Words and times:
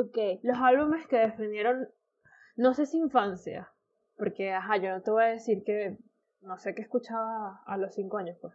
Ok, 0.00 0.16
los 0.42 0.58
álbumes 0.58 1.06
que 1.08 1.16
definieron, 1.16 1.88
no 2.56 2.72
sé 2.72 2.86
si 2.86 2.98
infancia, 2.98 3.68
porque, 4.16 4.52
ajá, 4.52 4.76
yo 4.76 4.90
no 4.90 5.02
te 5.02 5.10
voy 5.10 5.24
a 5.24 5.28
decir 5.28 5.64
que, 5.64 5.98
no 6.40 6.56
sé 6.56 6.74
qué 6.74 6.82
escuchaba 6.82 7.62
a 7.66 7.76
los 7.76 7.94
cinco 7.94 8.18
años, 8.18 8.36
pues. 8.40 8.54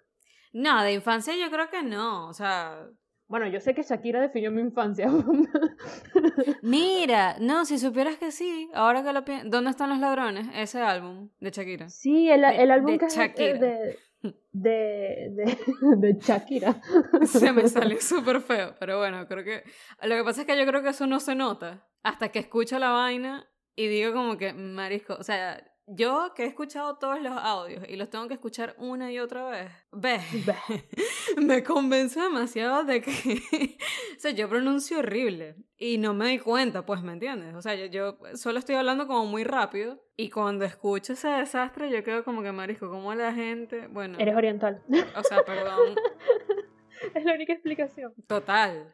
No, 0.53 0.83
de 0.83 0.93
infancia 0.93 1.35
yo 1.35 1.51
creo 1.51 1.69
que 1.69 1.83
no, 1.83 2.29
o 2.29 2.33
sea... 2.33 2.87
Bueno, 3.27 3.47
yo 3.47 3.59
sé 3.59 3.73
que 3.73 3.81
Shakira 3.81 4.21
definió 4.21 4.51
mi 4.51 4.61
infancia. 4.61 5.07
Mira, 6.61 7.35
no, 7.39 7.65
si 7.65 7.79
supieras 7.79 8.17
que 8.17 8.31
sí, 8.31 8.69
ahora 8.73 9.03
que 9.03 9.11
lo 9.11 9.25
pienso, 9.25 9.49
¿dónde 9.49 9.71
están 9.71 9.89
los 9.89 9.99
ladrones? 9.99 10.47
Ese 10.53 10.79
álbum 10.81 11.29
de 11.39 11.49
Shakira. 11.49 11.89
Sí, 11.89 12.29
el, 12.29 12.43
el 12.43 12.71
álbum 12.71 12.91
de 12.91 12.99
que 12.99 13.05
es 13.05 13.15
Shakira. 13.15 13.59
de, 13.59 13.97
de, 14.51 15.29
de, 15.31 15.57
de 15.97 16.19
Shakira. 16.19 16.81
Se 17.25 17.51
me 17.51 17.67
salió 17.67 17.97
súper 18.01 18.41
feo, 18.41 18.75
pero 18.79 18.99
bueno, 18.99 19.27
creo 19.27 19.43
que... 19.43 19.63
Lo 20.01 20.15
que 20.15 20.23
pasa 20.23 20.41
es 20.41 20.47
que 20.47 20.57
yo 20.57 20.65
creo 20.65 20.81
que 20.81 20.89
eso 20.89 21.07
no 21.07 21.19
se 21.19 21.35
nota 21.35 21.87
hasta 22.03 22.29
que 22.29 22.39
escucho 22.39 22.79
la 22.79 22.91
vaina 22.91 23.47
y 23.75 23.87
digo 23.87 24.13
como 24.13 24.37
que, 24.37 24.53
marisco, 24.53 25.15
o 25.15 25.23
sea, 25.23 25.63
yo 25.87 26.33
que 26.35 26.43
he 26.43 26.47
escuchado 26.47 26.95
todos 26.97 27.21
los 27.21 27.33
audios 27.33 27.83
y 27.87 27.95
los 27.95 28.09
tengo 28.09 28.27
que 28.27 28.33
escuchar 28.35 28.75
una 28.77 29.11
y 29.11 29.19
otra 29.19 29.49
vez, 29.49 29.71
ve, 29.91 30.19
me 31.37 31.63
convence 31.63 32.19
demasiado 32.19 32.83
de 32.83 33.01
que, 33.01 33.11
o 34.17 34.19
sea, 34.19 34.31
yo 34.31 34.49
pronuncio 34.49 34.99
horrible 34.99 35.55
y 35.77 35.97
no 35.97 36.13
me 36.13 36.25
doy 36.25 36.39
cuenta, 36.39 36.85
pues, 36.85 37.01
¿me 37.01 37.13
entiendes? 37.13 37.53
O 37.55 37.61
sea, 37.61 37.75
yo, 37.75 37.85
yo 37.87 38.17
solo 38.35 38.59
estoy 38.59 38.75
hablando 38.75 39.07
como 39.07 39.25
muy 39.25 39.43
rápido 39.43 40.01
y 40.15 40.29
cuando 40.29 40.65
escucho 40.65 41.13
ese 41.13 41.27
desastre 41.27 41.91
yo 41.91 42.03
quedo 42.03 42.23
como 42.23 42.41
que, 42.41 42.51
marisco, 42.51 42.89
como 42.89 43.13
la 43.13 43.33
gente, 43.33 43.87
bueno, 43.87 44.17
Eres 44.19 44.35
oriental. 44.35 44.81
o 45.15 45.23
sea, 45.23 45.43
perdón, 45.43 45.95
es 47.13 47.25
la 47.25 47.33
única 47.33 47.53
explicación. 47.53 48.13
total. 48.27 48.89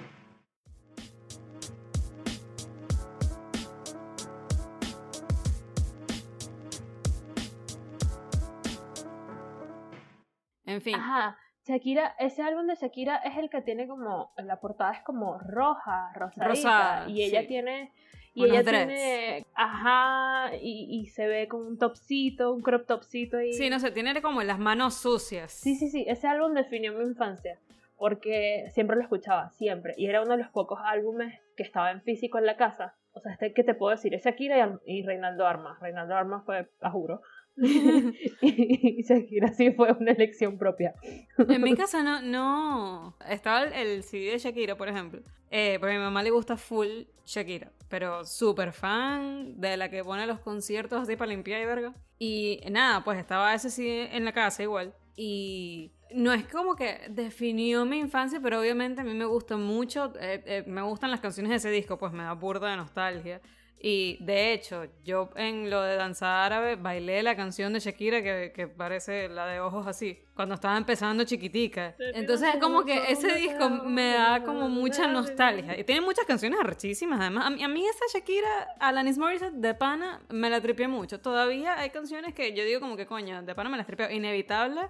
En 10.70 10.82
fin. 10.82 10.96
Ajá. 10.96 11.38
Shakira, 11.66 12.16
ese 12.20 12.42
álbum 12.42 12.66
de 12.68 12.76
Shakira 12.76 13.18
es 13.18 13.38
el 13.38 13.50
que 13.50 13.62
tiene 13.62 13.88
como, 13.88 14.32
la 14.38 14.60
portada 14.60 14.94
es 14.94 15.02
como 15.04 15.38
roja, 15.40 16.12
rosadita, 16.16 16.48
Rosada, 16.48 17.10
y 17.10 17.22
ella 17.24 17.42
sí. 17.42 17.48
tiene, 17.48 17.92
y 18.34 18.44
Unos 18.44 18.54
ella 18.54 18.64
dreads. 18.64 18.88
tiene, 18.88 19.46
ajá, 19.54 20.56
y, 20.56 20.88
y 20.90 21.08
se 21.08 21.28
ve 21.28 21.48
con 21.48 21.62
un 21.68 21.78
topcito, 21.78 22.54
un 22.54 22.62
crop 22.62 22.88
topcito 22.88 23.38
ahí. 23.38 23.54
Sí, 23.54 23.70
no 23.70 23.80
sé, 23.80 23.92
tiene 23.92 24.20
como 24.22 24.42
las 24.42 24.58
manos 24.58 24.96
sucias. 24.96 25.52
Sí, 25.52 25.76
sí, 25.76 25.90
sí, 25.90 26.06
ese 26.08 26.28
álbum 26.28 26.54
definió 26.54 26.94
mi 26.94 27.04
infancia, 27.04 27.60
porque 27.98 28.66
siempre 28.74 28.96
lo 28.96 29.04
escuchaba, 29.04 29.50
siempre, 29.52 29.94
y 29.98 30.08
era 30.08 30.22
uno 30.24 30.32
de 30.32 30.44
los 30.44 30.50
pocos 30.52 30.80
álbumes 30.84 31.40
que 31.56 31.64
estaba 31.64 31.92
en 31.92 32.02
físico 32.02 32.40
en 32.40 32.46
la 32.46 32.58
casa. 32.58 32.96
O 33.12 33.20
sea, 33.20 33.34
este 33.34 33.54
que 33.54 33.64
te 33.64 33.74
puedo 33.76 33.92
decir, 33.92 34.14
es 34.16 34.24
Shakira 34.24 34.80
y, 34.86 35.00
y 35.00 35.04
Reinaldo 35.04 35.46
Armas. 35.46 35.80
Reinaldo 35.82 36.16
Armas 36.16 36.46
fue, 36.46 36.70
a 36.82 36.90
juro. 36.90 37.22
y 38.42 39.04
Shakira 39.04 39.54
sí 39.54 39.72
fue 39.72 39.92
una 39.92 40.12
elección 40.12 40.58
propia. 40.58 40.94
En 41.38 41.62
mi 41.62 41.76
casa 41.76 42.04
no, 42.04 42.22
no. 42.22 43.16
Estaba 43.28 43.64
el, 43.64 44.04
CD 44.04 44.32
de 44.32 44.40
Shakira, 44.40 44.78
por 44.78 44.90
ejemplo. 44.90 45.22
Eh, 45.52 45.78
porque 45.80 45.96
a 45.96 45.98
mi 45.98 46.04
mamá 46.04 46.24
le 46.24 46.32
gusta 46.32 46.58
full 46.58 47.04
Shakira. 47.26 47.72
Pero 47.90 48.26
súper 48.26 48.72
fan 48.72 49.60
de 49.60 49.78
la 49.78 49.90
que 49.90 50.04
pone 50.04 50.28
los 50.28 50.40
conciertos 50.40 51.02
así 51.02 51.16
para 51.16 51.32
limpiar 51.32 51.62
y 51.62 51.66
verga. 51.66 51.94
Y 52.18 52.62
nada, 52.70 53.04
pues 53.04 53.18
estaba 53.18 53.54
ese 53.54 53.70
CD 53.70 54.16
en 54.16 54.26
la 54.26 54.32
casa 54.32 54.64
igual. 54.64 54.94
Y 55.16 55.92
no 56.14 56.32
es 56.34 56.48
como 56.48 56.76
que 56.76 57.02
definió 57.10 57.86
mi 57.86 58.00
infancia, 58.00 58.40
pero 58.42 58.60
obviamente 58.60 59.02
a 59.02 59.04
mí 59.04 59.14
me 59.14 59.26
gusta 59.26 59.58
mucho. 59.58 60.14
eh, 60.20 60.42
eh, 60.46 60.64
me 60.68 60.82
gustan 60.82 61.12
las 61.12 61.20
canciones 61.20 61.50
de 61.50 61.56
ese 61.58 61.72
disco, 61.72 61.98
pues 61.98 62.14
me 62.14 62.24
da 62.24 62.34
burda 62.34 62.70
de 62.70 62.78
nostalgia. 62.78 63.42
Y 63.82 64.18
de 64.20 64.54
hecho, 64.54 64.88
yo 65.06 65.30
en 65.36 65.70
lo 65.70 65.82
de 65.82 65.96
danza 65.96 66.46
árabe 66.46 66.76
bailé 66.76 67.24
la 67.24 67.38
canción 67.38 67.72
de 67.72 67.80
Shakira 67.80 68.22
que, 68.22 68.52
que 68.54 68.68
parece 68.68 69.30
la 69.30 69.46
de 69.46 69.62
ojos 69.62 69.88
así, 69.88 70.20
cuando 70.36 70.56
estaba 70.56 70.78
empezando 70.78 71.24
chiquitica. 71.24 71.96
Entonces 72.14 72.56
es 72.56 72.60
como 72.60 72.84
que 72.84 73.10
ese 73.10 73.34
disco 73.36 73.70
me 73.70 74.14
da 74.14 74.44
como 74.44 74.68
mucha 74.68 75.08
nostalgia. 75.08 75.80
Y 75.80 75.86
tiene 75.86 76.02
muchas 76.02 76.26
canciones 76.26 76.60
arrechísimas, 76.60 77.22
además. 77.22 77.46
A 77.48 77.50
mí, 77.52 77.64
a 77.64 77.68
mí 77.70 77.86
esa 77.86 78.18
Shakira, 78.18 78.68
Alanis 78.80 79.18
Morissette 79.18 79.56
de 79.56 79.74
pana, 79.74 80.22
me 80.30 80.50
la 80.50 80.60
tripié 80.60 80.90
mucho. 80.90 81.22
Todavía 81.22 81.80
hay 81.80 81.90
canciones 81.90 82.34
que 82.34 82.54
yo 82.54 82.66
digo 82.66 82.82
como 82.82 82.98
que 82.98 83.06
coño, 83.06 83.44
de 83.44 83.56
pana 83.56 83.70
me 83.70 83.78
las 83.78 83.88
tripeo. 83.88 84.12
Inevitable, 84.12 84.82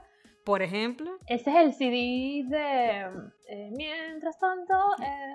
por 0.50 0.64
ejemplo. 0.64 1.20
Ese 1.28 1.52
es 1.52 1.56
el 1.58 1.74
CD 1.74 2.44
de 2.48 3.02
eh, 3.50 3.70
Mientras 3.72 4.40
tanto, 4.40 4.74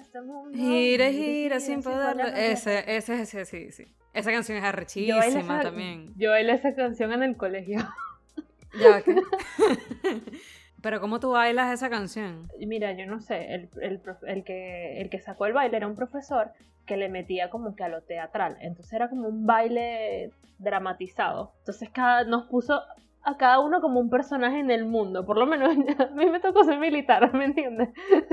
este 0.01 0.21
mundo. 0.21 0.59
Gira, 0.59 1.09
gira, 1.09 1.61
sin 1.61 1.85
poder. 1.85 2.17
Ese, 2.37 2.83
ese, 2.97 3.23
ese, 3.23 3.45
sí, 3.45 3.71
sí. 3.71 3.85
Esa 4.13 4.33
canción 4.33 4.59
es 4.59 4.65
Yo 4.65 4.69
arrechísima 4.71 5.23
esa- 5.23 5.61
también. 5.61 6.13
Yo 6.17 6.31
bailé 6.31 6.55
esa 6.55 6.75
canción 6.75 7.13
en 7.13 7.23
el 7.23 7.37
colegio. 7.37 7.79
Pero 10.83 11.01
¿cómo 11.01 11.21
tú 11.21 11.31
bailas 11.31 11.73
esa 11.73 11.89
canción? 11.89 12.49
Mira, 12.59 12.91
yo 12.91 13.07
no 13.07 13.21
sé, 13.21 13.55
el, 13.55 13.71
el, 13.83 14.03
el 14.27 14.43
que, 14.43 15.01
el 15.01 15.11
que 15.11 15.21
sacó 15.21 15.47
el 15.47 15.53
baile 15.53 15.77
era 15.77 15.87
un 15.87 15.95
profesor 15.95 16.51
que 16.87 16.97
le 16.97 17.09
metía 17.09 17.51
como 17.51 17.77
que 17.77 17.85
a 17.85 17.89
lo 17.89 18.03
teatral. 18.03 18.57
Entonces 18.61 18.93
era 18.93 19.09
como 19.09 19.29
un 19.29 19.47
baile 19.47 20.33
dramatizado. 20.59 21.53
Entonces 21.61 21.89
cada, 21.91 22.25
nos 22.25 22.49
puso 22.49 22.83
a 23.25 23.37
cada 23.37 23.61
uno 23.61 23.81
como 23.81 24.01
un 24.01 24.11
personaje 24.11 24.59
en 24.61 24.71
el 24.71 24.85
mundo. 24.85 25.25
Por 25.25 25.39
lo 25.39 25.47
menos 25.47 25.71
a 25.99 26.07
mí 26.15 26.27
me 26.27 26.41
tocó 26.41 26.65
ser 26.65 26.79
militar, 26.79 27.33
¿me 27.35 27.47
entiendes? 27.47 27.89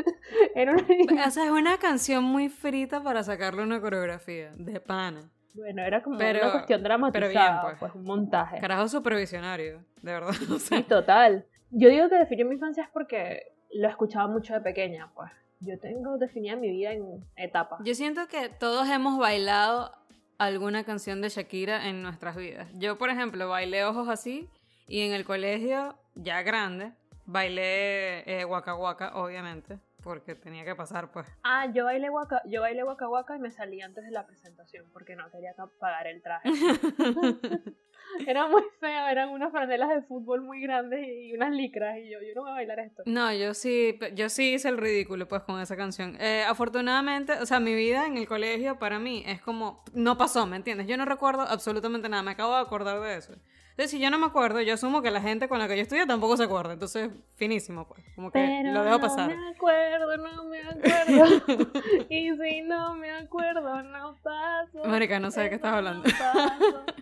Era 0.56 0.74
una... 0.74 1.28
O 1.28 1.32
sea, 1.32 1.46
es 1.46 1.52
una 1.52 1.78
canción 1.78 2.24
muy 2.24 2.50
frita 2.50 3.02
para 3.04 3.24
sacarle 3.24 3.64
una 3.64 3.80
coreografía 3.82 4.52
de 4.58 4.80
pana. 4.80 5.22
Bueno, 5.54 5.82
era 5.84 6.02
como 6.02 6.18
Pero- 6.18 6.40
una 6.44 6.52
cuestión 6.54 6.82
dramatizada, 6.82 7.30
pero 7.30 7.40
bien, 7.42 7.62
pues. 7.62 7.78
pues. 7.80 7.96
un 7.96 8.04
montaje. 8.04 8.60
Carajo 8.62 8.88
supervisionario, 8.88 9.84
de 10.02 10.12
verdad. 10.14 10.30
O 10.56 10.60
sea, 10.60 10.78
Sí, 10.78 10.84
total. 10.84 11.46
Yo 11.72 11.90
digo 11.90 12.08
que 12.10 12.16
definió 12.16 12.46
mi 12.46 12.56
infancia 12.56 12.84
es 12.84 12.90
porque 12.94 13.44
lo 13.74 13.88
escuchaba 13.90 14.28
mucho 14.28 14.54
de 14.54 14.62
pequeña, 14.62 15.12
pues. 15.14 15.30
Yo 15.60 15.78
tengo 15.80 16.18
definida 16.18 16.56
mi 16.56 16.70
vida 16.70 16.92
en 16.94 17.06
etapas. 17.36 17.80
yo 17.84 17.94
siento 17.96 18.28
que 18.28 18.48
todos 18.50 18.88
hemos 18.90 19.18
bailado 19.20 19.92
alguna 20.38 20.84
canción 20.86 21.22
de 21.22 21.30
Shakira 21.30 21.88
en 21.88 22.02
nuestras 22.02 22.36
vidas. 22.36 22.68
Yo, 22.80 22.98
por 22.98 23.10
ejemplo, 23.10 23.48
bailé 23.50 23.84
Ojos 23.86 24.08
Así 24.10 24.50
y 24.92 25.02
en 25.02 25.14
el 25.14 25.24
colegio, 25.24 25.98
ya 26.16 26.42
grande, 26.42 26.92
bailé 27.26 28.24
eh, 28.30 28.44
Waka 28.44 28.76
Waka, 28.76 29.16
obviamente, 29.16 29.80
porque 30.04 30.36
tenía 30.36 30.66
que 30.66 30.76
pasar, 30.76 31.12
pues. 31.12 31.28
Ah, 31.44 31.68
yo 31.74 31.86
bailé 31.86 32.10
waka, 32.10 32.42
yo 32.46 32.60
bailé 32.60 32.84
waka 32.84 33.08
waka 33.08 33.38
y 33.38 33.40
me 33.40 33.52
salí 33.52 33.82
antes 33.82 34.04
de 34.04 34.12
la 34.12 34.28
presentación 34.28 34.86
porque 34.92 35.16
no 35.16 35.32
quería 35.32 35.56
pagar 35.80 36.08
el 36.08 36.22
traje. 36.22 36.50
Era 38.28 38.48
muy 38.48 38.64
feo, 38.80 39.08
eran 39.08 39.30
unas 39.30 39.52
franelas 39.52 39.90
de 39.90 40.02
fútbol 40.02 40.42
muy 40.42 40.60
grandes 40.62 41.08
y 41.08 41.34
unas 41.34 41.52
licras 41.52 41.98
y 41.98 42.10
yo, 42.12 42.20
yo 42.20 42.34
no 42.36 42.42
voy 42.42 42.52
a 42.52 42.54
bailar 42.56 42.80
esto. 42.80 43.04
No, 43.06 43.32
yo 43.34 43.54
sí, 43.54 43.98
yo 44.14 44.28
sí 44.28 44.56
hice 44.56 44.68
el 44.68 44.78
ridículo 44.78 45.28
pues 45.28 45.44
con 45.44 45.62
esa 45.62 45.78
canción. 45.78 46.18
Eh, 46.20 46.44
afortunadamente, 46.46 47.34
o 47.40 47.46
sea, 47.46 47.60
mi 47.60 47.74
vida 47.74 48.08
en 48.08 48.18
el 48.18 48.28
colegio 48.28 48.78
para 48.78 49.00
mí 49.00 49.24
es 49.26 49.42
como, 49.42 49.84
no 49.94 50.18
pasó, 50.18 50.46
¿me 50.46 50.58
entiendes? 50.58 50.88
Yo 50.88 50.98
no 50.98 51.06
recuerdo 51.06 51.44
absolutamente 51.44 52.10
nada, 52.10 52.24
me 52.24 52.32
acabo 52.32 52.56
de 52.56 52.62
acordar 52.62 53.00
de 53.00 53.16
eso. 53.16 53.34
Entonces, 53.72 53.92
si 53.92 54.00
yo 54.00 54.10
no 54.12 54.20
me 54.20 54.28
acuerdo, 54.28 54.62
yo 54.62 54.74
asumo 54.76 55.02
que 55.02 55.10
la 55.12 55.22
gente 55.22 55.48
con 55.48 55.58
la 55.60 55.68
que 55.68 55.76
yo 55.76 55.82
estudié 55.82 56.06
tampoco 56.06 56.38
se 56.38 56.44
acuerda. 56.44 56.74
Entonces, 56.74 57.10
finísimo, 57.38 57.88
pues. 57.88 58.02
Como 58.16 58.30
que 58.32 58.40
Pero 58.40 58.74
lo 58.74 58.84
dejo 58.84 58.98
no 58.98 59.02
pasar. 59.02 59.28
me 59.36 59.50
acuerdo, 59.56 60.18
no 60.18 60.44
me 60.46 60.60
acuerdo. 60.60 61.72
y 62.10 62.32
si 62.36 62.62
no 62.62 62.96
me 62.96 63.12
acuerdo, 63.12 63.82
no 63.84 64.16
paso. 64.22 64.84
Marica, 64.86 65.20
no 65.20 65.32
sé 65.32 65.42
de 65.42 65.50
qué 65.50 65.56
estás 65.56 65.74
hablando. 65.74 66.04
no 66.08 66.14
paso. 66.18 66.86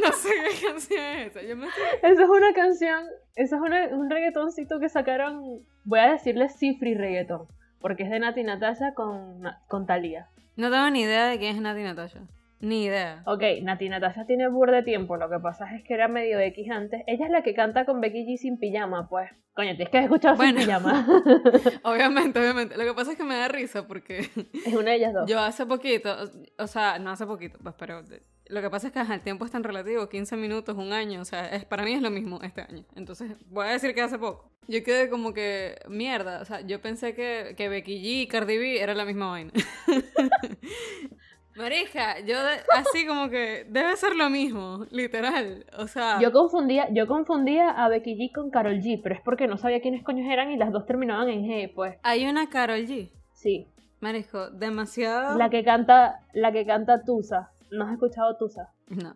No 0.00 0.12
sé 0.12 0.28
qué 0.28 0.66
canción 0.66 1.00
es 1.02 1.28
esa. 1.28 1.42
Yo 1.42 1.56
me 1.56 1.66
Eso 1.68 2.22
es 2.22 2.28
una 2.28 2.52
canción, 2.52 3.04
eso 3.34 3.56
es 3.56 3.62
una- 3.62 3.86
un 3.96 4.10
reggaetoncito 4.10 4.78
que 4.78 4.88
sacaron, 4.90 5.62
voy 5.84 6.00
a 6.00 6.12
decirle 6.12 6.50
cifri 6.50 6.94
reggaeton, 6.94 7.46
porque 7.80 8.02
es 8.02 8.10
de 8.10 8.18
Nati 8.18 8.42
Natasha 8.42 8.92
con, 8.94 9.42
con 9.68 9.86
Thalía. 9.86 10.28
No 10.56 10.70
tengo 10.70 10.90
ni 10.90 11.00
idea 11.02 11.26
de 11.28 11.38
quién 11.38 11.56
es 11.56 11.62
Nati 11.62 11.82
Natasha. 11.82 12.20
Ni 12.60 12.84
idea. 12.86 13.22
Ok, 13.26 13.42
Nati 13.62 13.88
Natasha 13.88 14.24
tiene 14.24 14.48
bur 14.48 14.70
de 14.70 14.82
tiempo, 14.82 15.16
lo 15.18 15.28
que 15.28 15.38
pasa 15.38 15.74
es 15.76 15.84
que 15.84 15.92
era 15.94 16.08
medio 16.08 16.40
X 16.40 16.70
antes. 16.70 17.02
Ella 17.06 17.26
es 17.26 17.30
la 17.30 17.42
que 17.42 17.52
canta 17.54 17.84
con 17.84 18.00
Becky 18.00 18.24
G 18.24 18.38
sin 18.38 18.58
pijama, 18.58 19.08
pues. 19.10 19.30
Coño, 19.52 19.70
tienes 19.76 19.90
que 19.90 19.98
haber 19.98 20.08
escuchado 20.10 20.36
Bueno. 20.36 20.58
sin 20.60 20.66
pijama. 20.66 21.06
Obviamente, 21.84 22.38
obviamente. 22.40 22.76
Lo 22.78 22.84
que 22.84 22.94
pasa 22.94 23.12
es 23.12 23.16
que 23.18 23.24
me 23.24 23.36
da 23.36 23.48
risa 23.48 23.86
porque 23.86 24.18
es 24.20 24.74
una 24.74 24.90
de 24.90 24.96
ellas 24.96 25.12
dos. 25.12 25.28
Yo 25.28 25.38
hace 25.40 25.66
poquito, 25.66 26.14
o- 26.58 26.66
sea, 26.66 26.98
no 26.98 27.10
hace 27.10 27.26
poquito, 27.26 27.58
pues, 27.62 27.74
pero 27.78 28.02
lo 28.48 28.60
que 28.62 28.70
pasa 28.70 28.86
es 28.88 28.92
que 28.92 29.00
el 29.00 29.20
tiempo 29.20 29.44
es 29.44 29.50
tan 29.50 29.62
relativo, 29.64 30.08
15 30.08 30.36
minutos, 30.36 30.76
un 30.76 30.92
año, 30.92 31.20
o 31.20 31.24
sea, 31.24 31.48
es, 31.48 31.64
para 31.66 31.82
mí 31.84 31.92
es 31.92 32.00
lo 32.02 32.10
mismo 32.10 32.40
este 32.42 32.62
año. 32.62 32.84
Entonces, 32.96 33.32
voy 33.46 33.66
a 33.66 33.72
decir 33.72 33.94
que 33.94 34.00
hace 34.02 34.18
poco. 34.18 34.50
Yo 34.68 34.82
quedé 34.82 35.08
como 35.10 35.32
que, 35.34 35.76
mierda, 35.88 36.40
o 36.40 36.44
sea, 36.44 36.60
yo 36.62 36.80
pensé 36.80 37.14
que, 37.14 37.54
que 37.56 37.68
Becky 37.68 37.98
G 38.02 38.22
y 38.22 38.26
Cardi 38.28 38.56
B 38.58 38.80
era 38.82 38.94
la 38.94 39.04
misma 39.04 39.30
vaina. 39.30 39.52
Marija, 41.56 42.20
yo 42.20 42.42
de- 42.42 42.60
así 42.74 43.06
como 43.06 43.30
que 43.30 43.66
debe 43.68 43.96
ser 43.96 44.14
lo 44.14 44.28
mismo, 44.30 44.86
literal. 44.90 45.64
O 45.78 45.86
sea, 45.86 46.18
Yo 46.20 46.30
confundía, 46.32 46.88
yo 46.92 47.06
confundía 47.06 47.70
a 47.70 47.88
Becky 47.88 48.14
G 48.16 48.32
con 48.32 48.50
Carol 48.50 48.80
G, 48.80 49.00
pero 49.02 49.14
es 49.14 49.20
porque 49.22 49.46
no 49.46 49.56
sabía 49.56 49.80
quiénes 49.80 50.02
coños 50.04 50.30
eran 50.30 50.50
y 50.50 50.56
las 50.56 50.70
dos 50.72 50.84
terminaban 50.86 51.28
en 51.28 51.44
G, 51.44 51.72
pues. 51.74 51.96
hay 52.02 52.26
una 52.26 52.48
Carol 52.50 52.80
G. 52.86 53.10
Sí. 53.32 53.66
Marisco, 54.00 54.50
demasiado. 54.50 55.38
La 55.38 55.48
que 55.48 55.64
canta, 55.64 56.20
la 56.34 56.52
que 56.52 56.66
canta 56.66 57.02
Tusa. 57.04 57.50
¿No 57.70 57.86
has 57.86 57.92
escuchado 57.94 58.36
Tusa? 58.36 58.68
No. 58.88 59.14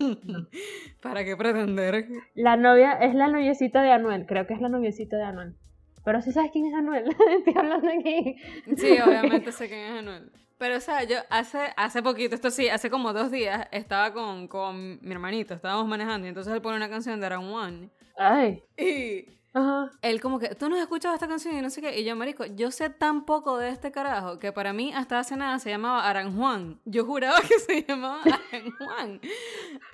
¿Para 1.00 1.24
qué 1.24 1.36
pretender? 1.36 2.06
La 2.34 2.56
novia 2.56 2.92
es 2.94 3.14
la 3.14 3.28
noviecita 3.28 3.82
de 3.82 3.92
Anuel, 3.92 4.26
creo 4.26 4.46
que 4.46 4.54
es 4.54 4.60
la 4.60 4.68
noviecita 4.68 5.16
de 5.16 5.22
Anuel. 5.24 5.54
Pero 6.04 6.20
si 6.20 6.32
sabes 6.32 6.50
quién 6.52 6.66
es 6.66 6.74
Anuel, 6.74 7.04
estoy 7.38 7.54
hablando 7.56 7.88
aquí. 7.88 8.36
Sí, 8.76 8.98
obviamente 9.00 9.52
sé 9.52 9.68
quién 9.68 9.80
es 9.80 9.92
Anuel. 10.00 10.32
Pero, 10.62 10.76
o 10.76 10.80
sea, 10.80 11.02
yo 11.02 11.16
hace, 11.28 11.58
hace 11.76 12.04
poquito, 12.04 12.36
esto 12.36 12.48
sí, 12.52 12.68
hace 12.68 12.88
como 12.88 13.12
dos 13.12 13.32
días, 13.32 13.66
estaba 13.72 14.12
con, 14.12 14.46
con 14.46 15.00
mi 15.02 15.10
hermanito, 15.10 15.54
estábamos 15.54 15.88
manejando, 15.88 16.24
y 16.24 16.28
entonces 16.28 16.52
él 16.52 16.62
pone 16.62 16.76
una 16.76 16.88
canción 16.88 17.18
de 17.18 17.26
Aran 17.26 17.52
One. 17.52 17.90
Ay. 18.16 18.62
Y 18.76 19.26
Ajá. 19.52 19.90
él 20.02 20.20
como 20.20 20.38
que, 20.38 20.54
tú 20.54 20.68
no 20.68 20.76
has 20.76 20.82
escuchado 20.82 21.14
esta 21.14 21.26
canción 21.26 21.56
y 21.56 21.62
no 21.62 21.68
sé 21.68 21.80
qué. 21.80 21.98
Y 21.98 22.04
yo, 22.04 22.14
marico, 22.14 22.44
yo 22.46 22.70
sé 22.70 22.90
tan 22.90 23.24
poco 23.24 23.58
de 23.58 23.70
este 23.70 23.90
carajo 23.90 24.38
que 24.38 24.52
para 24.52 24.72
mí 24.72 24.92
hasta 24.94 25.18
hace 25.18 25.34
nada 25.34 25.58
se 25.58 25.70
llamaba 25.70 26.08
Aranjuan. 26.08 26.80
Yo 26.84 27.04
juraba 27.04 27.40
que 27.40 27.58
se 27.58 27.82
llamaba 27.82 28.22
Aranjuan. 28.52 29.20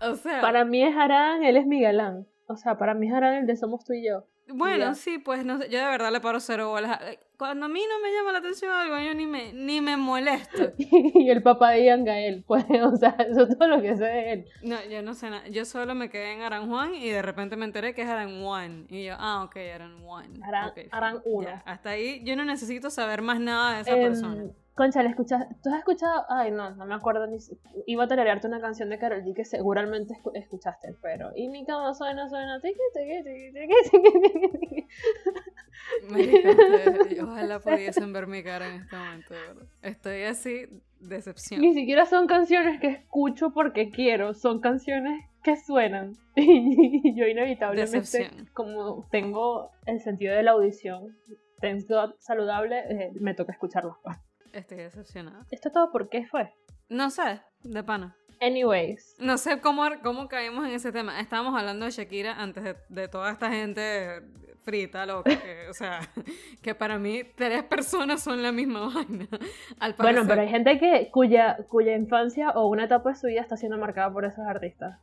O 0.03 0.17
sea, 0.17 0.43
Para 0.43 0.67
mí 0.67 0.83
es 0.83 0.95
Arán, 0.95 1.45
él 1.45 1.57
es 1.57 1.67
mi 1.67 1.81
galán. 1.81 2.27
O 2.47 2.57
sea, 2.57 2.77
para 2.77 2.93
mí 2.93 3.09
es 3.09 3.15
Arán 3.15 3.37
el 3.37 3.47
de 3.47 3.57
Somos 3.57 3.87
tú 3.87 3.95
y 3.95 4.07
yo. 4.07 4.27
Bueno, 4.53 4.95
sí, 4.95 5.19
pues 5.19 5.45
no 5.45 5.59
sé, 5.59 5.69
yo 5.69 5.79
de 5.79 5.85
verdad 5.87 6.11
le 6.13 6.21
paro 6.21 6.41
cero 6.41 6.69
bolas. 6.71 6.99
Cuando 7.39 7.67
a 7.67 7.69
mí 7.69 7.81
no 7.89 8.01
me 8.01 8.13
llama 8.13 8.33
la 8.33 8.39
atención 8.39 8.73
algo, 8.73 8.99
yo 8.99 9.15
ni 9.15 9.27
me, 9.27 9.53
ni 9.53 9.81
me 9.81 9.97
molesto. 9.97 10.73
y 10.79 11.31
el 11.31 11.43
papá 11.43 11.71
de 11.73 11.85
Ian 11.85 12.05
Gael, 12.05 12.43
pues, 12.47 12.65
o 12.85 12.97
sea, 12.97 13.11
eso 13.29 13.43
es 13.49 13.57
todo 13.57 13.69
lo 13.69 13.81
que 13.81 13.97
sé 13.97 14.05
de 14.05 14.33
él. 14.33 14.45
No, 14.63 14.77
yo 14.91 15.03
no 15.03 15.15
sé 15.15 15.31
nada. 15.31 15.47
Yo 15.49 15.65
solo 15.65 15.95
me 15.95 16.11
quedé 16.11 16.33
en 16.33 16.43
Aranjuan 16.43 16.95
y 16.95 17.09
de 17.11 17.23
repente 17.23 17.57
me 17.57 17.65
enteré 17.65 17.95
que 17.95 18.03
es 18.03 18.09
Aranjuan. 18.09 18.87
Y 18.91 19.05
yo, 19.05 19.15
ah, 19.19 19.45
ok. 19.45 19.57
Aran- 19.57 19.99
Ok, 20.69 20.75
fine, 20.75 20.89
Aran 20.91 21.21
uno. 21.25 21.49
ya. 21.49 21.63
Hasta 21.65 21.91
ahí 21.91 22.23
yo 22.25 22.35
no 22.37 22.45
necesito 22.45 22.91
saber 22.91 23.23
más 23.23 23.39
nada 23.41 23.77
de 23.77 23.81
esa 23.83 23.93
Em, 23.97 24.03
persona. 24.03 24.45
Concha, 24.79 25.03
¿le 25.03 25.09
escuchas? 25.11 25.45
¿Tú 25.63 25.71
has 25.71 25.79
escuchado? 25.81 26.25
Ay, 26.29 26.53
no, 26.53 26.71
no 26.77 26.87
me 26.87 26.95
acuerdo 26.95 27.27
ni. 27.27 27.39
Iba 27.87 28.05
a 28.05 28.09
tararearte 28.09 28.47
una 28.47 28.61
canción 28.61 28.89
de 28.91 28.99
Karol 28.99 29.25
G 29.25 29.35
que 29.35 29.45
seguramente 29.45 30.15
escu- 30.15 30.31
escuchaste, 30.35 30.95
pero. 31.03 31.33
Y 31.35 31.49
mi 31.49 31.67
cama 31.67 31.93
suena, 31.95 32.29
suena. 32.29 32.61
tiqui, 32.61 32.79
tiqui, 32.95 33.23
tiqui, 36.09 37.21
ojalá 37.21 37.59
pudiesen 37.61 38.13
ver 38.13 38.27
mi 38.27 38.43
cara 38.43 38.69
en 38.69 38.83
este 38.83 38.97
momento, 38.97 39.35
de 39.35 39.41
verdad. 39.41 39.67
Estoy 39.83 40.23
así, 40.25 40.67
decepción. 41.01 41.61
Ni 41.61 41.75
siquiera 41.75 42.07
son 42.07 42.27
canciones 42.27 42.81
que 42.81 42.89
escucho 42.89 43.51
porque 43.51 43.91
quiero, 43.91 44.35
son 44.35 44.61
canciones 44.61 45.25
que 45.43 45.57
suenan. 45.57 46.13
Y 46.37 47.15
yo 47.17 47.27
inevitablemente, 47.27 47.99
Decepción. 47.99 48.47
como 48.55 49.09
tengo 49.11 49.71
el 49.87 50.01
sentido 50.01 50.35
de 50.37 50.43
la 50.45 50.53
audición, 50.53 51.17
tengo 51.61 52.15
saludable, 52.21 52.79
eh, 52.89 53.11
me 53.21 53.35
toca 53.35 53.53
escucharlas. 53.53 53.97
Estoy 54.53 54.79
decepcionada. 54.79 55.47
¿Esto 55.51 55.71
todo 55.71 55.91
por 55.91 56.09
qué 56.09 56.27
fue? 56.27 56.53
No 56.89 57.11
sé, 57.11 57.41
de 57.63 57.83
pana. 57.83 58.17
Anyways, 58.41 59.17
No 59.19 59.37
sé 59.37 59.61
cómo, 59.61 59.85
cómo 60.03 60.29
caímos 60.29 60.67
en 60.67 60.75
ese 60.75 60.93
tema. 60.93 61.21
Estábamos 61.21 61.59
hablando 61.59 61.87
de 61.87 61.91
Shakira 61.91 62.41
antes 62.41 62.63
de, 62.63 62.77
de 62.89 63.09
toda 63.09 63.33
esta 63.33 63.51
gente 63.51 64.23
frita, 64.63 65.07
loca, 65.07 65.31
que, 65.31 65.69
o 65.69 65.73
sea, 65.73 66.01
que 66.63 66.75
para 66.75 66.99
mí 66.99 67.23
tres 67.35 67.65
personas 67.65 68.23
son 68.23 68.43
la 68.43 68.53
misma 68.53 68.89
vaina. 68.95 69.27
Al 69.81 69.95
bueno, 69.95 70.25
pero 70.27 70.43
hay 70.43 70.49
gente 70.49 70.79
que 70.79 71.11
cuya, 71.11 71.57
cuya 71.69 71.97
infancia 71.97 72.51
o 72.51 72.69
una 72.69 72.85
etapa 72.85 73.11
de 73.11 73.17
su 73.17 73.27
vida 73.29 73.41
está 73.41 73.57
siendo 73.57 73.79
marcada 73.79 74.13
por 74.13 74.25
esos 74.25 74.45
artistas. 74.47 74.99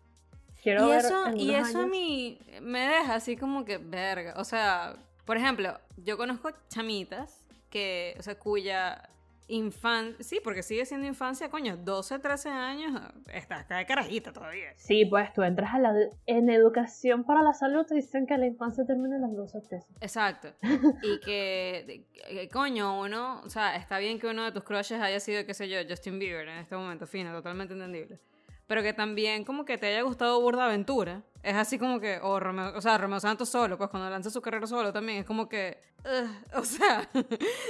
Quiero 0.61 0.85
y 0.85 0.89
ver 0.89 0.99
eso, 0.99 1.29
y 1.35 1.53
eso 1.53 1.79
a 1.79 1.87
mí 1.87 2.39
me 2.61 2.79
deja 2.87 3.15
así 3.15 3.35
como 3.37 3.65
que 3.65 3.77
verga. 3.77 4.35
O 4.37 4.43
sea, 4.43 4.95
por 5.25 5.37
ejemplo, 5.37 5.79
yo 5.97 6.17
conozco 6.17 6.51
chamitas 6.69 7.45
que, 7.69 8.15
o 8.19 8.23
sea, 8.23 8.37
cuya 8.37 9.09
infancia, 9.47 10.23
sí, 10.23 10.39
porque 10.43 10.63
sigue 10.63 10.85
siendo 10.85 11.07
infancia, 11.07 11.49
coño, 11.49 11.77
12, 11.77 12.19
13 12.19 12.49
años, 12.49 13.01
está, 13.31 13.61
está 13.61 13.77
de 13.77 13.85
carajita 13.85 14.33
todavía. 14.33 14.73
Sí, 14.77 15.05
pues 15.05 15.31
tú 15.33 15.43
entras 15.43 15.73
a 15.73 15.79
la 15.79 15.93
en 16.25 16.49
educación 16.49 17.23
para 17.23 17.41
la 17.41 17.53
salud 17.53 17.85
te 17.85 17.95
dicen 17.95 18.25
que 18.25 18.37
la 18.37 18.47
infancia 18.47 18.85
termina 18.85 19.17
a 19.17 19.19
los 19.19 19.35
12 19.35 19.61
13. 19.61 19.87
Exacto. 20.01 20.49
Y 21.01 21.19
que, 21.25 22.05
que, 22.13 22.49
coño, 22.49 22.99
uno, 22.99 23.41
o 23.43 23.49
sea, 23.49 23.75
está 23.75 23.97
bien 23.99 24.19
que 24.19 24.27
uno 24.27 24.43
de 24.43 24.51
tus 24.51 24.63
crushes 24.63 25.01
haya 25.01 25.19
sido, 25.19 25.45
qué 25.45 25.53
sé 25.53 25.69
yo, 25.69 25.77
Justin 25.87 26.19
Bieber 26.19 26.47
en 26.47 26.59
este 26.59 26.75
momento, 26.75 27.05
fino, 27.07 27.31
totalmente 27.31 27.73
entendible. 27.73 28.19
Pero 28.67 28.81
que 28.81 28.93
también 28.93 29.43
como 29.43 29.63
que 29.65 29.77
te 29.77 29.87
haya 29.87 30.01
gustado 30.01 30.41
Burda 30.41 30.65
Aventura. 30.65 31.21
Es 31.45 31.55
así 31.55 31.77
como 31.77 31.99
que, 31.99 32.17
o 32.23 32.39
Romeo, 32.39 32.75
o 32.75 32.81
sea, 32.81 32.97
Romeo 32.97 33.19
Santos 33.19 33.49
solo, 33.49 33.77
pues 33.77 33.91
cuando 33.91 34.09
lanza 34.09 34.31
su 34.31 34.41
carrera 34.41 34.65
solo 34.65 34.91
también, 34.91 35.19
es 35.19 35.25
como 35.25 35.47
que, 35.47 35.77
ugh, 36.03 36.29
o 36.59 36.65
sea, 36.65 37.07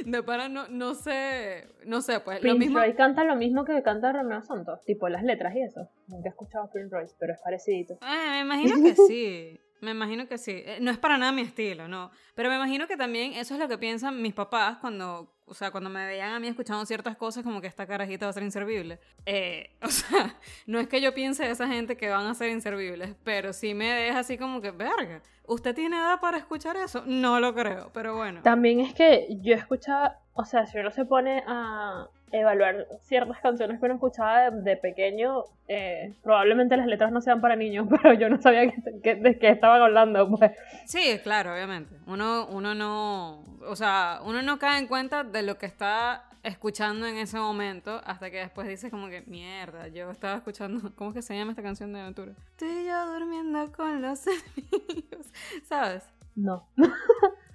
de 0.05 0.23
para 0.23 0.47
no, 0.47 0.69
no 0.69 0.95
sé, 0.95 1.67
no 1.85 2.01
sé, 2.01 2.21
pues 2.21 2.37
lo 2.37 2.41
Prince 2.41 2.59
mismo. 2.59 2.79
Royce 2.79 2.95
canta 2.95 3.25
lo 3.25 3.35
mismo 3.35 3.65
que 3.65 3.83
canta 3.83 4.13
Romeo 4.13 4.41
Santos, 4.43 4.79
tipo 4.85 5.09
las 5.09 5.23
letras 5.23 5.53
y 5.55 5.61
eso. 5.61 5.89
Nunca 6.07 6.29
he 6.29 6.31
escuchado 6.31 6.63
a 6.63 6.71
Prince 6.71 6.95
Royce, 6.95 7.15
pero 7.19 7.33
es 7.33 7.41
parecidito. 7.41 7.95
Eh, 7.95 8.29
me 8.29 8.39
imagino 8.41 8.81
que 8.81 8.95
sí. 8.95 9.59
Me 9.81 9.91
imagino 9.91 10.27
que 10.27 10.37
sí. 10.37 10.51
Eh, 10.65 10.77
No 10.81 10.91
es 10.91 10.97
para 10.97 11.17
nada 11.17 11.31
mi 11.31 11.41
estilo, 11.41 11.87
no. 11.87 12.11
Pero 12.33 12.49
me 12.49 12.55
imagino 12.55 12.87
que 12.87 12.97
también 12.97 13.33
eso 13.33 13.53
es 13.53 13.59
lo 13.59 13.67
que 13.67 13.77
piensan 13.77 14.21
mis 14.21 14.33
papás 14.33 14.77
cuando, 14.77 15.33
o 15.45 15.53
sea, 15.53 15.71
cuando 15.71 15.89
me 15.89 16.05
veían 16.05 16.31
a 16.31 16.39
mí 16.39 16.47
escuchando 16.47 16.85
ciertas 16.85 17.15
cosas 17.17 17.43
como 17.43 17.61
que 17.61 17.67
esta 17.67 17.85
carajita 17.85 18.25
va 18.25 18.29
a 18.31 18.33
ser 18.33 18.43
inservible. 18.43 18.99
Eh, 19.25 19.75
o 19.81 19.87
sea, 19.89 20.35
no 20.65 20.79
es 20.79 20.87
que 20.87 21.01
yo 21.01 21.13
piense 21.13 21.43
de 21.43 21.51
esa 21.51 21.67
gente 21.67 21.97
que 21.97 22.09
van 22.09 22.25
a 22.25 22.33
ser 22.33 22.49
inservibles, 22.49 23.15
pero 23.23 23.53
sí 23.53 23.73
me 23.73 23.85
deja 23.91 24.19
así 24.19 24.37
como 24.37 24.61
que, 24.61 24.71
verga, 24.71 25.21
¿usted 25.45 25.75
tiene 25.75 25.97
edad 25.97 26.19
para 26.19 26.37
escuchar 26.37 26.77
eso? 26.77 27.03
No 27.05 27.39
lo 27.39 27.53
creo, 27.53 27.91
pero 27.93 28.15
bueno. 28.15 28.41
También 28.43 28.79
es 28.79 28.93
que 28.93 29.27
yo 29.41 29.55
escuchaba, 29.55 30.19
o 30.33 30.45
sea, 30.45 30.65
si 30.65 30.77
uno 30.79 30.91
se 30.91 31.05
pone 31.05 31.43
a 31.47 32.07
evaluar 32.31 32.87
ciertas 33.01 33.39
canciones 33.39 33.79
que 33.79 33.85
uno 33.85 33.95
escuchaba 33.95 34.49
de, 34.51 34.61
de 34.61 34.77
pequeño, 34.77 35.43
eh, 35.67 36.13
probablemente 36.23 36.75
las 36.75 36.87
letras 36.87 37.11
no 37.11 37.21
sean 37.21 37.39
para 37.41 37.55
niños, 37.55 37.87
pero 38.01 38.13
yo 38.13 38.29
no 38.29 38.41
sabía 38.41 38.69
que, 38.69 39.01
que- 39.01 39.15
de 39.15 39.37
qué 39.39 39.49
estaban 39.49 39.81
hablando, 39.81 40.29
pues. 40.29 40.51
Sí, 40.85 41.19
claro, 41.23 41.53
obviamente. 41.53 41.95
Uno, 42.07 42.47
uno 42.49 42.75
no, 42.75 43.43
o 43.67 43.75
sea, 43.75 44.19
uno 44.25 44.41
no 44.41 44.59
cae 44.59 44.79
en 44.79 44.87
cuenta 44.87 45.23
de 45.23 45.43
lo 45.43 45.57
que 45.57 45.65
está 45.65 46.25
escuchando 46.43 47.07
en 47.07 47.17
ese 47.17 47.37
momento 47.39 48.01
hasta 48.05 48.29
que 48.29 48.37
después 48.37 48.67
dices 48.67 48.91
como 48.91 49.07
que, 49.07 49.21
mierda, 49.21 49.87
yo 49.87 50.11
estaba 50.11 50.35
escuchando, 50.35 50.91
¿cómo 50.95 51.11
es 51.11 51.15
que 51.15 51.21
se 51.21 51.35
llama 51.37 51.51
esta 51.51 51.63
canción 51.63 51.93
de 51.93 52.01
aventura? 52.01 52.33
Tú 52.57 52.65
y 52.65 52.85
yo 52.85 53.13
durmiendo 53.13 53.71
con 53.71 54.01
los 54.01 54.25
enemigos, 54.27 55.27
¿sabes? 55.63 56.03
No. 56.35 56.67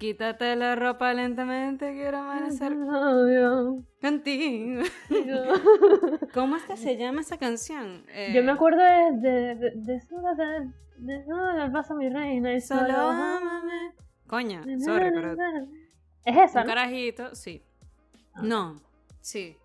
Quítate 0.01 0.55
la 0.55 0.75
ropa 0.75 1.13
lentamente, 1.13 1.93
quiero 1.93 2.17
amanecer 2.17 2.75
contigo. 4.01 4.81
¿Cómo 6.33 6.55
es 6.55 6.63
que 6.63 6.75
se 6.75 6.97
llama 6.97 7.21
esa 7.21 7.37
canción? 7.37 8.03
Eh, 8.09 8.31
Yo 8.33 8.41
me 8.41 8.51
acuerdo 8.51 8.81
de, 8.81 9.11
de, 9.29 9.55
de, 9.55 10.01
de 10.97 11.23
de 11.27 11.69
paso 11.71 11.93
mi 11.93 12.09
reina 12.09 12.51
y 12.51 12.61
Solo 12.61 12.81
solo 12.81 12.97
ámame. 12.97 13.93
Coño, 14.25 14.63
sorry, 14.83 15.11
pero 15.13 15.33
Es 16.25 16.35
esa, 16.49 16.61
un 16.61 16.65
¿no? 16.65 16.73
carajito, 16.73 17.35
sí. 17.35 17.61
Ah. 18.33 18.41
No, 18.41 18.81
sí. 19.19 19.55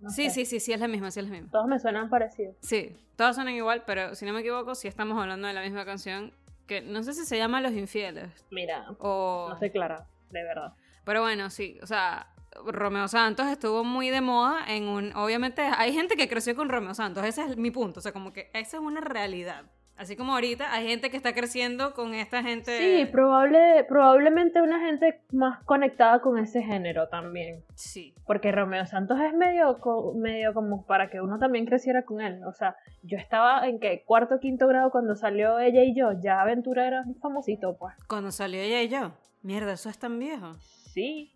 No 0.00 0.10
Sí, 0.10 0.24
sé. 0.24 0.30
sí, 0.30 0.44
sí, 0.44 0.60
sí, 0.60 0.72
es 0.74 0.80
la 0.80 0.88
misma, 0.88 1.10
sí 1.10 1.20
es 1.20 1.24
la 1.24 1.32
misma. 1.32 1.50
Todos 1.50 1.66
me 1.66 1.78
suenan 1.78 2.10
parecidos. 2.10 2.56
Sí, 2.60 2.94
todas 3.16 3.36
suenan 3.36 3.54
igual, 3.54 3.84
pero 3.86 4.14
si 4.16 4.26
no 4.26 4.34
me 4.34 4.40
equivoco, 4.40 4.74
sí 4.74 4.86
estamos 4.86 5.18
hablando 5.18 5.48
de 5.48 5.54
la 5.54 5.62
misma 5.62 5.86
canción, 5.86 6.34
que 6.72 6.80
no 6.80 7.02
sé 7.02 7.12
si 7.12 7.24
se 7.24 7.36
llama 7.36 7.60
Los 7.60 7.72
Infieles 7.72 8.30
Mira, 8.50 8.86
o... 8.98 9.46
no 9.48 9.54
estoy 9.54 9.70
clara, 9.70 10.06
de 10.30 10.42
verdad. 10.42 10.72
Pero 11.04 11.20
bueno, 11.20 11.50
sí, 11.50 11.78
o 11.82 11.86
sea, 11.86 12.28
Romeo 12.64 13.08
Santos 13.08 13.46
estuvo 13.46 13.84
muy 13.84 14.10
de 14.10 14.20
moda 14.20 14.64
en 14.68 14.84
un... 14.84 15.14
Obviamente 15.16 15.62
hay 15.62 15.92
gente 15.92 16.16
que 16.16 16.28
creció 16.28 16.54
con 16.54 16.68
Romeo 16.68 16.94
Santos, 16.94 17.24
ese 17.24 17.44
es 17.44 17.56
mi 17.56 17.70
punto, 17.70 18.00
o 18.00 18.02
sea, 18.02 18.12
como 18.12 18.32
que 18.32 18.50
esa 18.54 18.76
es 18.76 18.82
una 18.82 19.00
realidad. 19.00 19.64
Así 19.96 20.16
como 20.16 20.32
ahorita 20.32 20.72
hay 20.72 20.88
gente 20.88 21.10
que 21.10 21.16
está 21.16 21.32
creciendo 21.32 21.92
con 21.94 22.14
esta 22.14 22.42
gente... 22.42 22.76
Sí, 22.78 23.06
probable, 23.12 23.84
probablemente 23.88 24.60
una 24.60 24.80
gente 24.80 25.22
más 25.32 25.62
conectada 25.64 26.20
con 26.20 26.38
ese 26.38 26.62
género 26.62 27.08
también. 27.08 27.62
Sí, 27.74 28.14
Porque 28.26 28.50
Romeo 28.50 28.84
Santos 28.86 29.20
es 29.20 29.32
medio, 29.34 29.78
medio 30.16 30.54
como 30.54 30.84
para 30.86 31.08
que 31.08 31.20
uno 31.20 31.38
también 31.38 31.66
creciera 31.66 32.04
con 32.04 32.20
él. 32.20 32.40
O 32.44 32.52
sea, 32.52 32.74
yo 33.02 33.16
estaba 33.18 33.68
en 33.68 33.78
que 33.78 34.02
cuarto 34.04 34.36
o 34.36 34.40
quinto 34.40 34.66
grado 34.66 34.90
cuando 34.90 35.14
salió 35.14 35.58
ella 35.58 35.84
y 35.84 35.94
yo. 35.94 36.10
Ya 36.20 36.40
Aventura 36.40 36.86
era 36.86 37.04
famosito, 37.20 37.76
pues. 37.78 37.94
cuando 38.08 38.32
salió 38.32 38.60
ella 38.60 38.82
y 38.82 38.88
yo. 38.88 39.12
Mierda, 39.42 39.72
eso 39.72 39.88
es 39.88 39.98
tan 39.98 40.18
viejo. 40.18 40.54
Sí. 40.92 41.32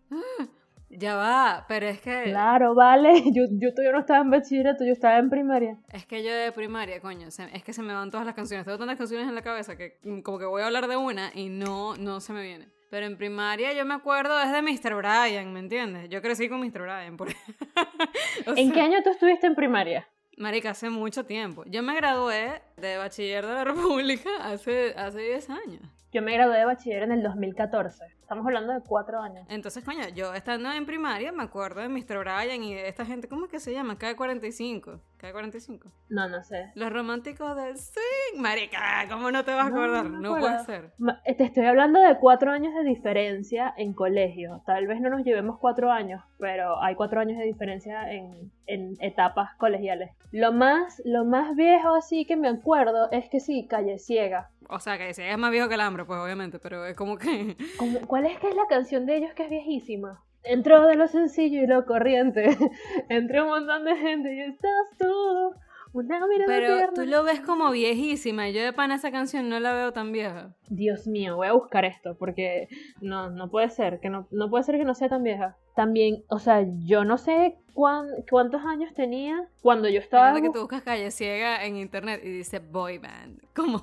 Ya 0.89 1.17
va, 1.17 1.65
pero 1.69 1.87
es 1.89 2.01
que... 2.01 2.25
Claro, 2.25 2.75
vale. 2.75 3.23
Yo, 3.35 3.45
yo 3.51 3.71
todavía 3.75 3.93
no 3.93 3.99
estaba 4.01 4.21
en 4.21 4.31
bachillerato, 4.31 4.85
yo 4.85 4.93
estaba 4.93 5.19
en 5.19 5.29
primaria. 5.31 5.77
Es 5.93 6.07
que 6.07 6.23
yo 6.23 6.33
de 6.33 6.53
primaria, 6.53 7.01
coño, 7.01 7.31
se- 7.31 7.55
es 7.55 7.63
que 7.65 7.73
se 7.73 7.83
me 7.83 7.93
van 7.93 8.11
todas 8.11 8.25
las 8.25 8.35
canciones. 8.35 8.65
Tengo 8.65 8.79
tantas 8.79 8.97
canciones 8.97 9.29
en 9.29 9.35
la 9.35 9.43
cabeza 9.43 9.77
que 9.77 9.99
mm, 10.05 10.21
como 10.21 10.39
que 10.39 10.45
voy 10.45 10.63
a 10.63 10.67
hablar 10.67 10.87
de 10.87 10.97
una 10.97 11.31
y 11.35 11.49
no, 11.49 11.97
no 11.97 12.21
se 12.21 12.33
me 12.33 12.43
viene. 12.43 12.69
Pero 12.89 13.05
en 13.07 13.17
primaria 13.19 13.73
yo 13.73 13.85
me 13.85 13.95
acuerdo 13.95 14.41
es 14.41 14.53
de 14.53 14.63
Mr. 14.63 14.95
Brian, 14.95 15.53
¿me 15.53 15.59
entiendes? 15.59 16.09
Yo 16.09 16.23
crecí 16.23 16.49
con 16.49 16.61
Mr. 16.61 16.83
Brian. 16.83 17.17
Por... 17.17 17.29
O 18.47 18.53
¿En 18.57 18.71
qué 18.73 18.81
año 18.81 18.99
tú 19.03 19.11
estuviste 19.11 19.47
en 19.49 19.55
primaria? 19.57 20.07
Marica, 20.39 20.71
hace 20.71 20.89
mucho 20.91 21.25
tiempo. 21.25 21.65
Yo 21.67 21.83
me 21.83 21.97
gradué 21.97 22.63
de 22.77 22.97
bachiller 22.99 23.45
de 23.45 23.53
la 23.55 23.65
República 23.73 24.31
hace, 24.43 24.95
hace 24.97 25.19
10 25.21 25.51
años. 25.51 25.83
Yo 26.17 26.23
me 26.23 26.33
gradué 26.33 26.57
de 26.57 26.65
bachiller 26.65 27.03
en 27.03 27.13
el 27.13 27.23
2014. 27.23 28.07
Estamos 28.23 28.47
hablando 28.47 28.73
de 28.73 28.81
cuatro 28.81 29.21
años. 29.21 29.47
Entonces, 29.51 29.85
coño, 29.85 30.09
yo 30.15 30.33
estando 30.33 30.73
en 30.73 30.87
primaria 30.87 31.31
me 31.31 31.43
acuerdo 31.43 31.83
de 31.83 31.91
Mr. 31.91 32.21
Bryan 32.21 32.63
y 32.65 32.75
de 32.75 32.89
esta 32.89 33.05
gente, 33.05 33.29
¿cómo 33.29 33.45
es 33.45 33.51
que 33.51 33.61
se 33.61 33.75
llama? 33.75 33.99
K45. 33.99 34.99
K45. 35.21 35.93
No, 36.09 36.27
no 36.29 36.43
sé. 36.43 36.73
Los 36.75 36.91
románticos 36.91 37.55
del 37.55 37.77
swing. 37.77 38.41
Marica, 38.41 39.07
¿cómo 39.11 39.31
no 39.31 39.45
te 39.45 39.53
vas 39.53 39.67
a 39.67 39.69
acordar? 39.69 40.09
No, 40.09 40.37
acuerdo. 40.37 40.65
puede 40.65 40.65
ser. 40.65 40.93
Te 41.37 41.45
estoy 41.45 41.67
hablando 41.67 42.01
de 42.01 42.17
cuatro 42.19 42.51
años 42.51 42.73
de 42.75 42.85
diferencia 42.85 43.75
en 43.77 43.93
colegio. 43.93 44.63
Tal 44.65 44.87
vez 44.87 45.03
no 45.03 45.11
nos 45.11 45.23
llevemos 45.23 45.59
cuatro 45.59 45.93
años, 45.93 46.23
pero 46.39 46.83
hay 46.83 46.95
cuatro 46.95 47.21
años 47.21 47.39
de 47.39 47.45
diferencia 47.45 48.11
en, 48.11 48.51
en 48.67 48.95
etapas 49.01 49.55
colegiales. 49.57 50.11
Lo 50.33 50.53
más, 50.53 51.01
lo 51.05 51.25
más 51.25 51.55
viejo 51.55 51.95
así 51.95 52.25
que 52.25 52.37
me 52.37 52.49
acuerdo 52.49 53.11
es 53.13 53.29
que 53.29 53.41
sí, 53.41 53.67
Calle 53.69 53.99
Ciega. 53.99 54.51
O 54.69 54.81
sea, 54.81 54.99
que 54.99 55.15
si 55.15 55.23
es 55.23 55.39
más 55.39 55.51
viejo 55.51 55.69
que 55.69 55.75
el 55.75 55.81
hambre, 55.81 56.05
pues 56.05 56.19
obviamente, 56.19 56.59
pero 56.59 56.85
es 56.85 56.97
como 56.97 57.17
que... 57.19 57.57
¿Cuál 58.07 58.27
es 58.27 58.39
que 58.39 58.49
es 58.49 58.57
la 58.57 58.67
canción 58.69 59.07
de 59.07 59.17
ellos 59.17 59.33
que 59.35 59.45
es 59.45 59.51
viejísima? 59.51 60.23
Entró 60.43 60.87
de 60.87 60.95
lo 60.95 61.09
sencillo 61.09 61.63
y 61.63 61.67
lo 61.67 61.85
corriente. 61.87 62.57
Entre 63.09 63.43
un 63.43 63.49
montón 63.49 63.85
de 63.85 63.97
gente 63.97 64.35
y 64.35 64.41
estás 64.41 64.87
tú. 64.99 65.55
Una 65.97 66.21
Pero 66.47 66.93
tú 66.95 67.07
lo 67.07 67.25
ves 67.25 67.41
como 67.41 67.71
viejísima. 67.71 68.51
Yo 68.51 68.63
de 68.63 68.73
pana 68.75 68.97
esa 68.97 69.11
canción 69.11 69.49
no 69.49 69.59
la 69.61 69.73
veo 69.73 69.93
tan 69.93 70.13
vieja. 70.13 70.55
Dios 70.69 71.07
mío, 71.07 71.37
voy 71.37 71.47
a 71.47 71.53
buscar 71.55 71.87
esto 71.87 72.17
porque 72.19 72.69
no, 73.01 73.31
no 73.31 73.51
puede 73.51 73.71
ser, 73.71 73.99
que 74.01 74.11
no, 74.11 74.29
no 74.31 74.51
puede 74.51 74.65
ser 74.65 74.77
que 74.77 74.85
no 74.85 74.95
sea 74.95 75.09
tan 75.09 75.23
vieja. 75.23 75.57
También, 75.75 76.23
o 76.29 76.39
sea, 76.39 76.67
yo 76.85 77.05
no 77.05 77.17
sé 77.17 77.57
cuán- 77.73 78.09
cuántos 78.31 78.63
años 78.65 78.93
tenía 78.93 79.49
cuando 79.63 79.89
yo 79.89 80.01
estaba... 80.01 80.33
Fíjate 80.33 80.47
que 80.47 80.53
tú 80.53 80.61
buscas 80.61 80.83
Calle 80.83 81.11
Ciega 81.11 81.65
en 81.65 81.77
internet 81.77 82.21
y 82.23 82.29
dice 82.29 82.59
boy 82.59 82.99
band. 82.99 83.41
Como, 83.55 83.83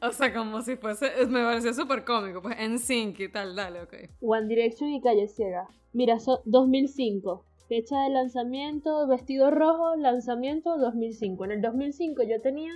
o 0.00 0.12
sea, 0.12 0.32
como 0.32 0.62
si 0.62 0.76
fuese, 0.76 1.26
me 1.26 1.42
pareció 1.44 1.74
súper 1.74 2.02
cómico, 2.06 2.40
pues 2.40 2.56
en 2.58 2.78
sync 2.78 3.20
y 3.20 3.28
tal, 3.28 3.54
dale, 3.54 3.82
ok. 3.82 3.94
One 4.22 4.46
Direction 4.46 4.88
y 4.88 5.02
Calle 5.02 5.28
Ciega. 5.28 5.68
Mira, 5.92 6.18
son 6.18 6.38
2005. 6.46 7.44
Fecha 7.70 8.02
de 8.02 8.10
lanzamiento, 8.10 9.06
vestido 9.06 9.48
rojo, 9.52 9.94
lanzamiento 9.94 10.76
2005. 10.76 11.44
En 11.44 11.50
el 11.52 11.62
2005 11.62 12.24
yo 12.24 12.42
tenía 12.42 12.72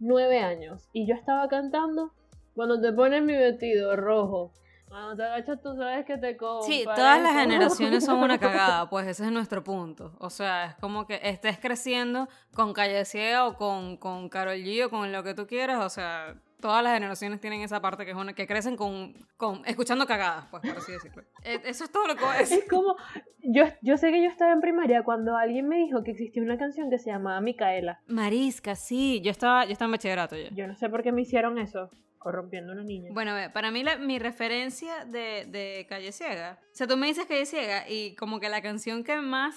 9 0.00 0.38
años 0.40 0.86
y 0.92 1.06
yo 1.06 1.14
estaba 1.14 1.48
cantando 1.48 2.12
cuando 2.54 2.78
te 2.78 2.92
pones 2.92 3.22
mi 3.22 3.32
vestido 3.32 3.96
rojo. 3.96 4.52
Cuando 4.86 5.16
te 5.16 5.22
agachas 5.22 5.62
tú 5.62 5.74
sabes 5.74 6.04
que 6.04 6.18
te 6.18 6.36
compro. 6.36 6.66
Sí, 6.66 6.84
todas 6.84 7.22
las 7.22 7.32
generaciones 7.32 8.04
son 8.04 8.18
una 8.18 8.36
cagada, 8.38 8.90
pues 8.90 9.06
ese 9.06 9.24
es 9.24 9.32
nuestro 9.32 9.64
punto. 9.64 10.12
O 10.18 10.28
sea, 10.28 10.66
es 10.66 10.74
como 10.74 11.06
que 11.06 11.20
estés 11.22 11.58
creciendo 11.58 12.28
con 12.54 12.74
Calle 12.74 13.06
Ciega 13.06 13.46
o 13.46 13.56
con, 13.56 13.96
con 13.96 14.28
Karol 14.28 14.58
G 14.58 14.84
o 14.84 14.90
con 14.90 15.10
lo 15.10 15.22
que 15.22 15.32
tú 15.32 15.46
quieras, 15.46 15.82
o 15.82 15.88
sea, 15.88 16.36
todas 16.64 16.82
las 16.82 16.94
generaciones 16.94 17.40
tienen 17.42 17.60
esa 17.60 17.82
parte 17.82 18.06
que 18.06 18.12
es 18.12 18.16
una 18.16 18.32
que 18.32 18.46
crecen 18.46 18.74
con, 18.74 19.12
con 19.36 19.60
escuchando 19.66 20.06
cagadas, 20.06 20.46
pues 20.50 20.62
por 20.66 20.78
así 20.78 20.92
decirlo. 20.92 21.22
Eh, 21.44 21.60
Eso 21.66 21.84
es 21.84 21.92
todo 21.92 22.06
lo 22.06 22.16
que 22.16 22.24
decir. 22.38 22.60
Es 22.60 22.68
como, 22.70 22.96
yo, 23.42 23.64
yo 23.82 23.98
sé 23.98 24.10
que 24.10 24.22
yo 24.22 24.30
estaba 24.30 24.50
en 24.52 24.62
primaria 24.62 25.02
cuando 25.02 25.36
alguien 25.36 25.68
me 25.68 25.76
dijo 25.76 26.02
que 26.02 26.12
existía 26.12 26.42
una 26.42 26.56
canción 26.56 26.88
que 26.88 26.96
se 26.98 27.10
llamaba 27.10 27.38
Micaela. 27.42 28.00
Marisca, 28.06 28.76
sí, 28.76 29.20
yo 29.22 29.30
estaba, 29.30 29.66
yo 29.66 29.72
estaba 29.72 29.88
en 29.88 29.92
bachillerato 29.92 30.36
ya. 30.38 30.48
Yo 30.52 30.66
no 30.66 30.74
sé 30.74 30.88
por 30.88 31.02
qué 31.02 31.12
me 31.12 31.20
hicieron 31.20 31.58
eso, 31.58 31.90
corrompiendo 32.16 32.72
a 32.72 32.76
una 32.76 32.84
niña. 32.84 33.10
Bueno, 33.12 33.34
para 33.52 33.70
mí 33.70 33.82
la- 33.84 33.98
mi 33.98 34.18
referencia 34.18 35.04
de, 35.04 35.44
de 35.50 35.84
Calle 35.86 36.12
Ciega, 36.12 36.58
o 36.62 36.74
sea, 36.74 36.86
tú 36.86 36.96
me 36.96 37.08
dices 37.08 37.26
Calle 37.26 37.44
Ciega 37.44 37.86
y 37.86 38.14
como 38.16 38.40
que 38.40 38.48
la 38.48 38.62
canción 38.62 39.04
que 39.04 39.16
más 39.20 39.54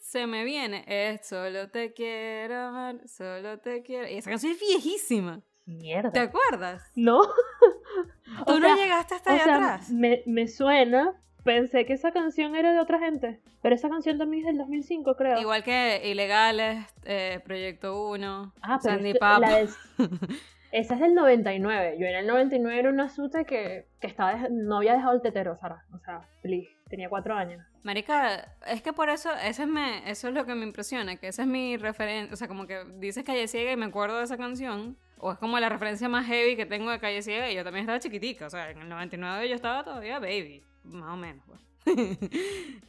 se 0.00 0.26
me 0.26 0.44
viene 0.44 0.84
es 0.86 1.26
Solo 1.26 1.68
te 1.68 1.92
quiero 1.92 2.56
amar, 2.56 3.06
solo 3.06 3.58
te 3.58 3.82
quiero. 3.82 4.08
Y 4.08 4.14
esa 4.14 4.30
canción 4.30 4.52
es 4.52 4.58
viejísima. 4.60 5.42
Mierda. 5.68 6.10
¿Te 6.12 6.20
acuerdas? 6.20 6.82
No, 6.94 7.20
Tú 7.22 7.32
O 8.54 8.58
no 8.58 8.66
sea, 8.66 8.76
llegaste 8.76 9.14
hasta 9.14 9.32
allá 9.34 9.44
sea, 9.44 9.54
atrás. 9.56 9.90
Me, 9.90 10.22
me 10.26 10.48
suena, 10.48 11.12
pensé 11.44 11.84
que 11.84 11.92
esa 11.92 12.10
canción 12.12 12.56
era 12.56 12.72
de 12.72 12.80
otra 12.80 12.98
gente, 12.98 13.40
pero 13.60 13.74
esa 13.74 13.88
canción 13.88 14.16
también 14.18 14.42
es 14.42 14.46
del 14.46 14.58
2005, 14.58 15.14
creo. 15.16 15.38
Igual 15.40 15.62
que 15.62 16.00
Ilegales, 16.10 16.86
eh, 17.04 17.40
Proyecto 17.44 18.08
1, 18.08 18.54
ah, 18.62 18.78
Sandy 18.80 19.12
de- 19.12 19.68
esa 20.72 20.94
es 20.94 21.00
del 21.00 21.14
99. 21.14 21.96
Yo 21.98 22.06
en 22.06 22.16
el 22.16 22.26
99 22.26 22.78
era 22.78 22.90
una 22.90 23.08
suta 23.10 23.44
que, 23.44 23.86
que 24.00 24.06
estaba 24.06 24.48
no 24.50 24.78
había 24.78 24.94
dejado 24.94 25.14
el 25.14 25.22
tetero, 25.22 25.56
Sara. 25.58 25.84
O 25.94 25.98
sea, 25.98 26.22
please, 26.42 26.68
tenía 26.88 27.08
cuatro 27.08 27.34
años. 27.34 27.62
Marica, 27.82 28.54
es 28.66 28.82
que 28.82 28.92
por 28.92 29.08
eso, 29.10 29.30
ese 29.44 29.62
es 29.62 29.68
me, 29.68 30.10
eso 30.10 30.28
es 30.28 30.34
lo 30.34 30.44
que 30.44 30.54
me 30.54 30.64
impresiona, 30.64 31.16
que 31.16 31.28
esa 31.28 31.42
es 31.42 31.48
mi 31.48 31.76
referencia, 31.76 32.32
o 32.32 32.36
sea, 32.36 32.48
como 32.48 32.66
que 32.66 32.84
dices 32.96 33.24
Calle 33.24 33.48
Ciega 33.48 33.72
y 33.72 33.76
me 33.76 33.86
acuerdo 33.86 34.18
de 34.18 34.24
esa 34.24 34.36
canción, 34.36 34.96
o 35.20 35.32
es 35.32 35.38
como 35.38 35.58
la 35.58 35.68
referencia 35.68 36.08
más 36.08 36.26
heavy 36.26 36.56
que 36.56 36.66
tengo 36.66 36.90
de 36.90 36.98
Calle 36.98 37.22
Ciega 37.22 37.50
y 37.50 37.54
yo 37.54 37.64
también 37.64 37.82
estaba 37.82 38.00
chiquitica, 38.00 38.46
o 38.46 38.50
sea, 38.50 38.70
en 38.70 38.78
el 38.78 38.88
99 38.88 39.48
yo 39.48 39.54
estaba 39.54 39.84
todavía 39.84 40.18
baby, 40.18 40.62
más 40.84 41.14
o 41.14 41.16
menos. 41.16 41.44
pues. 41.46 41.60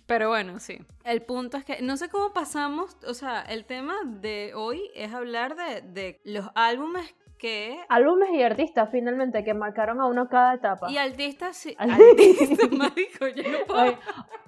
Pero 0.05 0.29
bueno, 0.29 0.59
sí. 0.59 0.79
El 1.03 1.21
punto 1.21 1.57
es 1.57 1.65
que 1.65 1.81
no 1.81 1.97
sé 1.97 2.09
cómo 2.09 2.33
pasamos, 2.33 2.97
o 3.07 3.13
sea, 3.13 3.41
el 3.41 3.65
tema 3.65 3.95
de 4.05 4.53
hoy 4.55 4.89
es 4.95 5.13
hablar 5.13 5.55
de, 5.55 5.81
de 5.81 6.21
los 6.23 6.47
álbumes 6.55 7.15
que... 7.39 7.79
Álbumes 7.89 8.29
y 8.33 8.43
artistas, 8.43 8.89
finalmente, 8.91 9.43
que 9.43 9.55
marcaron 9.55 9.99
a 9.99 10.05
uno 10.05 10.29
cada 10.29 10.53
etapa. 10.53 10.91
Y 10.91 10.97
artistas, 10.97 11.57
sí. 11.57 11.75
Artistas, 11.79 12.71
marico, 12.77 13.27
yo 13.29 13.43
no 13.49 13.65
puedo... 13.65 13.97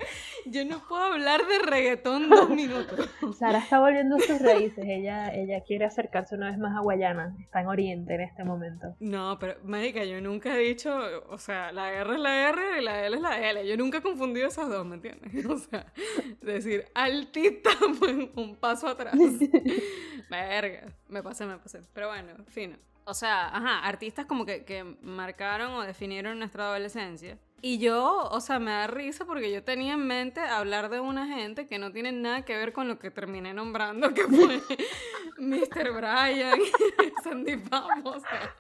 Yo 0.46 0.66
no 0.66 0.82
puedo 0.88 1.02
hablar 1.02 1.42
de 1.46 1.60
reggaetón 1.60 2.30
dos 2.30 2.50
minutos. 2.56 3.10
Sara 3.38 3.60
está 3.60 3.80
volviendo 3.80 4.16
a 4.16 4.20
sus 4.20 4.42
raíces. 4.42 4.84
Ella, 4.88 5.34
ella 5.34 5.62
quiere 5.62 5.86
acercarse 5.86 6.36
una 6.36 6.50
vez 6.50 6.58
más 6.58 6.76
a 6.76 6.82
Guayana. 6.82 7.36
Está 7.40 7.62
en 7.62 7.68
Oriente 7.68 8.16
en 8.16 8.22
este 8.22 8.44
momento. 8.44 8.96
No, 9.00 9.38
pero, 9.40 9.56
marica, 9.64 10.04
yo 10.04 10.20
nunca 10.22 10.56
he 10.56 10.60
dicho, 10.60 10.92
o 11.30 11.38
sea, 11.38 11.72
la 11.72 11.92
R 11.94 12.14
es 12.14 12.20
la 12.20 12.50
R 12.50 12.62
y 12.80 12.84
la 12.84 13.06
L 13.06 13.16
es 13.16 13.22
la 13.22 13.50
L. 13.50 13.68
Yo 13.68 13.78
nunca 13.78 14.00
he 14.00 14.02
confundido 14.02 14.48
esas 14.48 14.70
dos, 14.70 14.86
¿me 14.86 14.96
entiendes? 14.96 15.46
O 15.46 15.58
sea, 15.58 15.86
decir 16.42 16.86
altita 16.94 17.70
fue 18.00 18.32
un 18.36 18.56
paso 18.56 18.88
atrás. 18.88 19.16
Verga, 20.32 20.84
me 21.10 21.22
pasé, 21.22 21.46
me 21.46 21.58
pasé. 21.58 21.82
Pero 21.94 22.08
bueno, 22.08 22.34
fino. 22.48 22.78
O 23.04 23.14
sea, 23.14 23.50
ajá, 23.50 23.80
artistas 23.80 24.26
como 24.26 24.46
que, 24.46 24.64
que 24.64 24.84
marcaron 25.02 25.74
o 25.74 25.82
definieron 25.82 26.40
nuestra 26.40 26.70
adolescencia. 26.70 27.38
Y 27.62 27.80
yo, 27.80 28.30
o 28.32 28.40
sea, 28.40 28.58
me 28.58 28.72
da 28.72 28.88
risa 28.88 29.26
porque 29.26 29.52
yo 29.52 29.62
tenía 29.62 29.94
en 29.94 30.08
mente 30.08 30.40
hablar 30.40 30.90
de 30.90 31.02
una 31.02 31.28
gente 31.28 31.68
que 31.68 31.78
no 31.80 31.92
tiene 31.92 32.14
nada 32.14 32.44
que 32.44 32.56
ver 32.56 32.72
con 32.72 32.88
lo 32.88 32.98
que 32.98 33.12
terminé 33.12 33.54
nombrando, 33.54 34.14
que 34.14 34.24
fue 34.24 34.62
Mr. 35.38 35.92
Bryan, 35.92 36.60
Sandy 37.24 37.58
Papo, 37.58 38.12
o 38.12 38.20
sea. 38.22 38.56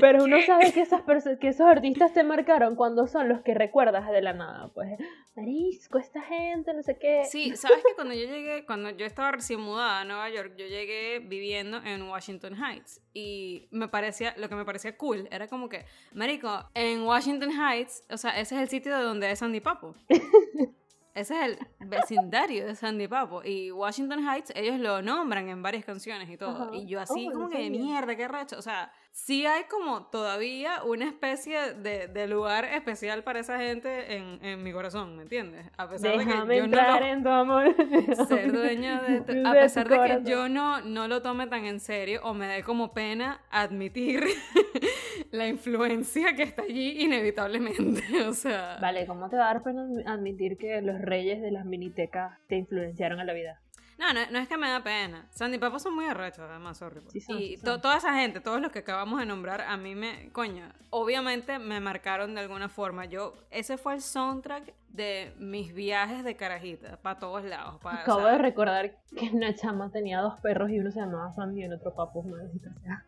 Pero 0.00 0.24
uno 0.24 0.40
sabe 0.42 0.72
que, 0.72 0.80
esas 0.80 1.02
que 1.40 1.48
esos 1.48 1.66
artistas 1.66 2.12
te 2.12 2.24
marcaron 2.24 2.76
cuando 2.76 3.06
son 3.06 3.28
los 3.28 3.42
que 3.42 3.54
recuerdas 3.54 4.10
de 4.10 4.22
la 4.22 4.32
nada. 4.32 4.68
Pues, 4.74 4.98
Marisco, 5.36 5.98
esta 5.98 6.20
gente, 6.22 6.74
no 6.74 6.82
sé 6.82 6.98
qué. 6.98 7.24
Sí, 7.24 7.56
sabes 7.56 7.78
que 7.78 7.94
cuando 7.94 8.14
yo 8.14 8.26
llegué, 8.26 8.64
cuando 8.66 8.90
yo 8.90 9.06
estaba 9.06 9.32
recién 9.32 9.60
mudada 9.60 10.00
a 10.00 10.04
Nueva 10.04 10.28
York, 10.30 10.54
yo 10.56 10.66
llegué 10.66 11.20
viviendo 11.20 11.78
en 11.84 12.02
Washington 12.02 12.56
Heights 12.56 13.00
y 13.12 13.68
me 13.70 13.88
parecía, 13.88 14.34
lo 14.36 14.48
que 14.48 14.54
me 14.54 14.64
parecía 14.64 14.96
cool 14.96 15.28
era 15.30 15.48
como 15.48 15.68
que, 15.68 15.84
marico, 16.12 16.68
en 16.74 17.02
Washington 17.02 17.50
Heights, 17.50 18.04
o 18.10 18.16
sea, 18.16 18.38
ese 18.38 18.56
es 18.56 18.62
el 18.62 18.68
sitio 18.68 18.96
de 18.96 19.02
donde 19.02 19.30
es 19.30 19.38
Sandy 19.38 19.60
Papo. 19.60 19.94
Ese 21.14 21.34
es 21.38 21.58
el 21.78 21.88
vecindario 21.88 22.66
de 22.66 22.74
Sandy 22.74 23.06
Papo. 23.06 23.42
Y 23.44 23.70
Washington 23.70 24.26
Heights, 24.28 24.52
ellos 24.56 24.80
lo 24.80 25.00
nombran 25.00 25.48
en 25.48 25.62
varias 25.62 25.84
canciones 25.84 26.28
y 26.28 26.36
todo. 26.36 26.50
Ajá. 26.50 26.70
Y 26.74 26.86
yo 26.86 27.00
así 27.00 27.28
Oh, 27.28 27.32
como 27.32 27.48
que, 27.48 27.70
mierda, 27.70 28.16
qué 28.16 28.26
racho. 28.26 28.58
O 28.58 28.62
sea, 28.62 28.92
sí 29.16 29.46
hay 29.46 29.62
como 29.70 30.06
todavía 30.06 30.82
una 30.82 31.06
especie 31.06 31.72
de, 31.74 32.08
de 32.08 32.26
lugar 32.26 32.64
especial 32.64 33.22
para 33.22 33.38
esa 33.38 33.58
gente 33.60 34.16
en, 34.16 34.44
en 34.44 34.60
mi 34.64 34.72
corazón, 34.72 35.16
¿me 35.16 35.22
entiendes? 35.22 35.66
A 35.76 35.88
pesar 35.88 36.12
de 36.18 36.18
Déjame 36.24 36.54
que 36.54 36.60
yo 36.60 36.66
no 36.66 36.76
lo- 37.00 37.06
en 37.06 37.22
tu 37.22 37.28
amor. 37.28 37.74
ser 38.28 38.52
dueño 38.52 39.02
de 39.02 39.20
tu- 39.26 39.32
De 39.32 39.46
a 39.48 39.52
pesar 39.52 39.88
de 39.88 40.00
que 40.24 40.28
yo 40.30 40.48
no, 40.48 40.80
no 40.80 41.06
lo 41.06 41.22
tome 41.22 41.46
tan 41.46 41.64
en 41.64 41.78
serio 41.78 42.20
o 42.24 42.34
me 42.34 42.48
dé 42.48 42.64
como 42.64 42.92
pena 42.92 43.40
admitir 43.50 44.24
la 45.30 45.46
influencia 45.46 46.34
que 46.34 46.42
está 46.42 46.62
allí 46.62 47.02
inevitablemente, 47.02 48.02
o 48.26 48.32
sea... 48.34 48.78
Vale, 48.80 49.06
¿cómo 49.06 49.28
te 49.28 49.36
va 49.36 49.44
a 49.50 49.54
dar 49.54 49.62
pena 49.62 49.86
admitir 50.06 50.58
que 50.58 50.82
los 50.82 51.00
reyes 51.00 51.40
de 51.40 51.52
las 51.52 51.64
minitecas 51.64 52.36
te 52.48 52.56
influenciaron 52.56 53.20
en 53.20 53.26
la 53.28 53.32
vida? 53.32 53.60
No, 53.98 54.12
no, 54.12 54.20
no 54.30 54.38
es 54.38 54.48
que 54.48 54.56
me 54.56 54.68
da 54.68 54.82
pena. 54.82 55.26
Sandy 55.30 55.58
Papo 55.58 55.78
son 55.78 55.94
muy 55.94 56.04
arrechos, 56.06 56.40
además, 56.50 56.78
sorry. 56.78 57.00
pues. 57.00 57.12
Sí 57.12 57.20
son, 57.20 57.38
y 57.38 57.56
sí 57.56 57.62
to- 57.64 57.80
toda 57.80 57.96
esa 57.98 58.14
gente, 58.14 58.40
todos 58.40 58.60
los 58.60 58.72
que 58.72 58.80
acabamos 58.80 59.20
de 59.20 59.26
nombrar, 59.26 59.60
a 59.62 59.76
mí 59.76 59.94
me, 59.94 60.30
coño, 60.32 60.68
obviamente 60.90 61.58
me 61.58 61.78
marcaron 61.80 62.34
de 62.34 62.40
alguna 62.40 62.68
forma. 62.68 63.04
Yo, 63.04 63.34
ese 63.50 63.78
fue 63.78 63.94
el 63.94 64.00
soundtrack 64.02 64.74
de 64.88 65.32
mis 65.38 65.72
viajes 65.74 66.24
de 66.24 66.36
carajita, 66.36 66.96
para 67.02 67.18
todos 67.18 67.44
lados. 67.44 67.80
pa- 67.80 67.90
o 67.90 67.98
Acabo 68.00 68.20
sea, 68.22 68.32
de 68.32 68.38
recordar 68.38 68.96
que 69.16 69.30
una 69.32 69.54
chama 69.54 69.90
tenía 69.90 70.20
dos 70.20 70.40
perros 70.40 70.70
y 70.70 70.78
uno 70.80 70.90
se 70.90 71.00
llamaba 71.00 71.32
Sandy 71.32 71.60
y 71.60 71.64
el 71.64 71.74
otro 71.74 71.94
Papo, 71.94 72.22
maldita 72.24 72.72
sea. 72.82 73.04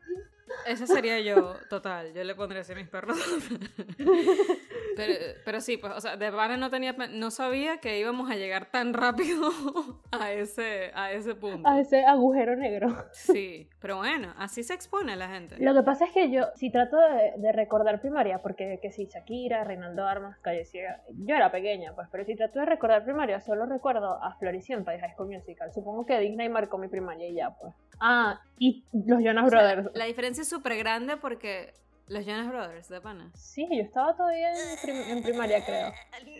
Ese 0.67 0.87
sería 0.87 1.21
yo, 1.21 1.55
total. 1.69 2.13
Yo 2.13 2.25
le 2.25 2.35
pondría 2.35 2.63
así 2.63 2.73
a 2.73 2.77
mis 2.77 2.89
perros. 2.89 3.19
pero, 4.97 5.13
pero 5.45 5.61
sí, 5.61 5.77
pues, 5.77 5.93
o 5.95 6.01
sea, 6.01 6.17
de 6.17 6.33
pana 6.33 6.57
no 6.57 6.71
tenía, 6.71 6.93
no 6.93 7.31
sabía 7.31 7.79
que 7.79 7.99
íbamos 7.99 8.31
a 8.31 8.37
llegar 8.37 8.71
tan 8.71 8.95
rápido 8.95 9.51
a 10.13 10.33
ese, 10.33 10.91
a 10.95 11.13
ese 11.13 11.35
punto. 11.35 11.69
A 11.69 11.81
ese 11.81 12.05
agujero 12.05 12.57
negro. 12.57 12.89
Sí, 13.13 13.69
pero 13.81 13.99
bueno, 13.99 14.35
así 14.39 14.63
se 14.63 14.75
expone 14.75 15.17
la 15.17 15.29
gente. 15.29 15.57
Lo 15.59 15.75
que 15.75 15.83
pasa 15.83 16.07
es 16.07 16.13
que 16.13 16.31
yo, 16.31 16.47
si 16.55 16.71
trato 16.71 16.97
de, 16.97 17.35
de 17.37 17.53
recordar 17.53 18.01
primaria, 18.01 18.41
porque 18.43 18.79
que 18.81 18.91
si 18.91 19.07
Shakira, 19.07 19.65
Reinaldo 19.65 20.07
Armas, 20.07 20.39
Calle 20.39 20.65
Ciega, 20.65 21.03
yo 21.11 21.37
era 21.37 21.51
pequeña, 21.51 21.95
pues, 21.95 22.09
pero 22.11 22.25
si 22.25 22.37
trato 22.37 22.61
de 22.61 22.67
recordar 22.67 23.05
primaria, 23.05 23.41
solo 23.41 23.67
recuerdo 23.67 24.23
a 24.23 24.35
Floricienta 24.39 24.93
de 24.93 25.01
High 25.01 25.15
School 25.15 25.29
Musical. 25.29 25.73
Supongo 25.73 26.07
que 26.07 26.19
Disney 26.19 26.49
marcó 26.49 26.79
mi 26.79 26.89
primaria 26.89 27.29
y 27.29 27.35
ya, 27.35 27.51
pues. 27.51 27.75
Ah, 28.01 28.41
y 28.59 28.85
los 28.93 29.23
Jonas 29.23 29.51
Brothers. 29.51 29.91
La 29.95 30.05
diferencia 30.07 30.43
es 30.43 30.49
súper 30.49 30.77
grande 30.77 31.17
porque 31.17 31.75
los 32.09 32.25
Jonas 32.25 32.49
Brothers, 32.49 32.89
de 32.89 33.01
pana. 33.01 33.31
Sí, 33.35 33.67
yo 33.71 33.83
estaba 33.83 34.17
todavía 34.17 34.51
en, 34.53 34.79
prim- 34.83 35.17
en 35.19 35.23
primaria, 35.23 35.65
creo. 35.65 35.93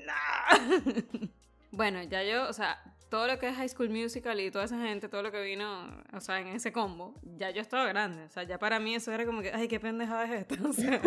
No. 0.07 1.29
bueno, 1.73 2.03
ya 2.05 2.23
yo, 2.23 2.49
o 2.49 2.53
sea, 2.53 2.79
todo 3.11 3.27
lo 3.27 3.39
que 3.39 3.49
es 3.49 3.57
High 3.57 3.69
School 3.69 3.91
Musical 3.91 4.39
y 4.41 4.51
toda 4.51 4.65
esa 4.65 4.79
gente, 4.81 5.09
todo 5.09 5.23
lo 5.23 5.31
que 5.33 5.41
vino, 5.43 5.89
o 6.13 6.21
sea, 6.21 6.41
en 6.41 6.49
ese 6.49 6.73
combo, 6.73 7.15
ya 7.37 7.51
yo 7.51 7.61
estaba 7.61 7.87
grande. 7.87 8.25
O 8.25 8.29
sea, 8.31 8.43
ya 8.45 8.59
para 8.59 8.79
mí 8.81 8.95
eso 8.95 9.13
era 9.13 9.25
como 9.27 9.43
que, 9.43 9.53
ay, 9.53 9.69
qué 9.69 9.79
pendejada 9.81 10.25
es 10.25 10.31
esta. 10.43 10.55
O 10.69 10.73
sea, 10.73 11.01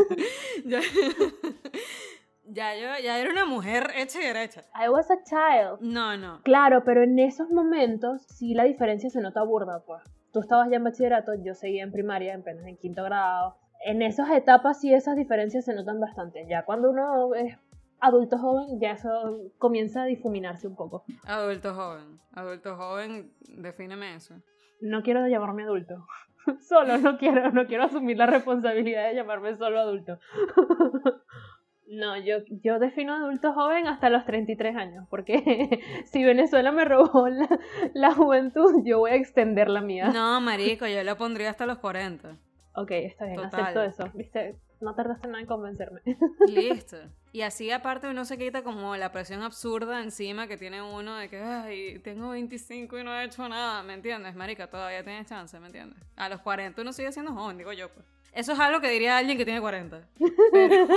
ya, 0.66 0.80
ya 2.46 2.76
yo, 2.76 3.04
ya 3.04 3.20
era 3.20 3.32
una 3.32 3.46
mujer 3.46 3.92
hecha 3.96 4.20
y 4.22 4.26
derecha. 4.26 4.62
I 4.76 4.90
was 4.90 5.08
a 5.12 5.18
child. 5.24 5.82
No, 5.82 6.18
no. 6.18 6.42
Claro, 6.44 6.84
pero 6.84 7.04
en 7.04 7.20
esos 7.20 7.50
momentos 7.50 8.24
sí 8.28 8.54
la 8.54 8.64
diferencia 8.64 9.10
se 9.10 9.22
nota 9.22 9.44
burda, 9.44 9.84
pues. 9.86 10.02
Tú 10.32 10.40
estabas 10.40 10.70
ya 10.70 10.78
en 10.78 10.84
bachillerato, 10.84 11.34
yo 11.44 11.56
seguía 11.56 11.84
en 11.84 11.92
primaria, 11.92 12.36
apenas 12.36 12.66
en 12.66 12.78
quinto 12.78 13.04
grado. 13.04 13.56
En 13.86 14.02
esas 14.02 14.30
etapas 14.32 14.80
sí 14.80 14.94
esas 14.94 15.16
diferencias 15.16 15.66
se 15.66 15.74
notan 15.74 16.00
bastante. 16.00 16.46
Ya 16.48 16.66
cuando 16.66 16.92
uno 16.92 17.34
es 17.34 17.58
adulto 18.00 18.38
joven, 18.38 18.80
ya 18.80 18.92
eso 18.92 19.10
comienza 19.58 20.04
a 20.04 20.06
difuminarse 20.06 20.68
un 20.68 20.76
poco. 20.76 21.04
Adulto 21.26 21.74
joven. 21.74 22.20
Adulto 22.34 22.76
joven, 22.76 23.32
defíneme 23.58 24.16
eso. 24.16 24.36
No 24.82 25.02
quiero 25.02 25.28
llamarme 25.28 25.64
adulto. 25.64 26.06
Solo 26.60 26.98
no 26.98 27.18
quiero, 27.18 27.52
no 27.52 27.66
quiero 27.66 27.86
asumir 27.86 28.18
la 28.18 28.26
responsabilidad 28.26 29.10
de 29.10 29.16
llamarme 29.16 29.56
solo 29.58 29.80
adulto. 29.80 30.20
No, 31.90 32.16
yo, 32.18 32.38
yo 32.62 32.78
defino 32.78 33.16
adulto 33.16 33.52
joven 33.54 33.88
hasta 33.88 34.12
los 34.12 34.24
33 34.26 34.76
años, 34.76 35.08
porque 35.10 35.82
si 36.06 36.24
Venezuela 36.24 36.72
me 36.72 36.86
robó 36.86 37.28
la, 37.30 37.50
la 37.96 38.14
juventud, 38.14 38.84
yo 38.86 39.00
voy 39.00 39.12
a 39.12 39.16
extender 39.16 39.70
la 39.70 39.82
mía. 39.82 40.10
No, 40.10 40.40
marico, 40.40 40.86
yo 40.86 41.04
lo 41.04 41.18
pondría 41.18 41.50
hasta 41.50 41.66
los 41.66 41.80
40. 41.80 42.38
Ok, 42.76 42.92
está 42.92 43.26
bien, 43.26 43.38
Total. 43.38 43.62
acepto 43.62 43.84
eso. 43.84 44.12
Viste, 44.14 44.56
no 44.80 44.94
tardaste 44.94 45.28
nada 45.28 45.42
en 45.42 45.48
convencerme. 45.48 46.02
Listo. 46.48 46.98
Y 47.32 47.42
así 47.42 47.72
aparte 47.72 48.08
uno 48.08 48.24
se 48.24 48.38
quita 48.38 48.64
como 48.64 48.96
la 48.96 49.12
presión 49.12 49.42
absurda 49.42 50.02
encima 50.02 50.48
que 50.48 50.58
tiene 50.58 50.82
uno 50.82 51.16
de 51.16 51.28
que, 51.30 51.38
ay, 51.38 52.00
tengo 52.00 52.30
25 52.30 53.00
y 53.00 53.04
no 53.04 53.14
he 53.14 53.26
hecho 53.26 53.50
nada, 53.50 53.82
¿me 53.84 53.94
entiendes? 53.96 54.36
Marica, 54.36 54.68
todavía 54.68 55.04
tienes 55.04 55.28
chance, 55.28 55.60
¿me 55.60 55.68
entiendes? 55.68 56.00
A 56.16 56.30
los 56.30 56.40
40 56.42 56.82
uno 56.82 56.94
sigue 56.94 57.12
siendo 57.12 57.34
joven, 57.34 57.58
digo 57.58 57.74
yo, 57.74 57.90
pues. 57.90 58.06
Eso 58.34 58.54
es 58.54 58.60
algo 58.60 58.80
que 58.82 58.90
diría 58.90 59.18
alguien 59.18 59.38
que 59.38 59.46
tiene 59.46 59.60
40. 59.62 60.02
Pero, 60.52 60.88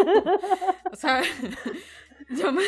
o 0.90 0.96
sea, 0.96 1.22
yo 2.30 2.52
me, 2.52 2.62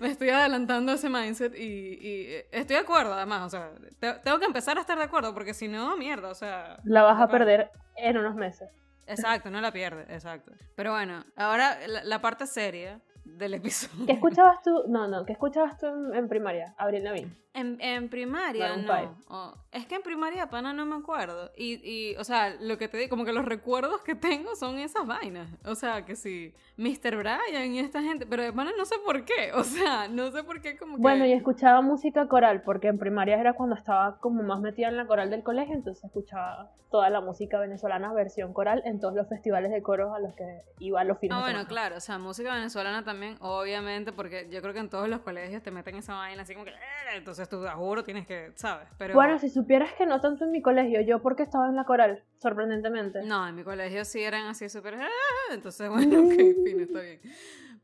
me 0.00 0.08
estoy 0.08 0.30
adelantando 0.30 0.92
a 0.92 0.94
ese 0.96 1.08
mindset 1.08 1.54
y, 1.56 1.62
y 2.00 2.26
estoy 2.52 2.76
de 2.76 2.82
acuerdo, 2.82 3.14
además, 3.14 3.42
o 3.42 3.50
sea, 3.50 3.70
te- 3.98 4.14
tengo 4.20 4.38
que 4.38 4.46
empezar 4.46 4.78
a 4.78 4.80
estar 4.80 4.96
de 4.98 5.04
acuerdo 5.04 5.34
porque 5.34 5.54
si 5.54 5.68
no, 5.68 5.96
mierda, 5.96 6.30
o 6.30 6.34
sea... 6.34 6.78
La 6.84 7.02
vas 7.02 7.20
a 7.20 7.28
perder 7.28 7.70
en 7.96 8.16
unos 8.18 8.34
meses. 8.34 8.68
Exacto, 9.06 9.50
no 9.50 9.60
la 9.60 9.70
pierde, 9.72 10.02
exacto. 10.14 10.52
Pero 10.76 10.92
bueno, 10.92 11.24
ahora 11.36 11.78
la, 11.86 12.04
la 12.04 12.20
parte 12.22 12.46
seria 12.46 13.00
del 13.24 13.54
episodio. 13.54 14.06
¿Qué 14.06 14.12
escuchabas 14.12 14.62
tú? 14.62 14.84
No, 14.88 15.08
no, 15.08 15.24
¿qué 15.24 15.32
escuchabas 15.32 15.78
tú 15.78 15.86
en, 15.86 16.14
en 16.14 16.28
primaria? 16.28 16.74
Abril 16.78 17.04
Lavigne. 17.04 17.32
En, 17.56 17.80
en 17.80 18.08
primaria, 18.08 18.76
no. 18.76 19.16
Oh, 19.28 19.54
es 19.70 19.86
que 19.86 19.94
en 19.94 20.02
primaria, 20.02 20.48
pana, 20.50 20.72
no 20.72 20.84
me 20.86 20.96
acuerdo. 20.96 21.52
Y, 21.56 21.74
y, 21.88 22.16
o 22.16 22.24
sea, 22.24 22.50
lo 22.60 22.78
que 22.78 22.88
te 22.88 22.96
digo, 22.98 23.10
como 23.10 23.24
que 23.24 23.32
los 23.32 23.44
recuerdos 23.44 24.00
que 24.02 24.16
tengo 24.16 24.56
son 24.56 24.76
esas 24.80 25.06
vainas. 25.06 25.48
O 25.64 25.76
sea, 25.76 26.04
que 26.04 26.16
sí, 26.16 26.52
Mr. 26.78 27.16
Brian 27.16 27.72
y 27.72 27.78
esta 27.78 28.02
gente, 28.02 28.26
pero 28.26 28.42
de 28.42 28.52
pana 28.52 28.72
no 28.76 28.84
sé 28.84 28.96
por 29.04 29.24
qué. 29.24 29.52
O 29.54 29.62
sea, 29.62 30.08
no 30.08 30.32
sé 30.32 30.42
por 30.42 30.60
qué 30.60 30.76
como 30.76 30.96
que... 30.96 31.02
Bueno, 31.02 31.26
y 31.26 31.32
escuchaba 31.32 31.80
música 31.80 32.26
coral, 32.26 32.62
porque 32.62 32.88
en 32.88 32.98
primaria 32.98 33.38
era 33.38 33.52
cuando 33.52 33.76
estaba 33.76 34.18
como 34.18 34.42
más 34.42 34.60
metida 34.60 34.88
en 34.88 34.96
la 34.96 35.06
coral 35.06 35.30
del 35.30 35.44
colegio, 35.44 35.74
entonces 35.76 36.02
escuchaba 36.04 36.72
toda 36.90 37.08
la 37.10 37.20
música 37.20 37.58
venezolana 37.60 38.12
versión 38.12 38.52
coral 38.52 38.82
en 38.84 38.98
todos 39.00 39.14
los 39.14 39.28
festivales 39.28 39.70
de 39.72 39.82
coros 39.82 40.12
a 40.14 40.18
los 40.20 40.32
que 40.34 40.62
iba 40.80 41.00
a 41.00 41.04
los 41.04 41.18
fines 41.18 41.36
Ah, 41.36 41.40
bueno, 41.40 41.58
semana. 41.60 41.68
claro, 41.68 41.96
o 41.96 42.00
sea, 42.00 42.18
música 42.18 42.52
venezolana 42.54 43.02
también, 43.04 43.13
obviamente, 43.40 44.12
porque 44.12 44.48
yo 44.50 44.60
creo 44.62 44.72
que 44.74 44.80
en 44.80 44.88
todos 44.88 45.08
los 45.08 45.20
colegios 45.20 45.62
te 45.62 45.70
meten 45.70 45.96
esa 45.96 46.14
vaina 46.14 46.42
así 46.42 46.54
como 46.54 46.64
que, 46.64 46.70
"Eh", 46.72 47.16
entonces 47.16 47.48
tú, 47.48 47.62
te 47.62 47.68
juro, 47.70 48.04
tienes 48.04 48.26
que, 48.26 48.52
¿sabes? 48.56 48.86
Pero... 48.98 49.14
Bueno, 49.14 49.38
si 49.38 49.48
supieras 49.50 49.92
que 49.94 50.06
no 50.06 50.20
tanto 50.20 50.44
en 50.44 50.50
mi 50.50 50.62
colegio, 50.62 51.00
yo 51.00 51.20
porque 51.22 51.42
estaba 51.42 51.68
en 51.68 51.76
la 51.76 51.84
coral, 51.84 52.22
sorprendentemente. 52.38 53.22
No, 53.24 53.46
en 53.48 53.54
mi 53.54 53.64
colegio 53.64 54.04
sí 54.04 54.22
eran 54.22 54.46
así 54.46 54.68
súper... 54.68 54.94
"Ah", 54.94 55.08
Entonces, 55.52 55.88
bueno, 55.90 56.20
ok, 56.24 56.32
fin, 56.64 56.80
está 56.80 57.00
bien. 57.00 57.20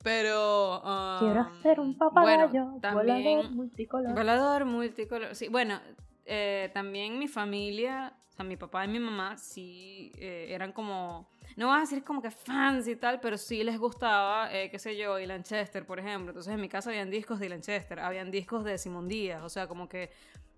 Pero... 0.03 0.81
um, 0.83 1.19
Quiero 1.19 1.41
hacer 1.41 1.81
un 1.81 1.97
papagayo, 1.99 2.65
bueno, 2.67 2.81
volador, 2.81 3.07
también... 3.07 3.55
multicolor. 3.55 4.15
Volador, 4.15 4.65
multicolor. 4.65 5.35
Sí, 5.35 5.49
bueno, 5.49 5.79
eh, 6.25 6.71
también 6.73 7.19
mi 7.19 7.29
familia, 7.29 8.15
o 8.31 8.33
sea, 8.33 8.45
mi 8.45 8.57
papá 8.57 8.85
y 8.85 8.89
mi 8.89 8.99
mamá 8.99 9.37
sí 9.37 10.13
eh, 10.17 10.47
eran 10.51 10.73
como... 10.73 11.29
No 11.61 11.67
voy 11.67 11.77
a 11.77 11.81
decir 11.81 12.03
como 12.03 12.23
que 12.23 12.31
fans 12.31 12.89
y 12.89 12.97
tal, 12.97 13.21
pero 13.21 13.37
sí 13.37 13.63
les 13.63 13.79
gustaba, 13.79 14.51
eh, 14.51 14.71
qué 14.71 14.79
sé 14.79 14.97
yo, 14.97 15.19
y 15.19 15.27
Lanchester, 15.27 15.85
por 15.85 15.99
ejemplo. 15.99 16.31
Entonces 16.31 16.55
en 16.55 16.59
mi 16.59 16.71
casa 16.71 16.89
habían 16.89 17.11
discos 17.11 17.39
de 17.39 17.51
Lanchester, 17.51 18.01
habían 18.01 18.31
discos 18.31 18.65
de 18.65 18.79
Simón 18.79 19.09
Díaz, 19.09 19.43
o 19.43 19.51
sea, 19.51 19.67
como 19.67 19.87
que 19.87 20.11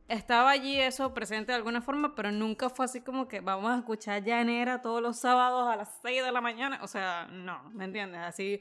estaba 0.07 0.53
allí 0.53 0.79
eso 0.79 1.13
presente 1.13 1.51
de 1.51 1.57
alguna 1.57 1.83
forma, 1.83 2.15
pero 2.15 2.31
nunca 2.31 2.71
fue 2.71 2.85
así 2.85 3.01
como 3.01 3.27
que 3.27 3.41
vamos 3.41 3.73
a 3.73 3.79
escuchar 3.79 4.23
llanera 4.23 4.81
todos 4.81 5.03
los 5.03 5.19
sábados 5.19 5.67
a 5.69 5.75
las 5.75 5.93
6 6.03 6.25
de 6.25 6.31
la 6.31 6.41
mañana. 6.41 6.79
O 6.83 6.87
sea, 6.87 7.27
no, 7.33 7.69
¿me 7.71 7.85
entiendes? 7.85 8.21
Así, 8.21 8.61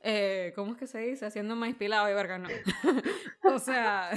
eh, 0.00 0.54
¿cómo 0.56 0.72
es 0.72 0.78
que 0.78 0.86
se 0.86 0.98
dice? 0.98 1.26
Haciendo 1.26 1.56
maíz 1.56 1.76
pilado 1.76 2.08
y 2.08 2.14
verga, 2.14 2.38
no. 2.38 2.48
o 3.54 3.58
sea, 3.58 4.12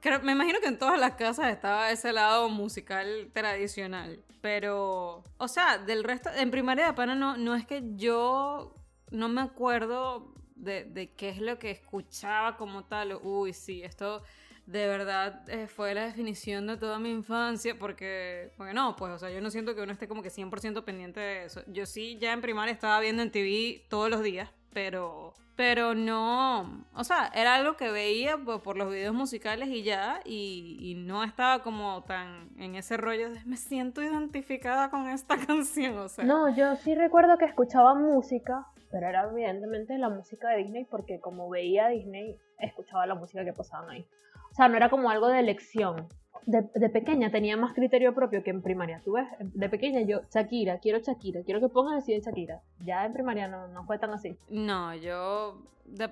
creo- 0.00 0.20
me 0.22 0.32
imagino 0.32 0.60
que 0.60 0.68
en 0.68 0.78
todas 0.78 0.98
las 0.98 1.14
casas 1.14 1.48
estaba 1.52 1.90
ese 1.90 2.12
lado 2.12 2.48
musical 2.48 3.30
tradicional. 3.32 4.20
Pero, 4.40 5.24
o 5.36 5.48
sea, 5.48 5.78
del 5.78 6.04
resto, 6.04 6.30
en 6.36 6.50
primaria 6.50 6.86
de 6.86 6.92
pana 6.92 7.14
no, 7.14 7.36
no 7.36 7.54
es 7.56 7.66
que 7.66 7.82
yo 7.96 8.74
no 9.10 9.28
me 9.28 9.40
acuerdo 9.40 10.32
de, 10.54 10.84
de 10.84 11.10
qué 11.14 11.28
es 11.30 11.38
lo 11.38 11.58
que 11.58 11.70
escuchaba 11.72 12.56
como 12.56 12.84
tal. 12.84 13.18
Uy, 13.22 13.52
sí, 13.52 13.82
esto 13.82 14.22
de 14.66 14.86
verdad 14.86 15.48
eh, 15.48 15.66
fue 15.66 15.94
la 15.94 16.04
definición 16.04 16.66
de 16.66 16.76
toda 16.76 16.98
mi 16.98 17.10
infancia, 17.10 17.76
porque, 17.78 18.52
porque 18.56 18.74
no, 18.74 18.94
pues, 18.96 19.12
o 19.12 19.18
sea, 19.18 19.30
yo 19.30 19.40
no 19.40 19.50
siento 19.50 19.74
que 19.74 19.80
uno 19.80 19.92
esté 19.92 20.06
como 20.06 20.22
que 20.22 20.30
100% 20.30 20.84
pendiente 20.84 21.20
de 21.20 21.44
eso. 21.46 21.62
Yo 21.68 21.86
sí, 21.86 22.18
ya 22.20 22.32
en 22.32 22.42
primaria 22.42 22.72
estaba 22.72 23.00
viendo 23.00 23.22
en 23.22 23.30
TV 23.32 23.86
todos 23.88 24.10
los 24.10 24.22
días, 24.22 24.50
pero, 24.78 25.34
pero 25.56 25.96
no, 25.96 26.84
o 26.94 27.02
sea, 27.02 27.32
era 27.34 27.56
algo 27.56 27.76
que 27.76 27.90
veía 27.90 28.38
pues, 28.38 28.60
por 28.60 28.76
los 28.76 28.88
videos 28.88 29.12
musicales 29.12 29.68
y 29.70 29.82
ya, 29.82 30.20
y, 30.24 30.78
y 30.80 30.94
no 30.94 31.24
estaba 31.24 31.64
como 31.64 32.04
tan 32.04 32.50
en 32.58 32.76
ese 32.76 32.96
rollo 32.96 33.28
de 33.32 33.44
me 33.44 33.56
siento 33.56 34.00
identificada 34.00 34.88
con 34.88 35.08
esta 35.08 35.36
canción, 35.46 35.98
o 35.98 36.08
sea. 36.08 36.24
No, 36.24 36.54
yo 36.54 36.76
sí 36.76 36.94
recuerdo 36.94 37.38
que 37.38 37.46
escuchaba 37.46 37.96
música, 37.96 38.68
pero 38.92 39.08
era 39.08 39.28
evidentemente 39.28 39.98
la 39.98 40.10
música 40.10 40.48
de 40.50 40.58
Disney 40.58 40.84
porque 40.84 41.18
como 41.18 41.50
veía 41.50 41.88
Disney, 41.88 42.38
escuchaba 42.60 43.04
la 43.06 43.16
música 43.16 43.44
que 43.44 43.52
pasaban 43.52 43.90
ahí. 43.90 44.06
O 44.52 44.54
sea, 44.54 44.68
no 44.68 44.76
era 44.76 44.88
como 44.88 45.10
algo 45.10 45.26
de 45.26 45.40
elección. 45.40 46.06
De, 46.46 46.88
pequeña 46.88 47.30
tenía 47.30 47.56
más 47.56 47.74
criterio 47.74 48.14
propio 48.14 48.42
que 48.42 48.50
en 48.50 48.62
primaria. 48.62 49.00
Tú 49.04 49.12
ves, 49.12 49.26
de 49.40 49.68
pequeña 49.68 50.00
yo, 50.02 50.20
Shakira, 50.32 50.78
quiero 50.78 50.98
Shakira, 50.98 51.42
quiero 51.42 51.60
que 51.60 51.68
pongan 51.68 51.98
así 51.98 52.12
de 52.12 52.20
Shakira. 52.20 52.60
Ya 52.84 53.04
en 53.04 53.12
primaria 53.12 53.48
no, 53.48 53.68
no 53.68 53.84
fue 53.84 53.98
tan 53.98 54.10
así. 54.12 54.36
No, 54.48 54.94
yo 54.94 55.62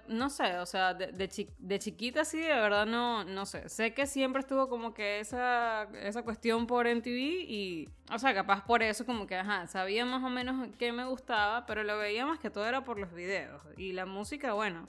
no 0.09 0.31
sé, 0.31 0.57
o 0.59 0.65
sea, 0.67 0.95
de, 0.95 1.13
de, 1.13 1.29
chi- 1.29 1.51
de 1.59 1.79
chiquita 1.79 2.25
sí, 2.25 2.41
de 2.41 2.49
verdad 2.49 2.87
no, 2.87 3.25
no 3.25 3.45
sé. 3.45 3.69
Sé 3.69 3.93
que 3.93 4.07
siempre 4.07 4.41
estuvo 4.41 4.69
como 4.69 4.95
que 4.95 5.21
esa, 5.21 5.85
esa 6.03 6.23
cuestión 6.23 6.67
por 6.67 6.87
MTV 6.87 7.45
y, 7.47 7.89
o 8.11 8.19
sea, 8.19 8.33
capaz 8.35 8.65
por 8.65 8.83
eso 8.83 9.05
como 9.05 9.27
que, 9.27 9.39
sabía 9.69 10.05
más 10.07 10.23
o 10.25 10.31
menos 10.31 10.69
qué 10.79 10.93
me 10.93 11.05
gustaba, 11.05 11.67
pero 11.67 11.83
lo 11.83 11.99
veía 11.99 12.25
más 12.25 12.39
que 12.39 12.49
todo 12.51 12.67
era 12.67 12.85
por 12.85 12.99
los 12.99 13.13
videos. 13.13 13.61
Y 13.77 13.93
la 13.93 14.07
música, 14.07 14.55
bueno, 14.55 14.89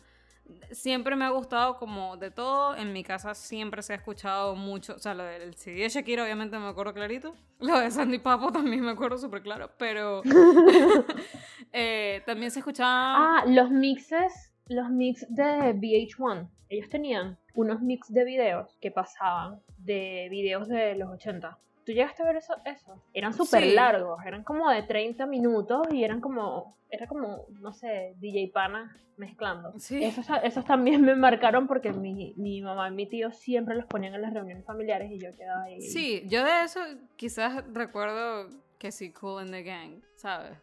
siempre 0.72 1.16
me 1.16 1.26
ha 1.26 1.30
gustado 1.30 1.78
como 1.78 2.18
de 2.18 2.32
todo. 2.32 2.76
En 2.76 2.94
mi 2.94 3.04
casa 3.04 3.34
siempre 3.34 3.82
se 3.82 3.94
ha 3.94 3.96
escuchado 3.96 4.56
mucho, 4.56 4.96
o 4.96 5.00
sea, 5.00 5.14
lo 5.14 5.24
del 5.24 5.56
CD 5.56 5.82
de 5.82 5.90
Shakira 5.90 6.24
obviamente 6.24 6.58
me 6.58 6.68
acuerdo 6.68 6.94
clarito. 6.94 7.36
Lo 7.60 7.80
de 7.80 7.92
Sandy 7.92 8.20
Papo 8.20 8.52
también 8.52 8.82
me 8.82 8.92
acuerdo 8.92 9.18
súper 9.18 9.42
claro, 9.42 9.72
pero 9.78 10.22
eh, 11.74 12.22
también 12.26 12.52
se 12.52 12.60
escuchaba... 12.60 13.40
Ah, 13.40 13.46
los 13.48 13.72
mixes, 13.72 14.54
los 14.68 14.90
mix 14.90 15.26
de 15.30 15.74
VH1. 15.74 16.50
Ellos 16.70 16.90
tenían 16.90 17.38
unos 17.54 17.82
mix 17.82 18.14
de 18.14 18.26
videos 18.26 18.78
que 18.82 18.92
pasaban 18.92 19.62
de 19.78 20.28
videos 20.30 20.68
de 20.68 20.96
los 20.96 21.10
80. 21.10 21.58
¿Tú 21.88 21.94
llegaste 21.94 22.22
a 22.22 22.26
ver 22.26 22.36
eso? 22.36 22.54
eso? 22.66 23.02
Eran 23.14 23.32
súper 23.34 23.64
Sí. 23.64 23.72
largos, 23.74 24.20
eran 24.26 24.44
como 24.44 24.70
de 24.70 24.84
30 24.84 25.26
minutos 25.26 25.88
y 25.90 26.04
eran 26.04 26.20
como, 26.20 26.76
era 26.90 27.08
como, 27.08 27.46
no 27.62 27.72
sé, 27.72 28.14
DJ 28.18 28.52
Pana 28.54 28.94
mezclando. 29.16 29.72
Sí. 29.80 30.04
Esos, 30.04 30.26
esos 30.44 30.66
también 30.66 31.02
me 31.02 31.16
marcaron 31.16 31.66
porque 31.66 31.94
mi, 31.94 32.34
mi 32.36 32.62
mamá 32.62 32.90
y 32.90 32.92
mi 32.92 33.08
tío 33.08 33.32
siempre 33.32 33.74
los 33.74 33.86
ponían 33.86 34.14
en 34.16 34.22
las 34.22 34.34
reuniones 34.34 34.66
familiares 34.66 35.10
y 35.14 35.18
yo 35.18 35.32
quedaba 35.38 35.64
ahí. 35.64 35.82
Sí, 35.82 36.24
yo 36.28 36.44
de 36.44 36.64
eso 36.66 36.82
quizás 37.16 37.64
recuerdo 37.72 38.50
que 38.78 38.92
sí, 38.92 39.14
Cool 39.14 39.46
in 39.46 39.52
the 39.52 39.64
Gang, 39.64 40.02
¿sabes? 40.18 40.58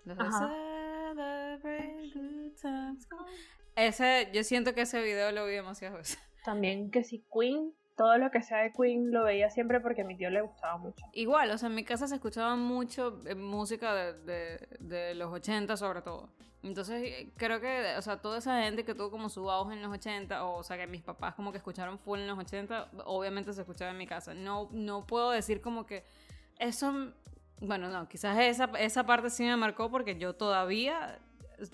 Ese, 3.77 4.29
yo 4.35 4.45
siento 4.45 4.75
que 4.75 4.83
ese 4.83 5.03
video 5.03 5.33
lo 5.33 5.47
vi 5.47 5.55
demasiadas 5.55 5.97
veces. 5.97 6.19
También 6.45 6.91
que 6.91 7.03
si 7.03 7.25
Queen, 7.33 7.73
todo 7.97 8.19
lo 8.19 8.31
que 8.31 8.43
sea 8.43 8.59
de 8.59 8.73
Queen 8.73 9.13
lo 9.13 9.25
veía 9.25 9.51
siempre 9.51 9.81
porque 9.81 10.03
a 10.03 10.05
mi 10.05 10.17
tío 10.17 10.31
le 10.31 10.41
gustaba 10.41 10.77
mucho. 10.79 11.05
Igual, 11.13 11.51
o 11.51 11.59
sea, 11.59 11.69
en 11.69 11.75
mi 11.75 11.85
casa 11.85 12.09
se 12.09 12.17
escuchaba 12.17 12.57
mucho 12.57 13.21
eh, 13.27 13.35
música 13.35 13.95
de, 13.95 14.13
de- 14.25 14.69
de 14.81 15.15
los 15.15 15.33
80 15.33 15.77
sobre 15.77 16.03
todo. 16.03 16.29
Entonces, 16.63 17.03
eh, 17.05 17.33
creo 17.37 17.61
que, 17.61 17.95
o 17.99 18.03
sea, 18.03 18.21
toda 18.23 18.39
esa 18.39 18.63
gente 18.63 18.85
que 18.85 18.95
tuvo 18.95 19.11
como 19.11 19.29
su 19.29 19.51
auge 19.51 19.75
en 19.75 19.83
los 19.83 19.93
80, 19.93 20.45
o, 20.45 20.57
o 20.59 20.63
sea, 20.63 20.77
que 20.79 20.87
mis 20.87 21.03
papás 21.03 21.35
como 21.35 21.53
que 21.53 21.59
escucharon 21.59 21.99
full 21.99 22.19
en 22.19 22.27
los 22.27 22.39
80, 22.39 22.91
obviamente 23.05 23.53
se 23.53 23.61
escuchaba 23.61 23.91
en 23.91 23.99
mi 23.99 24.07
casa. 24.07 24.33
No, 24.35 24.69
no 24.73 25.07
puedo 25.07 25.31
decir 25.31 25.61
como 25.61 25.85
que 25.87 26.05
eso, 26.59 27.13
bueno, 27.61 27.89
no, 27.91 28.09
quizás 28.09 28.39
esa, 28.39 28.65
esa 28.79 29.05
parte 29.05 29.29
sí 29.31 29.45
me 29.45 29.57
marcó 29.57 29.91
porque 29.91 30.17
yo 30.19 30.35
todavía 30.35 31.21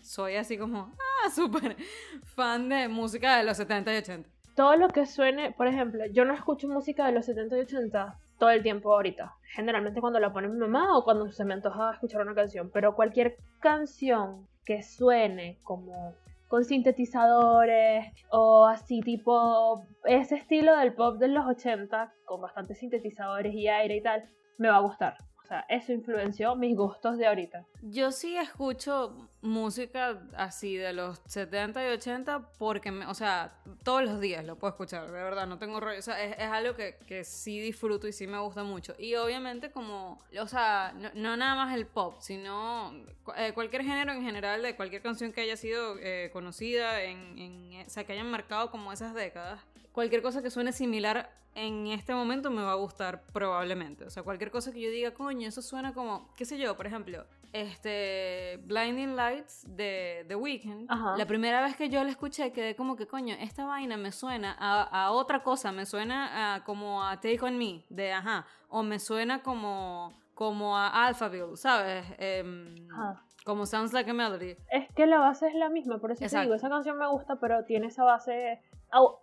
soy 0.02 0.34
así 0.36 0.58
como, 0.58 0.92
ah, 1.24 1.30
súper 1.30 1.76
fan 2.24 2.68
de 2.68 2.88
música 2.88 3.36
de 3.36 3.44
los 3.44 3.56
70 3.56 3.94
y 3.94 3.96
80. 3.98 4.28
Todo 4.60 4.76
lo 4.76 4.88
que 4.88 5.06
suene, 5.06 5.52
por 5.52 5.68
ejemplo, 5.68 6.04
yo 6.12 6.26
no 6.26 6.34
escucho 6.34 6.68
música 6.68 7.06
de 7.06 7.12
los 7.12 7.24
70 7.24 7.56
y 7.56 7.60
80 7.60 8.18
todo 8.38 8.50
el 8.50 8.62
tiempo 8.62 8.92
ahorita. 8.92 9.32
Generalmente 9.54 10.02
cuando 10.02 10.20
la 10.20 10.34
pone 10.34 10.48
mi 10.48 10.58
mamá 10.58 10.98
o 10.98 11.02
cuando 11.02 11.32
se 11.32 11.46
me 11.46 11.54
antoja 11.54 11.92
escuchar 11.94 12.20
una 12.20 12.34
canción. 12.34 12.70
Pero 12.70 12.94
cualquier 12.94 13.38
canción 13.60 14.46
que 14.66 14.82
suene 14.82 15.58
como 15.62 16.14
con 16.48 16.66
sintetizadores 16.66 18.12
o 18.32 18.66
así 18.66 19.00
tipo 19.00 19.86
ese 20.04 20.34
estilo 20.34 20.76
del 20.76 20.92
pop 20.92 21.16
de 21.16 21.28
los 21.28 21.46
80 21.46 22.12
con 22.26 22.42
bastantes 22.42 22.80
sintetizadores 22.80 23.54
y 23.54 23.66
aire 23.66 23.96
y 23.96 24.02
tal, 24.02 24.28
me 24.58 24.68
va 24.68 24.76
a 24.76 24.80
gustar. 24.80 25.16
O 25.42 25.46
sea, 25.46 25.64
eso 25.70 25.94
influenció 25.94 26.54
mis 26.54 26.76
gustos 26.76 27.16
de 27.16 27.28
ahorita. 27.28 27.64
Yo 27.80 28.10
sí 28.10 28.36
escucho 28.36 29.29
música 29.42 30.18
así 30.36 30.76
de 30.76 30.92
los 30.92 31.20
70 31.26 31.82
y 31.86 31.92
80 31.92 32.50
porque, 32.58 32.90
me- 32.92 33.06
o 33.06 33.14
sea, 33.14 33.52
todos 33.82 34.02
los 34.02 34.20
días 34.20 34.44
lo 34.44 34.56
puedo 34.56 34.70
escuchar, 34.72 35.06
de 35.06 35.12
verdad, 35.22 35.46
no 35.46 35.58
tengo 35.58 35.80
rollo. 35.80 35.98
O 35.98 36.02
sea, 36.02 36.22
es, 36.22 36.32
es 36.38 36.44
algo 36.48 36.74
que, 36.76 36.98
que 37.06 37.24
sí 37.24 37.58
disfruto 37.60 38.06
y 38.06 38.12
sí 38.12 38.26
me 38.26 38.38
gusta 38.38 38.62
mucho. 38.64 38.94
Y 38.98 39.14
obviamente 39.14 39.70
como, 39.70 40.18
o 40.38 40.46
sea, 40.46 40.92
no, 40.96 41.10
no 41.14 41.36
nada 41.36 41.54
más 41.54 41.74
el 41.74 41.86
pop, 41.86 42.16
sino 42.20 42.92
eh, 43.36 43.52
cualquier 43.54 43.82
género 43.82 44.12
en 44.12 44.22
general 44.22 44.62
de 44.62 44.76
cualquier 44.76 45.02
canción 45.02 45.32
que 45.32 45.40
haya 45.40 45.56
sido 45.56 45.96
eh, 46.00 46.30
conocida, 46.32 47.02
en, 47.02 47.38
en- 47.38 47.86
o 47.86 47.90
sea, 47.90 48.04
que 48.04 48.12
hayan 48.12 48.30
marcado 48.30 48.70
como 48.70 48.92
esas 48.92 49.14
décadas. 49.14 49.60
Cualquier 49.92 50.22
cosa 50.22 50.42
que 50.42 50.50
suene 50.50 50.72
similar 50.72 51.30
en 51.56 51.88
este 51.88 52.14
momento 52.14 52.48
me 52.50 52.62
va 52.62 52.72
a 52.72 52.76
gustar 52.76 53.22
probablemente. 53.32 54.04
O 54.04 54.10
sea, 54.10 54.22
cualquier 54.22 54.50
cosa 54.52 54.70
que 54.72 54.80
yo 54.80 54.90
diga, 54.90 55.12
coño, 55.12 55.48
eso 55.48 55.62
suena 55.62 55.92
como, 55.92 56.32
qué 56.36 56.44
sé 56.44 56.58
yo, 56.58 56.76
por 56.76 56.86
ejemplo, 56.86 57.24
este 57.52 58.58
Blinding 58.64 59.16
Lights 59.16 59.64
de 59.68 60.24
The 60.28 60.36
Weeknd. 60.36 60.86
Ajá. 60.88 61.16
La 61.16 61.26
primera 61.26 61.62
vez 61.62 61.76
que 61.76 61.88
yo 61.88 62.02
la 62.04 62.10
escuché 62.10 62.52
quedé 62.52 62.76
como 62.76 62.96
que, 62.96 63.06
coño, 63.06 63.34
esta 63.40 63.64
vaina 63.64 63.96
me 63.96 64.12
suena 64.12 64.56
a, 64.58 64.82
a 64.82 65.10
otra 65.12 65.42
cosa, 65.42 65.72
me 65.72 65.86
suena 65.86 66.54
a, 66.54 66.64
como 66.64 67.04
a 67.04 67.16
Take 67.16 67.40
On 67.42 67.56
Me, 67.58 67.84
de 67.88 68.12
ajá, 68.12 68.46
o 68.68 68.82
me 68.82 68.98
suena 68.98 69.42
como, 69.42 70.12
como 70.34 70.76
a 70.76 71.06
Alphaville, 71.06 71.56
¿sabes? 71.56 72.04
Em, 72.18 72.74
Ajá. 72.92 73.22
como 73.44 73.66
Sounds 73.66 73.92
Like 73.92 74.10
a 74.10 74.14
Melody. 74.14 74.56
Es 74.70 74.88
que 74.94 75.06
la 75.06 75.18
base 75.18 75.48
es 75.48 75.54
la 75.54 75.68
misma, 75.68 75.98
por 75.98 76.12
eso 76.12 76.24
te 76.26 76.40
digo, 76.40 76.54
esa 76.54 76.68
canción 76.68 76.98
me 76.98 77.06
gusta, 77.08 77.36
pero 77.36 77.64
tiene 77.64 77.88
esa 77.88 78.04
base. 78.04 78.60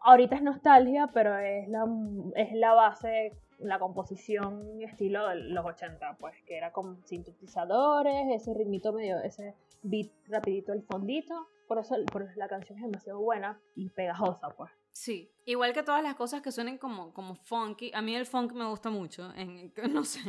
Ahorita 0.01 0.35
es 0.35 0.41
nostalgia, 0.41 1.07
pero 1.13 1.37
es 1.37 1.67
la, 1.69 1.85
es 2.35 2.53
la 2.53 2.73
base, 2.73 3.33
la 3.59 3.79
composición 3.79 4.81
estilo 4.81 5.27
de 5.27 5.35
los 5.35 5.65
80, 5.65 6.17
pues, 6.19 6.35
que 6.45 6.57
era 6.57 6.71
con 6.71 7.05
sintetizadores, 7.05 8.27
ese 8.29 8.53
ritmito 8.53 8.93
medio, 8.93 9.19
ese 9.19 9.55
beat 9.83 10.11
rapidito 10.27 10.73
el 10.73 10.83
fondito. 10.83 11.47
Por 11.67 11.79
eso, 11.79 11.95
por 12.11 12.23
eso 12.23 12.31
la 12.35 12.47
canción 12.47 12.77
es 12.77 12.85
demasiado 12.85 13.19
buena 13.19 13.59
y 13.75 13.89
pegajosa, 13.89 14.49
pues. 14.49 14.71
Sí, 14.99 15.31
igual 15.45 15.73
que 15.73 15.83
todas 15.83 16.01
las 16.01 16.15
cosas 16.15 16.41
que 16.41 16.51
suenen 16.51 16.79
como, 16.79 17.13
como 17.13 17.35
funky, 17.35 17.91
a 17.93 18.01
mí 18.01 18.15
el 18.15 18.25
funk 18.25 18.53
me 18.53 18.65
gusta 18.65 18.89
mucho, 18.89 19.31
en, 19.35 19.71
no 19.93 20.03
sé, 20.03 20.21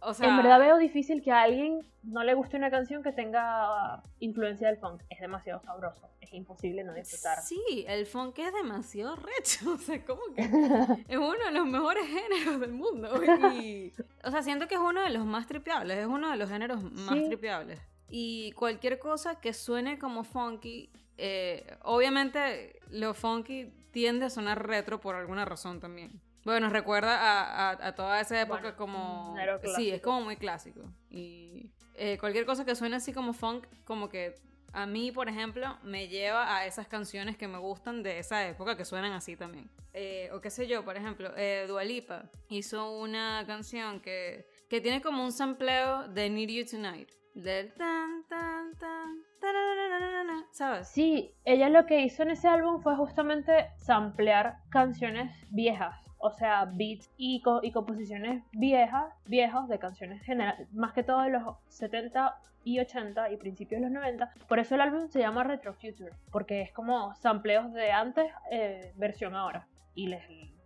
o 0.00 0.14
sea... 0.14 0.28
en 0.28 0.36
verdad 0.36 0.60
veo 0.60 0.78
difícil 0.78 1.20
que 1.20 1.32
a 1.32 1.42
alguien 1.42 1.80
no 2.04 2.22
le 2.22 2.34
guste 2.34 2.56
una 2.56 2.70
canción 2.70 3.02
que 3.02 3.10
tenga 3.10 4.00
influencia 4.20 4.68
del 4.68 4.76
funk. 4.78 5.02
Es 5.10 5.18
demasiado 5.18 5.60
sabroso, 5.62 6.08
es 6.20 6.32
imposible 6.32 6.84
no 6.84 6.94
disfrutar. 6.94 7.42
Sí, 7.42 7.84
el 7.88 8.06
funk 8.06 8.38
es 8.38 8.54
demasiado 8.54 9.16
recho, 9.16 9.72
o 9.74 9.78
sea, 9.78 10.04
como 10.04 10.22
que 10.32 10.42
es 11.08 11.16
uno 11.16 11.44
de 11.46 11.50
los 11.50 11.66
mejores 11.66 12.06
géneros 12.06 12.60
del 12.60 12.72
mundo. 12.72 13.20
Y, 13.60 13.92
o 14.22 14.30
sea, 14.30 14.42
siento 14.42 14.68
que 14.68 14.76
es 14.76 14.80
uno 14.80 15.02
de 15.02 15.10
los 15.10 15.26
más 15.26 15.48
tripeables, 15.48 15.98
es 15.98 16.06
uno 16.06 16.30
de 16.30 16.36
los 16.36 16.48
géneros 16.48 16.84
más 16.84 17.16
Sí. 17.16 17.24
tripeables. 17.26 17.80
Y 18.10 18.52
cualquier 18.52 19.00
cosa 19.00 19.40
que 19.40 19.52
suene 19.52 19.98
como 19.98 20.22
funky, 20.22 20.88
eh, 21.16 21.76
obviamente 21.82 22.78
lo 22.90 23.12
funky 23.12 23.72
tiende 23.90 24.26
a 24.26 24.30
sonar 24.30 24.66
retro 24.66 25.00
por 25.00 25.14
alguna 25.14 25.44
razón 25.44 25.80
también. 25.80 26.20
Bueno, 26.44 26.70
recuerda 26.70 27.18
a, 27.18 27.70
a- 27.70 27.86
a 27.88 27.94
toda 27.94 28.20
esa 28.20 28.40
época 28.40 28.60
Bueno, 28.60 28.76
como... 28.76 29.34
Sí, 29.76 29.90
es 29.90 30.00
como 30.00 30.22
muy 30.22 30.36
clásico. 30.36 30.80
Y 31.10 31.70
eh, 31.94 32.16
cualquier 32.18 32.46
cosa 32.46 32.64
que 32.64 32.74
suene 32.74 32.96
así 32.96 33.12
como 33.12 33.32
funk, 33.32 33.66
como 33.84 34.08
que 34.08 34.34
a 34.72 34.86
mí, 34.86 35.10
por 35.12 35.28
ejemplo, 35.28 35.78
me 35.82 36.08
lleva 36.08 36.54
a 36.56 36.66
esas 36.66 36.86
canciones 36.86 37.36
que 37.36 37.48
me 37.48 37.58
gustan 37.58 38.02
de 38.02 38.18
esa 38.18 38.46
época 38.46 38.76
que 38.76 38.84
suenan 38.84 39.12
así 39.12 39.36
también. 39.36 39.68
Eh, 39.94 40.30
o 40.32 40.40
qué 40.40 40.50
sé 40.50 40.66
yo, 40.66 40.84
por 40.84 40.96
ejemplo, 40.96 41.32
eh, 41.36 41.64
Dua 41.66 41.84
Lipa 41.84 42.30
hizo 42.50 42.98
una 42.98 43.42
canción 43.46 44.00
que, 44.00 44.46
que 44.68 44.80
tiene 44.80 45.00
como 45.02 45.24
un 45.24 45.32
sampleo 45.32 46.06
de 46.08 46.30
Need 46.30 46.48
You 46.50 46.66
Tonight. 46.70 47.10
Del 47.42 47.72
tan, 47.74 48.24
tan, 48.28 48.74
tan, 48.80 49.16
¿sabes? 50.50 50.88
Sí, 50.88 51.32
ella 51.44 51.68
lo 51.68 51.86
que 51.86 52.00
hizo 52.00 52.24
en 52.24 52.30
ese 52.30 52.48
álbum 52.48 52.80
fue 52.82 52.96
justamente 52.96 53.68
samplear 53.76 54.56
canciones 54.70 55.30
viejas, 55.50 55.94
o 56.18 56.30
sea, 56.32 56.64
beats 56.64 57.08
y, 57.16 57.40
co- 57.42 57.60
y 57.62 57.70
composiciones 57.70 58.42
viejas, 58.52 59.12
viejos 59.26 59.68
de 59.68 59.78
canciones 59.78 60.20
generales, 60.22 60.68
más 60.72 60.92
que 60.92 61.04
todo 61.04 61.22
de 61.22 61.30
los 61.30 61.54
70 61.68 62.34
y 62.64 62.80
80 62.80 63.30
y 63.30 63.36
principios 63.36 63.80
de 63.80 63.86
los 63.86 63.92
90. 63.94 64.32
Por 64.48 64.58
eso 64.58 64.74
el 64.74 64.80
álbum 64.80 65.06
se 65.08 65.20
llama 65.20 65.44
Retro 65.44 65.74
Future, 65.74 66.10
porque 66.32 66.62
es 66.62 66.72
como 66.72 67.14
sampleos 67.14 67.72
de 67.72 67.92
antes, 67.92 68.26
eh, 68.50 68.92
versión 68.96 69.36
ahora. 69.36 69.68
Y 69.94 70.08
les 70.08 70.22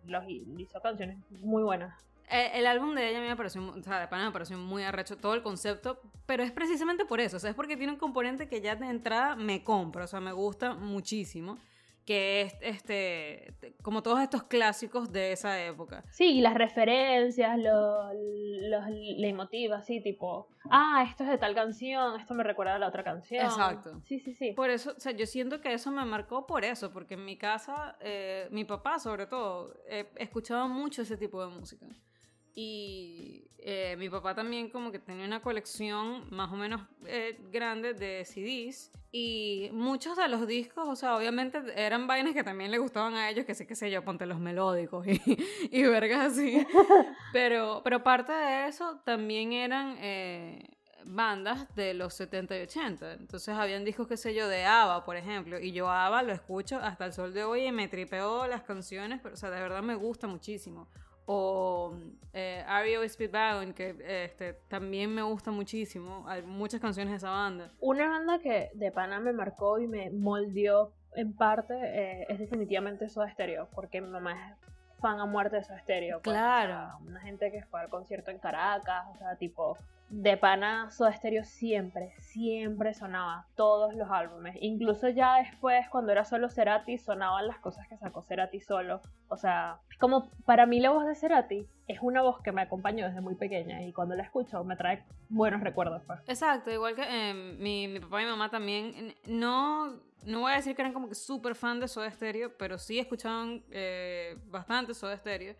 los 0.06 0.24
hizo 0.28 0.80
canciones 0.80 1.18
muy 1.42 1.62
buenas. 1.62 1.94
Eh, 2.32 2.52
el 2.54 2.66
álbum 2.66 2.94
de 2.94 3.10
ella 3.10 3.18
a 3.18 3.20
mí 3.20 3.28
me 3.28 3.36
pareció, 3.36 3.62
o 3.62 3.82
sea, 3.82 4.00
de 4.00 4.08
pana 4.08 4.24
me 4.24 4.32
pareció 4.32 4.56
muy 4.56 4.82
arrecho 4.82 5.18
todo 5.18 5.34
el 5.34 5.42
concepto, 5.42 6.00
pero 6.24 6.42
es 6.42 6.50
precisamente 6.50 7.04
por 7.04 7.20
eso, 7.20 7.36
o 7.36 7.40
sea, 7.40 7.50
es 7.50 7.56
porque 7.56 7.76
tiene 7.76 7.92
un 7.92 7.98
componente 7.98 8.48
que 8.48 8.62
ya 8.62 8.74
de 8.74 8.86
entrada 8.86 9.36
me 9.36 9.62
compra, 9.62 10.04
o 10.04 10.06
sea, 10.06 10.18
me 10.20 10.32
gusta 10.32 10.74
muchísimo, 10.74 11.58
que 12.06 12.40
es 12.40 12.54
este, 12.62 13.54
como 13.82 14.02
todos 14.02 14.20
estos 14.20 14.44
clásicos 14.44 15.12
de 15.12 15.32
esa 15.32 15.62
época. 15.62 16.04
Sí, 16.10 16.38
y 16.38 16.40
las 16.40 16.54
referencias, 16.54 17.58
los, 17.58 18.14
los 18.14 18.88
leitmotiv, 18.88 19.74
así 19.74 20.00
tipo, 20.00 20.48
ah, 20.70 21.04
esto 21.06 21.24
es 21.24 21.30
de 21.30 21.36
tal 21.36 21.54
canción, 21.54 22.18
esto 22.18 22.32
me 22.32 22.44
recuerda 22.44 22.76
a 22.76 22.78
la 22.78 22.88
otra 22.88 23.04
canción. 23.04 23.44
Exacto. 23.44 24.00
Sí, 24.04 24.18
sí, 24.20 24.34
sí. 24.34 24.52
Por 24.52 24.70
eso, 24.70 24.94
o 24.96 25.00
sea, 25.00 25.12
yo 25.12 25.26
siento 25.26 25.60
que 25.60 25.74
eso 25.74 25.90
me 25.90 26.04
marcó 26.06 26.46
por 26.46 26.64
eso, 26.64 26.90
porque 26.92 27.12
en 27.12 27.26
mi 27.26 27.36
casa, 27.36 27.96
eh, 28.00 28.48
mi 28.50 28.64
papá 28.64 28.98
sobre 28.98 29.26
todo, 29.26 29.74
eh, 29.86 30.08
escuchaba 30.16 30.66
mucho 30.66 31.02
ese 31.02 31.18
tipo 31.18 31.44
de 31.46 31.54
música. 31.54 31.86
Y 32.54 33.48
eh, 33.58 33.94
mi 33.96 34.10
papá 34.10 34.34
también 34.34 34.68
como 34.70 34.90
que 34.90 34.98
tenía 34.98 35.24
una 35.24 35.40
colección 35.40 36.26
más 36.30 36.52
o 36.52 36.56
menos 36.56 36.82
eh, 37.06 37.38
grande 37.52 37.94
de 37.94 38.24
CDs. 38.24 38.90
Y 39.12 39.68
muchos 39.72 40.16
de 40.16 40.26
los 40.26 40.46
discos, 40.46 40.88
o 40.88 40.96
sea, 40.96 41.16
obviamente 41.16 41.62
eran 41.76 42.06
vainas 42.06 42.34
que 42.34 42.42
también 42.42 42.70
le 42.70 42.78
gustaban 42.78 43.14
a 43.14 43.30
ellos, 43.30 43.44
que 43.44 43.54
sé, 43.54 43.66
qué 43.66 43.76
sé 43.76 43.90
yo, 43.90 44.02
ponte 44.04 44.26
los 44.26 44.40
melódicos 44.40 45.06
y, 45.06 45.20
y 45.70 45.82
vergas 45.84 46.32
así. 46.32 46.66
Pero, 47.32 47.82
pero 47.84 48.02
parte 48.02 48.32
de 48.32 48.68
eso 48.68 49.00
también 49.04 49.52
eran 49.52 49.96
eh, 50.00 50.68
bandas 51.04 51.72
de 51.74 51.94
los 51.94 52.14
70 52.14 52.58
y 52.58 52.62
80. 52.62 53.12
Entonces 53.14 53.54
habían 53.54 53.84
discos, 53.84 54.08
qué 54.08 54.16
sé 54.16 54.34
yo, 54.34 54.48
de 54.48 54.64
ABBA, 54.64 55.04
por 55.04 55.16
ejemplo. 55.16 55.58
Y 55.58 55.72
yo 55.72 55.88
ABBA 55.88 56.22
lo 56.24 56.32
escucho 56.32 56.78
hasta 56.78 57.04
el 57.04 57.12
sol 57.12 57.32
de 57.32 57.44
hoy 57.44 57.66
y 57.66 57.72
me 57.72 57.88
tripeo 57.88 58.46
las 58.46 58.62
canciones, 58.62 59.20
pero 59.22 59.34
o 59.34 59.38
sea, 59.38 59.50
de 59.50 59.60
verdad 59.60 59.82
me 59.82 59.94
gusta 59.94 60.26
muchísimo. 60.26 60.88
O 61.26 61.94
eh, 62.32 62.64
REO 62.66 63.08
Speedwagon, 63.08 63.72
que 63.72 63.96
este, 64.24 64.54
también 64.68 65.14
me 65.14 65.22
gusta 65.22 65.50
muchísimo. 65.50 66.24
Hay 66.28 66.42
muchas 66.42 66.80
canciones 66.80 67.12
de 67.12 67.16
esa 67.18 67.30
banda. 67.30 67.70
Una 67.80 68.08
banda 68.08 68.38
que 68.40 68.70
de 68.74 68.90
pana 68.90 69.20
me 69.20 69.32
marcó 69.32 69.78
y 69.78 69.86
me 69.86 70.10
moldeó 70.10 70.92
en 71.14 71.32
parte 71.34 71.74
eh, 71.78 72.26
es 72.28 72.38
definitivamente 72.38 73.08
Soda 73.08 73.30
Stereo, 73.30 73.68
porque 73.74 74.00
mi 74.00 74.08
mamá 74.08 74.32
es 74.32 74.56
fan 75.00 75.20
a 75.20 75.26
muerte 75.26 75.56
de 75.56 75.64
su 75.64 75.72
estéreo. 75.74 76.20
pues, 76.22 76.34
o 76.34 76.38
Claro. 76.38 76.72
sea, 76.72 76.96
una 77.06 77.20
gente 77.20 77.50
que 77.52 77.62
fue 77.64 77.80
al 77.80 77.88
concierto 77.88 78.30
en 78.30 78.38
Caracas, 78.38 79.04
o 79.14 79.18
sea, 79.18 79.36
tipo, 79.36 79.76
de 80.12 80.36
pana 80.36 80.90
Soda 80.90 81.10
Stereo 81.14 81.42
siempre, 81.42 82.12
siempre 82.18 82.92
sonaba 82.92 83.46
todos 83.56 83.94
los 83.94 84.10
álbumes. 84.10 84.54
Incluso 84.60 85.08
ya 85.08 85.38
después, 85.38 85.88
cuando 85.88 86.12
era 86.12 86.26
solo 86.26 86.50
Cerati, 86.50 86.98
sonaban 86.98 87.46
las 87.46 87.58
cosas 87.60 87.88
que 87.88 87.96
sacó 87.96 88.22
Cerati 88.22 88.60
solo. 88.60 89.00
O 89.28 89.38
sea, 89.38 89.78
como 89.98 90.28
para 90.44 90.66
mí 90.66 90.80
la 90.80 90.90
voz 90.90 91.06
de 91.06 91.14
Cerati 91.14 91.66
es 91.88 91.98
una 92.02 92.20
voz 92.20 92.42
que 92.42 92.52
me 92.52 92.60
acompañó 92.60 93.06
desde 93.06 93.22
muy 93.22 93.36
pequeña 93.36 93.82
y 93.82 93.92
cuando 93.94 94.14
la 94.14 94.22
escucho 94.22 94.62
me 94.64 94.76
trae 94.76 95.02
buenos 95.30 95.62
recuerdos. 95.62 96.02
Pues. 96.06 96.20
Exacto, 96.26 96.70
igual 96.70 96.94
que 96.94 97.04
eh, 97.08 97.32
mi, 97.32 97.88
mi 97.88 97.98
papá 97.98 98.20
y 98.20 98.26
mi 98.26 98.30
mamá 98.32 98.50
también. 98.50 99.14
No, 99.26 99.98
no 100.26 100.40
voy 100.40 100.52
a 100.52 100.56
decir 100.56 100.76
que 100.76 100.82
eran 100.82 100.92
como 100.92 101.08
que 101.08 101.14
súper 101.14 101.54
fan 101.54 101.80
de 101.80 101.88
Soda 101.88 102.10
Stereo, 102.10 102.54
pero 102.58 102.76
sí 102.76 102.98
escuchaban 102.98 103.64
eh, 103.70 104.36
bastante 104.44 104.92
Soda 104.92 105.16
Stereo. 105.16 105.54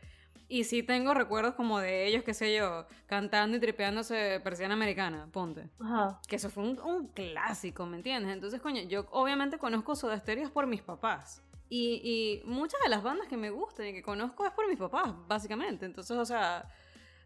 Y 0.54 0.64
sí 0.64 0.82
tengo 0.82 1.14
recuerdos 1.14 1.54
como 1.54 1.78
de 1.78 2.06
ellos, 2.06 2.24
qué 2.24 2.34
sé 2.34 2.54
yo, 2.54 2.86
cantando 3.06 3.56
y 3.56 3.60
tripeándose 3.60 4.38
persiana 4.44 4.74
americana, 4.74 5.26
ponte. 5.32 5.70
Ajá. 5.80 6.20
Que 6.28 6.36
eso 6.36 6.50
fue 6.50 6.64
un, 6.64 6.78
un 6.80 7.06
clásico, 7.08 7.86
¿me 7.86 7.96
entiendes? 7.96 8.34
Entonces, 8.34 8.60
coño, 8.60 8.82
yo 8.82 9.06
obviamente 9.12 9.56
conozco 9.56 9.94
Soda 9.96 10.18
Stereo 10.18 10.50
por 10.52 10.66
mis 10.66 10.82
papás. 10.82 11.42
Y, 11.70 12.42
y 12.44 12.46
muchas 12.46 12.78
de 12.82 12.90
las 12.90 13.02
bandas 13.02 13.28
que 13.28 13.38
me 13.38 13.48
gustan 13.48 13.86
y 13.86 13.92
que 13.94 14.02
conozco 14.02 14.44
es 14.44 14.52
por 14.52 14.68
mis 14.68 14.76
papás, 14.78 15.14
básicamente. 15.26 15.86
Entonces, 15.86 16.18
o 16.18 16.24
sea, 16.26 16.68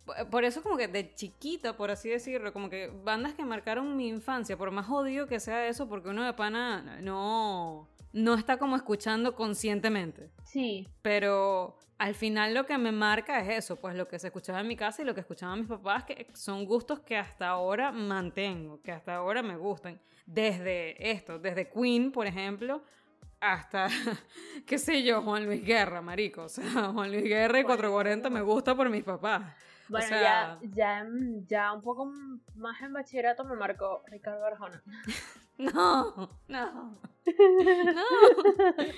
por- 0.04 0.30
por 0.30 0.44
eso 0.44 0.62
como 0.62 0.76
que 0.76 0.86
de 0.86 1.12
chiquita, 1.16 1.76
por 1.76 1.90
así 1.90 2.08
decirlo, 2.08 2.52
como 2.52 2.70
que 2.70 2.92
bandas 3.02 3.34
que 3.34 3.44
marcaron 3.44 3.96
mi 3.96 4.06
infancia, 4.06 4.56
por 4.56 4.70
más 4.70 4.88
odio 4.88 5.26
que 5.26 5.40
sea 5.40 5.66
eso, 5.66 5.88
porque 5.88 6.10
uno 6.10 6.24
de 6.24 6.32
pana 6.34 7.00
no, 7.00 7.88
no 8.16 8.34
está 8.34 8.56
como 8.56 8.76
escuchando 8.76 9.34
conscientemente. 9.34 10.30
Sí, 10.42 10.88
Pero 11.02 11.78
al 11.98 12.14
final 12.14 12.54
lo 12.54 12.64
que 12.66 12.78
me 12.78 12.90
marca 12.92 13.40
es 13.40 13.64
eso, 13.64 13.76
pues 13.76 13.94
lo 13.94 14.08
que 14.08 14.18
se 14.18 14.28
escuchaba 14.28 14.60
en 14.60 14.68
mi 14.68 14.76
casa 14.76 15.02
y 15.02 15.04
lo 15.04 15.14
que 15.14 15.20
escuchaban 15.20 15.60
mis 15.60 15.68
papás, 15.68 16.04
que 16.04 16.26
son 16.34 16.64
gustos 16.64 17.00
que 17.00 17.16
hasta 17.18 17.48
ahora 17.48 17.92
mantengo, 17.92 18.80
que 18.82 18.92
hasta 18.92 19.16
ahora 19.16 19.42
me 19.42 19.56
gustan. 19.56 20.00
Desde 20.24 21.10
esto, 21.10 21.38
desde 21.38 21.68
Queen, 21.68 22.10
por 22.10 22.26
ejemplo, 22.26 22.82
hasta, 23.40 23.86
qué 24.66 24.78
sé 24.78 25.02
yo, 25.02 25.20
Juan 25.22 25.44
Luis 25.44 25.62
Guerra, 25.64 26.00
marico. 26.00 26.44
O 26.44 26.48
sea, 26.48 26.64
Juan 26.94 27.10
Luis 27.12 27.24
Guerra 27.24 27.60
y 27.60 27.64
440 27.64 28.30
me 28.30 28.40
gusta 28.40 28.74
por 28.74 28.88
mis 28.88 29.04
papás. 29.04 29.54
Bueno, 29.88 30.06
sea- 30.08 30.58
ya, 30.62 30.68
ya, 30.72 31.06
ya 31.46 31.72
un 31.72 31.82
poco 31.82 32.06
más 32.56 32.80
en 32.80 32.92
bachillerato 32.94 33.44
me 33.44 33.56
marcó 33.56 34.02
Ricardo 34.06 34.44
Arjona. 34.46 34.82
No, 35.58 36.30
no, 36.48 36.50
no. 36.72 36.98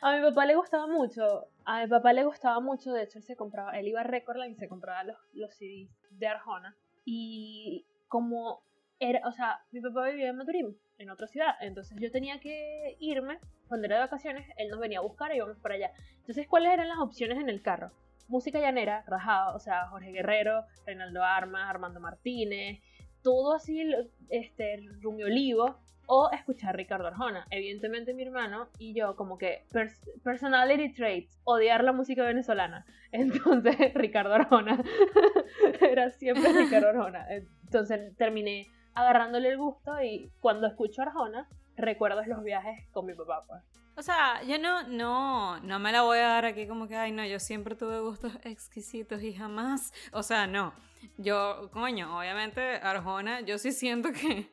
A 0.00 0.16
mi 0.16 0.22
papá 0.22 0.46
le 0.46 0.54
gustaba 0.54 0.86
mucho, 0.86 1.48
a 1.64 1.82
mi 1.82 1.88
papá 1.88 2.12
le 2.12 2.24
gustaba 2.24 2.60
mucho, 2.60 2.92
de 2.92 3.02
hecho 3.02 3.18
él 3.18 3.24
se 3.24 3.34
compraba, 3.34 3.72
él 3.72 3.88
iba 3.88 4.00
a 4.00 4.04
Recordland 4.04 4.52
y 4.52 4.54
se 4.54 4.68
compraba 4.68 5.02
los, 5.02 5.16
los 5.32 5.52
CDs 5.56 5.90
de 6.12 6.28
Arjona. 6.28 6.76
Y 7.04 7.84
como 8.06 8.62
era, 9.00 9.26
o 9.26 9.32
sea, 9.32 9.60
mi 9.72 9.80
papá 9.80 10.08
vivía 10.08 10.28
en 10.28 10.36
Maturín, 10.36 10.78
en 10.98 11.10
otra 11.10 11.26
ciudad, 11.26 11.54
entonces 11.60 11.98
yo 12.00 12.12
tenía 12.12 12.38
que 12.38 12.96
irme, 13.00 13.40
cuando 13.66 13.86
era 13.86 13.96
de 13.96 14.02
vacaciones, 14.02 14.46
él 14.56 14.68
nos 14.68 14.78
venía 14.78 15.00
a 15.00 15.02
buscar 15.02 15.32
y 15.32 15.36
íbamos 15.36 15.58
para 15.58 15.74
allá. 15.74 15.90
Entonces, 16.18 16.46
¿cuáles 16.46 16.72
eran 16.72 16.88
las 16.88 16.98
opciones 16.98 17.38
en 17.38 17.48
el 17.48 17.60
carro? 17.60 17.90
Música 18.28 18.60
llanera, 18.60 19.02
rajado, 19.06 19.56
o 19.56 19.58
sea, 19.58 19.88
Jorge 19.88 20.12
Guerrero, 20.12 20.64
Reinaldo 20.86 21.24
Armas, 21.24 21.68
Armando 21.68 21.98
Martínez, 21.98 22.80
todo 23.22 23.54
así, 23.54 23.82
este, 24.30 24.80
Rumi 25.00 25.24
Olivo, 25.24 25.80
o 26.10 26.30
escuchar 26.32 26.74
Ricardo 26.74 27.06
Arjona. 27.08 27.46
Evidentemente 27.50 28.14
mi 28.14 28.22
hermano 28.22 28.68
y 28.78 28.94
yo 28.94 29.14
como 29.14 29.36
que 29.36 29.66
pers- 29.70 30.00
personality 30.24 30.92
traits, 30.92 31.38
odiar 31.44 31.84
la 31.84 31.92
música 31.92 32.24
venezolana. 32.24 32.84
Entonces 33.12 33.76
Ricardo 33.94 34.34
Arjona 34.34 34.82
era 35.80 36.10
siempre 36.10 36.50
Ricardo 36.52 36.88
Arjona. 36.88 37.26
Entonces 37.30 38.16
terminé 38.16 38.66
agarrándole 38.94 39.50
el 39.50 39.58
gusto 39.58 40.02
y 40.02 40.32
cuando 40.40 40.66
escucho 40.66 41.02
Arjona 41.02 41.46
recuerdo 41.76 42.24
los 42.26 42.42
viajes 42.42 42.88
con 42.90 43.06
mi 43.06 43.14
papá. 43.14 43.44
Pues. 43.46 43.62
O 43.96 44.02
sea, 44.02 44.42
yo 44.44 44.58
no, 44.58 44.84
no, 44.88 45.60
no 45.60 45.78
me 45.78 45.92
la 45.92 46.02
voy 46.02 46.18
a 46.18 46.28
dar 46.28 46.44
aquí 46.44 46.66
como 46.66 46.88
que, 46.88 46.96
ay, 46.96 47.12
no, 47.12 47.24
yo 47.26 47.38
siempre 47.38 47.74
tuve 47.76 48.00
gustos 48.00 48.32
exquisitos 48.44 49.22
y 49.22 49.34
jamás, 49.34 49.92
o 50.12 50.22
sea, 50.22 50.46
no. 50.46 50.72
Yo, 51.16 51.68
coño, 51.72 52.16
obviamente 52.18 52.60
Arjona, 52.76 53.40
yo 53.42 53.58
sí 53.58 53.72
siento 53.72 54.10
que 54.12 54.52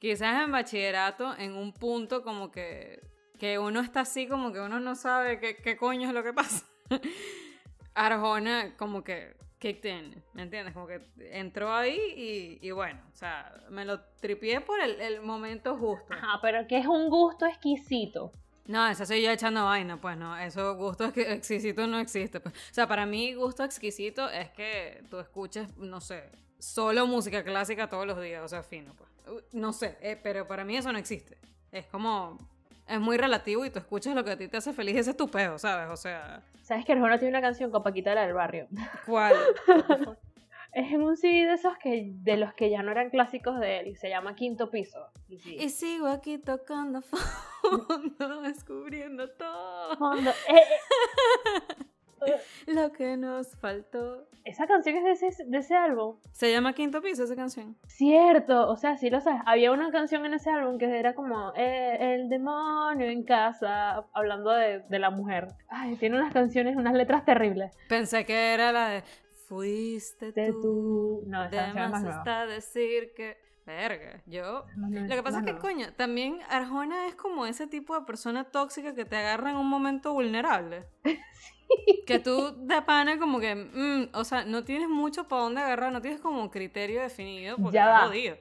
quizás 0.00 0.42
en 0.42 0.50
bachillerato, 0.50 1.36
en 1.38 1.54
un 1.54 1.72
punto 1.72 2.22
como 2.24 2.50
que, 2.50 3.00
que 3.38 3.58
uno 3.60 3.80
está 3.80 4.00
así, 4.00 4.26
como 4.26 4.52
que 4.52 4.58
uno 4.60 4.80
no 4.80 4.96
sabe 4.96 5.38
qué, 5.38 5.56
qué 5.56 5.76
coño 5.76 6.08
es 6.08 6.14
lo 6.14 6.24
que 6.24 6.32
pasa. 6.32 6.64
Arjona 7.94 8.76
como 8.76 9.02
que 9.04 9.36
kicked 9.58 9.84
in, 9.90 10.22
¿me 10.32 10.42
entiendes? 10.42 10.72
Como 10.72 10.86
que 10.86 11.02
entró 11.32 11.72
ahí 11.74 11.98
y, 12.16 12.66
y 12.66 12.70
bueno, 12.70 13.00
o 13.12 13.16
sea, 13.16 13.52
me 13.68 13.84
lo 13.84 14.00
tripié 14.20 14.60
por 14.60 14.80
el, 14.80 15.00
el 15.00 15.20
momento 15.20 15.76
justo. 15.76 16.12
Ajá, 16.14 16.38
pero 16.40 16.66
que 16.66 16.78
es 16.78 16.86
un 16.86 17.10
gusto 17.10 17.46
exquisito. 17.46 18.32
No, 18.66 18.86
esa 18.88 19.04
soy 19.04 19.22
yo 19.22 19.30
echando 19.30 19.64
vaina, 19.64 20.00
pues 20.00 20.16
no, 20.16 20.36
eso 20.38 20.76
gusto 20.76 21.04
ex- 21.06 21.18
exquisito 21.28 21.86
no 21.86 21.98
existe. 21.98 22.40
pues. 22.40 22.54
O 22.54 22.74
sea, 22.74 22.86
para 22.86 23.04
mí 23.04 23.34
gusto 23.34 23.64
exquisito 23.64 24.30
es 24.30 24.48
que 24.50 25.02
tú 25.10 25.18
escuches, 25.18 25.76
no 25.76 26.00
sé, 26.00 26.30
solo 26.58 27.06
música 27.06 27.42
clásica 27.42 27.88
todos 27.88 28.06
los 28.06 28.20
días, 28.20 28.42
o 28.42 28.48
sea, 28.48 28.62
fino, 28.62 28.94
pues. 28.96 29.10
No 29.52 29.72
sé, 29.72 29.96
eh, 30.00 30.18
pero 30.22 30.46
para 30.46 30.64
mí 30.64 30.76
eso 30.76 30.92
no 30.92 30.98
existe. 30.98 31.36
Es 31.72 31.86
como, 31.86 32.38
es 32.86 33.00
muy 33.00 33.16
relativo 33.16 33.64
y 33.64 33.70
tú 33.70 33.78
escuchas 33.78 34.14
lo 34.14 34.24
que 34.24 34.32
a 34.32 34.36
ti 34.36 34.48
te 34.48 34.56
hace 34.56 34.72
feliz, 34.72 34.96
ese 34.96 35.10
es 35.10 35.16
tu 35.16 35.28
peo, 35.28 35.58
¿sabes? 35.58 35.88
O 35.90 35.96
sea, 35.96 36.42
¿Sabes 36.62 36.84
que 36.84 36.92
Arjona 36.92 37.18
tiene 37.18 37.36
una 37.36 37.40
canción 37.40 37.70
con 37.70 37.82
Paquita 37.82 38.14
la 38.14 38.22
del 38.22 38.34
barrio? 38.34 38.68
¿cuál? 39.06 39.34
Es 40.72 40.92
en 40.92 41.02
un 41.02 41.16
CD 41.16 41.46
de 41.46 41.54
esos 41.54 41.76
que 41.78 42.12
de 42.12 42.36
los 42.36 42.54
que 42.54 42.70
ya 42.70 42.82
no 42.84 42.92
eran 42.92 43.10
clásicos 43.10 43.58
de 43.58 43.80
él 43.80 43.88
y 43.88 43.96
se 43.96 44.08
llama 44.08 44.36
Quinto 44.36 44.70
Piso. 44.70 45.08
Y 45.28 45.38
sí. 45.38 45.56
y 45.58 45.68
sigo 45.70 46.06
aquí 46.06 46.38
tocando 46.38 47.02
fondo, 47.60 48.42
descubriendo 48.42 49.28
todo 49.30 49.96
Fondo. 49.96 50.30
Eh, 50.30 50.54
eh, 50.54 51.84
lo 52.66 52.92
que 52.92 53.16
nos 53.16 53.56
faltó. 53.56 54.26
esa 54.44 54.66
canción 54.66 54.96
es 54.96 55.20
de 55.20 55.28
ese, 55.28 55.44
de 55.44 55.58
ese 55.58 55.74
álbum. 55.74 56.16
Se 56.32 56.50
llama 56.50 56.72
Quinto 56.72 57.00
Piso 57.02 57.24
esa 57.24 57.36
canción. 57.36 57.76
Cierto, 57.86 58.68
o 58.68 58.76
sea, 58.76 58.96
sí 58.96 59.10
lo 59.10 59.20
sabes. 59.20 59.42
Había 59.46 59.72
una 59.72 59.90
canción 59.90 60.24
en 60.26 60.34
ese 60.34 60.50
álbum 60.50 60.78
que 60.78 60.98
era 60.98 61.14
como 61.14 61.52
eh, 61.56 62.14
El 62.14 62.28
demonio 62.28 63.06
en 63.06 63.24
casa, 63.24 64.04
hablando 64.12 64.50
de, 64.50 64.80
de 64.80 64.98
la 64.98 65.10
mujer. 65.10 65.48
Ay, 65.68 65.96
tiene 65.96 66.16
unas 66.16 66.32
canciones, 66.32 66.76
unas 66.76 66.94
letras 66.94 67.24
terribles. 67.24 67.76
Pensé 67.88 68.24
que 68.24 68.54
era 68.54 68.72
la 68.72 68.88
de 68.88 69.02
Fuiste 69.46 70.30
De 70.32 70.52
tú. 70.52 70.60
tu... 70.62 71.22
No, 71.26 71.44
esa 71.44 71.56
canción 71.56 71.84
es 71.84 71.90
más 71.90 72.02
nueva. 72.02 72.18
está 72.18 72.46
decir 72.46 73.12
que. 73.16 73.36
Verga, 73.66 74.22
yo. 74.26 74.64
Más 74.76 74.90
nueva, 74.90 75.06
Lo 75.08 75.14
que 75.16 75.22
pasa 75.22 75.38
es 75.38 75.44
más 75.44 75.52
que, 75.54 75.58
coño, 75.58 75.92
también 75.94 76.38
Arjona 76.48 77.06
es 77.06 77.14
como 77.14 77.46
ese 77.46 77.66
tipo 77.66 77.98
de 77.98 78.04
persona 78.06 78.44
tóxica 78.44 78.94
que 78.94 79.04
te 79.04 79.16
agarra 79.16 79.50
en 79.50 79.56
un 79.56 79.68
momento 79.68 80.12
vulnerable. 80.12 80.86
Que 82.06 82.18
tú 82.18 82.54
de 82.66 82.82
pana 82.82 83.18
como 83.18 83.38
que, 83.40 83.54
mm, 83.54 84.08
o 84.14 84.24
sea, 84.24 84.44
no 84.44 84.64
tienes 84.64 84.88
mucho 84.88 85.28
para 85.28 85.42
dónde 85.42 85.60
agarrar, 85.60 85.92
no 85.92 86.00
tienes 86.00 86.20
como 86.20 86.40
un 86.42 86.48
criterio 86.48 87.00
definido 87.02 87.56
porque 87.56 87.76
Ya 87.76 87.86
va. 87.88 88.06
jodido. 88.08 88.36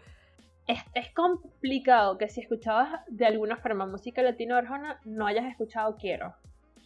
Es, 0.67 0.79
es 0.93 1.11
complicado 1.13 2.17
que 2.17 2.27
si 2.29 2.41
escuchabas 2.41 3.01
de 3.07 3.25
alguna 3.25 3.57
forma 3.57 3.85
música 3.85 4.21
latino 4.21 4.55
Arjona, 4.55 4.99
no 5.05 5.25
hayas 5.27 5.45
escuchado 5.45 5.95
Quiero. 5.97 6.33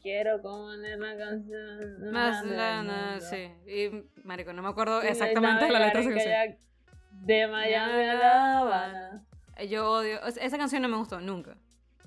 Quiero 0.01 0.41
con 0.41 0.79
una 0.79 1.17
canción. 1.17 2.12
Más 2.12 2.43
grande 2.45 2.56
la, 2.58 2.77
del 2.77 2.88
na- 2.88 3.10
mundo. 3.12 3.25
sí. 3.25 3.51
Y, 3.71 4.03
marico, 4.27 4.51
no 4.51 4.62
me 4.62 4.67
acuerdo 4.69 5.01
exactamente 5.01 5.69
la 5.69 5.79
letra 5.79 6.01
kayak 6.03 6.58
De 7.21 7.47
Miami 7.47 8.03
a 8.03 8.13
La 8.15 8.58
Habana. 8.60 9.25
Yo 9.69 9.89
odio. 9.89 10.21
Esa 10.25 10.58
canción 10.58 10.82
no 10.82 10.89
me 10.89 10.97
gustó 10.97 11.21
nunca. 11.21 11.56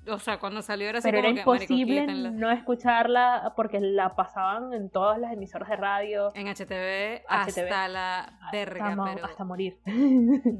O 0.08 0.18
sea, 0.18 0.38
cuando 0.38 0.62
salió 0.62 0.88
era 0.88 0.98
así 0.98 1.08
Pero 1.08 1.18
era 1.18 1.28
como 1.28 1.34
que, 1.34 1.46
marico, 1.46 1.64
imposible 1.72 2.30
no 2.30 2.50
escucharla 2.50 3.52
porque 3.56 3.80
la 3.80 4.14
pasaban 4.14 4.72
en 4.72 4.90
todas 4.90 5.18
las 5.18 5.32
emisoras 5.32 5.68
de 5.68 5.76
radio. 5.76 6.32
En 6.34 6.46
HTV, 6.46 7.24
HTV. 7.26 7.26
hasta 7.28 7.88
la 7.88 8.38
verga, 8.52 8.88
hasta, 8.88 9.04
pero 9.04 9.24
hasta 9.26 9.44
morir. 9.44 9.78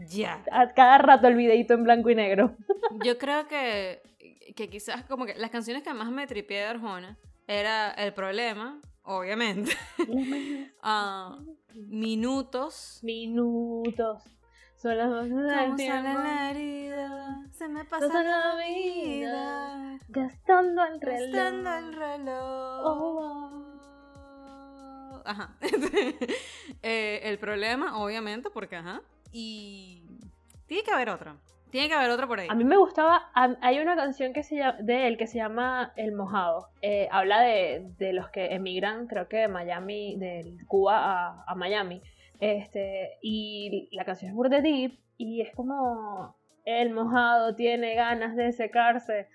ya. 0.09 0.43
A 0.51 0.73
cada 0.73 0.99
rato 0.99 1.29
el 1.29 1.35
videito 1.35 1.75
en 1.75 1.85
blanco 1.85 2.11
y 2.11 2.15
negro. 2.15 2.57
Yo 3.05 3.19
creo 3.19 3.47
que, 3.47 4.03
que 4.55 4.69
quizás 4.69 5.05
como 5.05 5.27
que 5.27 5.35
las 5.35 5.51
canciones 5.51 5.83
que 5.83 5.93
más 5.95 6.11
me 6.11 6.27
tripié 6.27 6.59
de 6.59 6.67
Arjona 6.67 7.17
era 7.47 7.91
El 7.93 8.13
Problema, 8.13 8.81
obviamente. 9.03 9.73
Ah, 10.83 11.39
minutos. 11.75 13.01
Minutos. 13.03 14.23
Son 14.77 14.97
las 14.97 15.09
voces 15.09 15.35
del 15.35 15.59
¿Cómo 15.65 15.77
tiempo. 15.77 16.03
sale 16.03 16.15
la 16.15 16.51
herida? 16.51 17.43
Se 17.53 17.69
me 17.69 17.85
pasa 17.85 18.23
la 18.23 18.57
vida. 18.57 19.99
Gastando 20.09 20.85
el 20.85 21.01
reloj. 21.01 21.33
Gastando 21.33 21.77
el 21.77 21.93
reloj. 21.95 22.81
Oh. 22.85 23.63
Ajá. 25.25 25.57
Eh, 26.83 27.21
el 27.25 27.39
problema, 27.39 27.99
obviamente, 27.99 28.49
porque 28.51 28.77
ajá. 28.77 29.01
Y 29.33 30.05
tiene 30.67 30.85
que 30.85 30.93
haber 30.93 31.11
otra. 31.11 31.37
Tiene 31.71 31.89
que 31.89 31.95
haber 31.95 32.11
otro 32.11 32.29
por 32.29 32.39
ahí. 32.39 32.47
A 32.49 32.55
mí 32.55 32.63
me 32.63 32.77
gustaba, 32.77 33.29
hay 33.35 33.81
una 33.81 33.97
canción 33.97 34.33
que 34.33 34.45
se 34.45 34.57
llama, 34.57 34.79
de 34.81 35.09
él 35.09 35.17
que 35.17 35.27
se 35.27 35.39
llama 35.39 35.93
El 35.97 36.13
Mojado. 36.13 36.69
Eh, 36.83 37.09
habla 37.11 37.41
de, 37.41 37.91
de 37.99 38.13
los 38.13 38.29
que 38.29 38.55
emigran, 38.55 39.09
creo 39.09 39.27
que 39.27 39.39
de 39.39 39.49
Miami, 39.49 40.15
de 40.17 40.57
Cuba 40.69 40.99
a, 40.99 41.45
a 41.45 41.55
Miami. 41.57 42.03
Este, 42.41 43.19
y 43.23 43.89
la 43.93 44.05
canción 44.05 44.31
es 44.31 44.35
Burde 44.37 44.61
Deep 44.63 44.99
y 45.17 45.41
es 45.43 45.55
como 45.55 46.37
El 46.65 46.91
Mojado 46.91 47.55
tiene 47.55 47.95
ganas 47.95 48.37
de 48.37 48.53
secarse. 48.53 49.29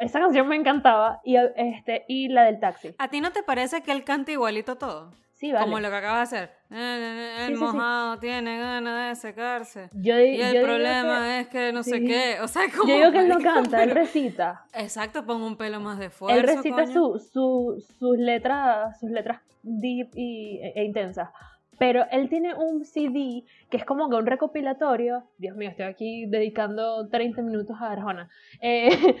Esa 0.00 0.20
canción 0.20 0.46
me 0.46 0.56
encantaba 0.56 1.20
y, 1.24 1.36
este, 1.56 2.04
y 2.08 2.28
la 2.28 2.44
del 2.44 2.60
taxi. 2.60 2.94
¿A 2.98 3.08
ti 3.08 3.20
no 3.20 3.32
te 3.32 3.42
parece 3.42 3.82
que 3.82 3.90
él 3.92 4.04
canta 4.04 4.30
igualito 4.32 4.76
todo? 4.76 5.12
Sí, 5.34 5.52
vale. 5.52 5.64
Como 5.66 5.80
lo 5.80 5.90
que 5.90 5.96
acabas 5.96 6.30
de 6.30 6.36
hacer. 6.38 6.50
El 6.70 7.46
Sí, 7.48 7.52
sí, 7.52 7.58
sí. 7.58 7.60
mojado 7.64 8.18
tiene 8.18 8.58
ganas 8.58 9.08
de 9.10 9.28
secarse. 9.28 9.90
Yo, 9.92 10.18
Y 10.18 10.38
yo 10.38 10.44
el 10.46 10.52
digo 10.52 10.64
problema 10.64 11.20
que- 11.20 11.40
es 11.40 11.48
que 11.48 11.72
no 11.72 11.82
sé 11.82 11.98
sí. 11.98 12.06
qué. 12.06 12.36
O 12.40 12.48
sea, 12.48 12.62
como. 12.74 12.88
Yo 12.88 12.96
digo 12.96 13.12
que 13.12 13.18
él 13.18 13.28
no 13.28 13.38
canta, 13.40 13.82
él 13.82 13.90
recita. 13.90 14.64
Exacto, 14.72 15.26
pon 15.26 15.42
un 15.42 15.56
pelo 15.58 15.78
más 15.80 15.98
de 15.98 16.06
esfuerzo. 16.06 16.38
Él 16.40 16.46
recita 16.46 16.86
su, 16.86 17.18
su- 17.18 17.84
sus 17.98 18.16
letras, 18.16 18.98
sus 18.98 19.10
letras 19.10 19.40
deep 19.62 20.08
y, 20.14 20.58
e, 20.62 20.72
e 20.74 20.84
intensas. 20.84 21.28
Pero 21.78 22.04
él 22.10 22.28
tiene 22.28 22.54
un 22.54 22.84
CD 22.84 23.44
que 23.70 23.76
es 23.76 23.84
como 23.84 24.08
que 24.08 24.16
un 24.16 24.26
recopilatorio. 24.26 25.24
Dios 25.38 25.56
mío, 25.56 25.68
estoy 25.70 25.86
aquí 25.86 26.26
dedicando 26.26 27.08
30 27.08 27.42
minutos 27.42 27.76
a 27.80 27.92
Arjona. 27.92 28.28
Eh, 28.60 29.16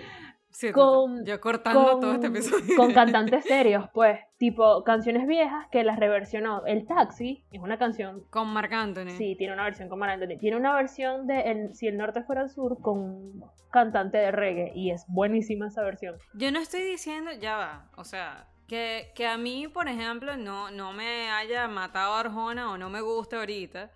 Sí, 0.48 0.72
con- 0.72 1.22
Yo 1.26 1.38
cortando 1.38 1.84
con, 1.92 2.00
todo 2.00 2.12
este 2.14 2.28
episodio. 2.28 2.76
con 2.78 2.94
cantantes 2.94 3.44
serios, 3.44 3.90
pues. 3.92 4.20
Tipo 4.38 4.84
canciones 4.84 5.26
viejas 5.26 5.66
que 5.70 5.84
las 5.84 5.98
reversionó. 6.00 6.64
El 6.64 6.86
Taxi 6.86 7.44
es 7.52 7.60
una 7.60 7.76
canción. 7.76 8.22
Con 8.30 8.48
Marc 8.48 8.72
Anthony. 8.72 9.10
Sí, 9.18 9.34
tiene 9.36 9.52
una 9.52 9.64
versión 9.64 9.90
con 9.90 9.98
Marc 9.98 10.12
Anthony. 10.14 10.38
Tiene 10.38 10.56
una 10.56 10.74
versión 10.74 11.26
de 11.26 11.40
el- 11.50 11.74
Si 11.74 11.86
el 11.88 11.98
norte 11.98 12.22
fuera 12.22 12.40
el 12.40 12.48
sur 12.48 12.80
con 12.80 12.98
un 13.00 13.44
cantante 13.70 14.16
de 14.16 14.30
reggae. 14.30 14.72
Y 14.74 14.92
es 14.92 15.04
buenísima 15.08 15.66
esa 15.66 15.82
versión. 15.82 16.14
Yo 16.32 16.50
no 16.50 16.58
estoy 16.60 16.80
diciendo, 16.84 17.32
ya 17.38 17.56
va, 17.58 17.90
o 17.98 18.04
sea, 18.04 18.46
que, 18.66 19.12
que 19.14 19.26
a 19.26 19.36
mí, 19.36 19.68
por 19.68 19.88
ejemplo, 19.88 20.36
no, 20.36 20.70
no 20.70 20.92
me 20.92 21.30
haya 21.30 21.68
matado 21.68 22.14
Arjona 22.14 22.70
o 22.70 22.78
no 22.78 22.90
me 22.90 23.00
guste 23.00 23.36
ahorita, 23.36 23.90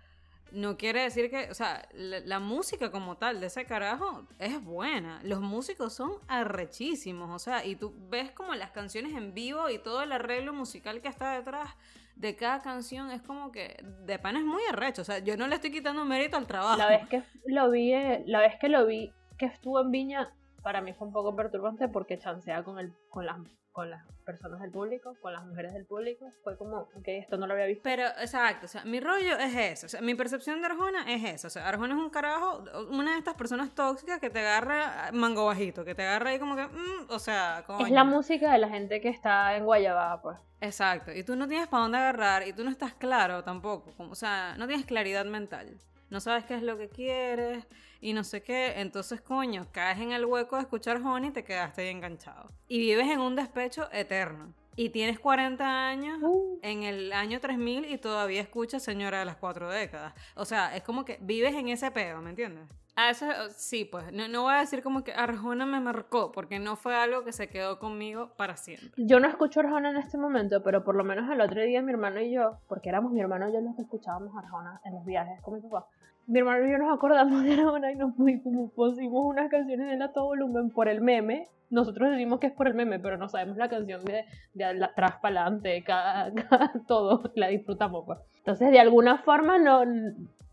no 0.52 0.76
quiere 0.76 1.02
decir 1.02 1.30
que, 1.30 1.48
o 1.50 1.54
sea, 1.54 1.88
la, 1.92 2.40
música 2.40 2.90
como 2.90 3.16
tal 3.16 3.40
de 3.40 3.46
ese 3.46 3.64
carajo 3.66 4.26
es 4.38 4.62
buena. 4.62 5.20
Los 5.22 5.40
músicos 5.40 5.92
son 5.92 6.12
arrechísimos, 6.28 7.30
o 7.30 7.38
sea, 7.38 7.64
y 7.64 7.76
tú 7.76 7.94
ves 8.08 8.32
como 8.32 8.54
las 8.54 8.70
canciones 8.70 9.14
en 9.14 9.34
vivo 9.34 9.70
y 9.70 9.78
todo 9.78 10.02
el 10.02 10.12
arreglo 10.12 10.52
musical 10.52 11.00
que 11.00 11.08
está 11.08 11.36
detrás 11.36 11.68
de 12.16 12.36
cada 12.36 12.60
canción 12.60 13.10
es 13.10 13.22
como 13.22 13.50
que 13.50 13.82
de 14.04 14.18
pan 14.18 14.36
es 14.36 14.44
muy 14.44 14.62
arrecho, 14.68 15.02
o 15.02 15.04
sea, 15.04 15.20
yo 15.20 15.36
no 15.36 15.46
le 15.46 15.54
estoy 15.54 15.70
quitando 15.70 16.04
mérito 16.04 16.36
al 16.36 16.46
trabajo. 16.46 16.76
La 16.76 16.88
vez 16.88 17.08
que 17.08 17.22
lo 17.46 17.70
vi, 17.70 17.94
eh, 17.94 18.24
la 18.26 18.40
vez 18.40 18.58
que 18.60 18.68
lo 18.68 18.86
vi, 18.86 19.12
que 19.38 19.46
estuvo 19.46 19.80
en 19.80 19.90
Viña, 19.90 20.34
para 20.62 20.82
mí 20.82 20.92
fue 20.92 21.06
un 21.06 21.12
poco 21.12 21.34
perturbante 21.34 21.88
porque 21.88 22.18
chancea 22.18 22.62
con 22.62 22.78
el, 22.78 22.92
con 23.08 23.24
las, 23.24 23.38
con 23.72 23.90
las 23.90 24.04
personas 24.24 24.60
del 24.60 24.70
público, 24.70 25.14
con 25.20 25.32
las 25.32 25.44
mujeres 25.44 25.72
del 25.72 25.86
público. 25.86 26.32
Fue 26.42 26.56
como, 26.56 26.88
ok, 26.94 27.06
esto 27.06 27.36
no 27.36 27.46
lo 27.46 27.54
había 27.54 27.66
visto. 27.66 27.82
Pero, 27.82 28.04
exacto, 28.20 28.66
o 28.66 28.68
sea, 28.68 28.84
mi 28.84 29.00
rollo 29.00 29.38
es 29.38 29.54
eso, 29.54 29.86
o 29.86 29.88
sea, 29.88 30.00
mi 30.00 30.14
percepción 30.14 30.60
de 30.60 30.66
Arjona 30.66 31.04
es 31.12 31.24
eso, 31.24 31.46
o 31.48 31.50
sea, 31.50 31.68
Arjona 31.68 31.94
es 31.94 32.00
un 32.00 32.10
carajo, 32.10 32.64
una 32.90 33.12
de 33.12 33.18
estas 33.18 33.34
personas 33.34 33.74
tóxicas 33.74 34.20
que 34.20 34.30
te 34.30 34.40
agarra 34.40 35.10
mango 35.12 35.46
bajito, 35.46 35.84
que 35.84 35.94
te 35.94 36.02
agarra 36.02 36.30
ahí 36.30 36.38
como 36.38 36.56
que, 36.56 36.66
mm, 36.66 37.10
o 37.10 37.18
sea, 37.18 37.64
coño. 37.66 37.86
Es 37.86 37.92
la 37.92 38.04
música 38.04 38.52
de 38.52 38.58
la 38.58 38.68
gente 38.68 39.00
que 39.00 39.08
está 39.08 39.56
en 39.56 39.64
Guayabá, 39.64 40.20
pues. 40.22 40.38
Exacto, 40.60 41.12
y 41.12 41.24
tú 41.24 41.36
no 41.36 41.48
tienes 41.48 41.68
para 41.68 41.84
dónde 41.84 41.98
agarrar, 41.98 42.46
y 42.46 42.52
tú 42.52 42.64
no 42.64 42.70
estás 42.70 42.94
claro 42.94 43.42
tampoco, 43.44 43.92
como, 43.96 44.12
o 44.12 44.14
sea, 44.14 44.54
no 44.58 44.66
tienes 44.66 44.84
claridad 44.84 45.24
mental, 45.24 45.78
no 46.10 46.20
sabes 46.20 46.44
qué 46.44 46.54
es 46.54 46.62
lo 46.62 46.76
que 46.76 46.88
quieres, 46.88 47.66
y 48.00 48.12
no 48.12 48.24
sé 48.24 48.42
qué, 48.42 48.80
entonces, 48.80 49.20
coño, 49.20 49.66
caes 49.72 49.98
en 50.00 50.12
el 50.12 50.24
hueco 50.24 50.56
de 50.56 50.62
escuchar 50.62 50.96
Arjona 50.96 51.28
y 51.28 51.30
te 51.30 51.44
quedaste 51.44 51.82
ahí 51.82 51.88
enganchado. 51.88 52.50
Y 52.68 52.78
vives 52.78 53.08
en 53.08 53.20
un 53.20 53.36
despecho 53.36 53.88
eterno. 53.92 54.54
Y 54.76 54.90
tienes 54.90 55.18
40 55.18 55.88
años 55.88 56.18
Uh, 56.22 56.58
en 56.62 56.82
el 56.82 57.12
año 57.12 57.40
3000 57.40 57.86
y 57.86 57.98
todavía 57.98 58.40
escuchas 58.40 58.82
Señora 58.82 59.18
de 59.20 59.24
las 59.24 59.36
Cuatro 59.36 59.70
Décadas. 59.70 60.14
O 60.34 60.44
sea, 60.44 60.76
es 60.76 60.82
como 60.82 61.04
que 61.04 61.18
vives 61.20 61.54
en 61.54 61.68
ese 61.68 61.90
pedo, 61.90 62.20
¿me 62.20 62.30
entiendes? 62.30 62.68
A 62.96 63.10
eso 63.10 63.26
sí, 63.50 63.84
pues. 63.84 64.12
No, 64.12 64.28
no 64.28 64.42
voy 64.42 64.54
a 64.54 64.60
decir 64.60 64.82
como 64.82 65.04
que 65.04 65.12
Arjona 65.12 65.64
me 65.64 65.80
marcó, 65.80 66.32
porque 66.32 66.58
no 66.58 66.76
fue 66.76 66.94
algo 66.94 67.24
que 67.24 67.32
se 67.32 67.48
quedó 67.48 67.78
conmigo 67.78 68.34
para 68.36 68.56
siempre. 68.56 68.90
Yo 68.96 69.20
no 69.20 69.28
escucho 69.28 69.60
Arjona 69.60 69.90
en 69.90 69.96
este 69.96 70.18
momento, 70.18 70.62
pero 70.62 70.84
por 70.84 70.94
lo 70.96 71.04
menos 71.04 71.30
el 71.30 71.40
otro 71.40 71.62
día 71.62 71.82
mi 71.82 71.92
hermano 71.92 72.20
y 72.20 72.32
yo, 72.32 72.58
porque 72.68 72.88
éramos 72.88 73.12
mi 73.12 73.20
hermano 73.20 73.48
y 73.48 73.52
yo 73.52 73.60
los 73.60 73.76
que 73.76 73.82
escuchábamos 73.82 74.36
Arjona 74.36 74.80
en 74.84 74.94
los 74.94 75.04
viajes 75.04 75.40
con 75.40 75.54
mi 75.54 75.60
papá. 75.60 75.86
Mi 76.26 76.38
hermano 76.38 76.66
y 76.66 76.70
yo 76.70 76.78
nos 76.78 76.94
acordamos 76.94 77.42
de 77.44 77.54
Arjona 77.54 77.92
y 77.92 77.96
nos 77.96 78.14
pusimos, 78.14 79.24
unas 79.24 79.50
canciones 79.50 79.86
de 79.88 79.94
él 79.94 80.02
a 80.02 80.12
todo 80.12 80.26
volumen 80.26 80.70
por 80.70 80.88
el 80.88 81.00
meme. 81.00 81.48
Nosotros 81.70 82.10
decimos 82.10 82.38
que 82.40 82.48
es 82.48 82.52
por 82.52 82.66
el 82.68 82.74
meme, 82.74 82.98
pero 82.98 83.16
no 83.16 83.28
sabemos 83.28 83.56
la 83.56 83.68
canción 83.68 84.04
de, 84.04 84.24
de 84.54 84.74
la- 84.74 84.86
atrás 84.86 85.16
para 85.22 85.42
adelante, 85.42 85.82
cada, 85.84 86.32
cada- 86.48 86.72
todo, 86.86 87.30
la 87.34 87.48
disfrutamos. 87.48 88.04
Pues. 88.06 88.18
Entonces, 88.38 88.70
de 88.70 88.78
alguna 88.80 89.18
forma 89.18 89.58
no, 89.58 89.84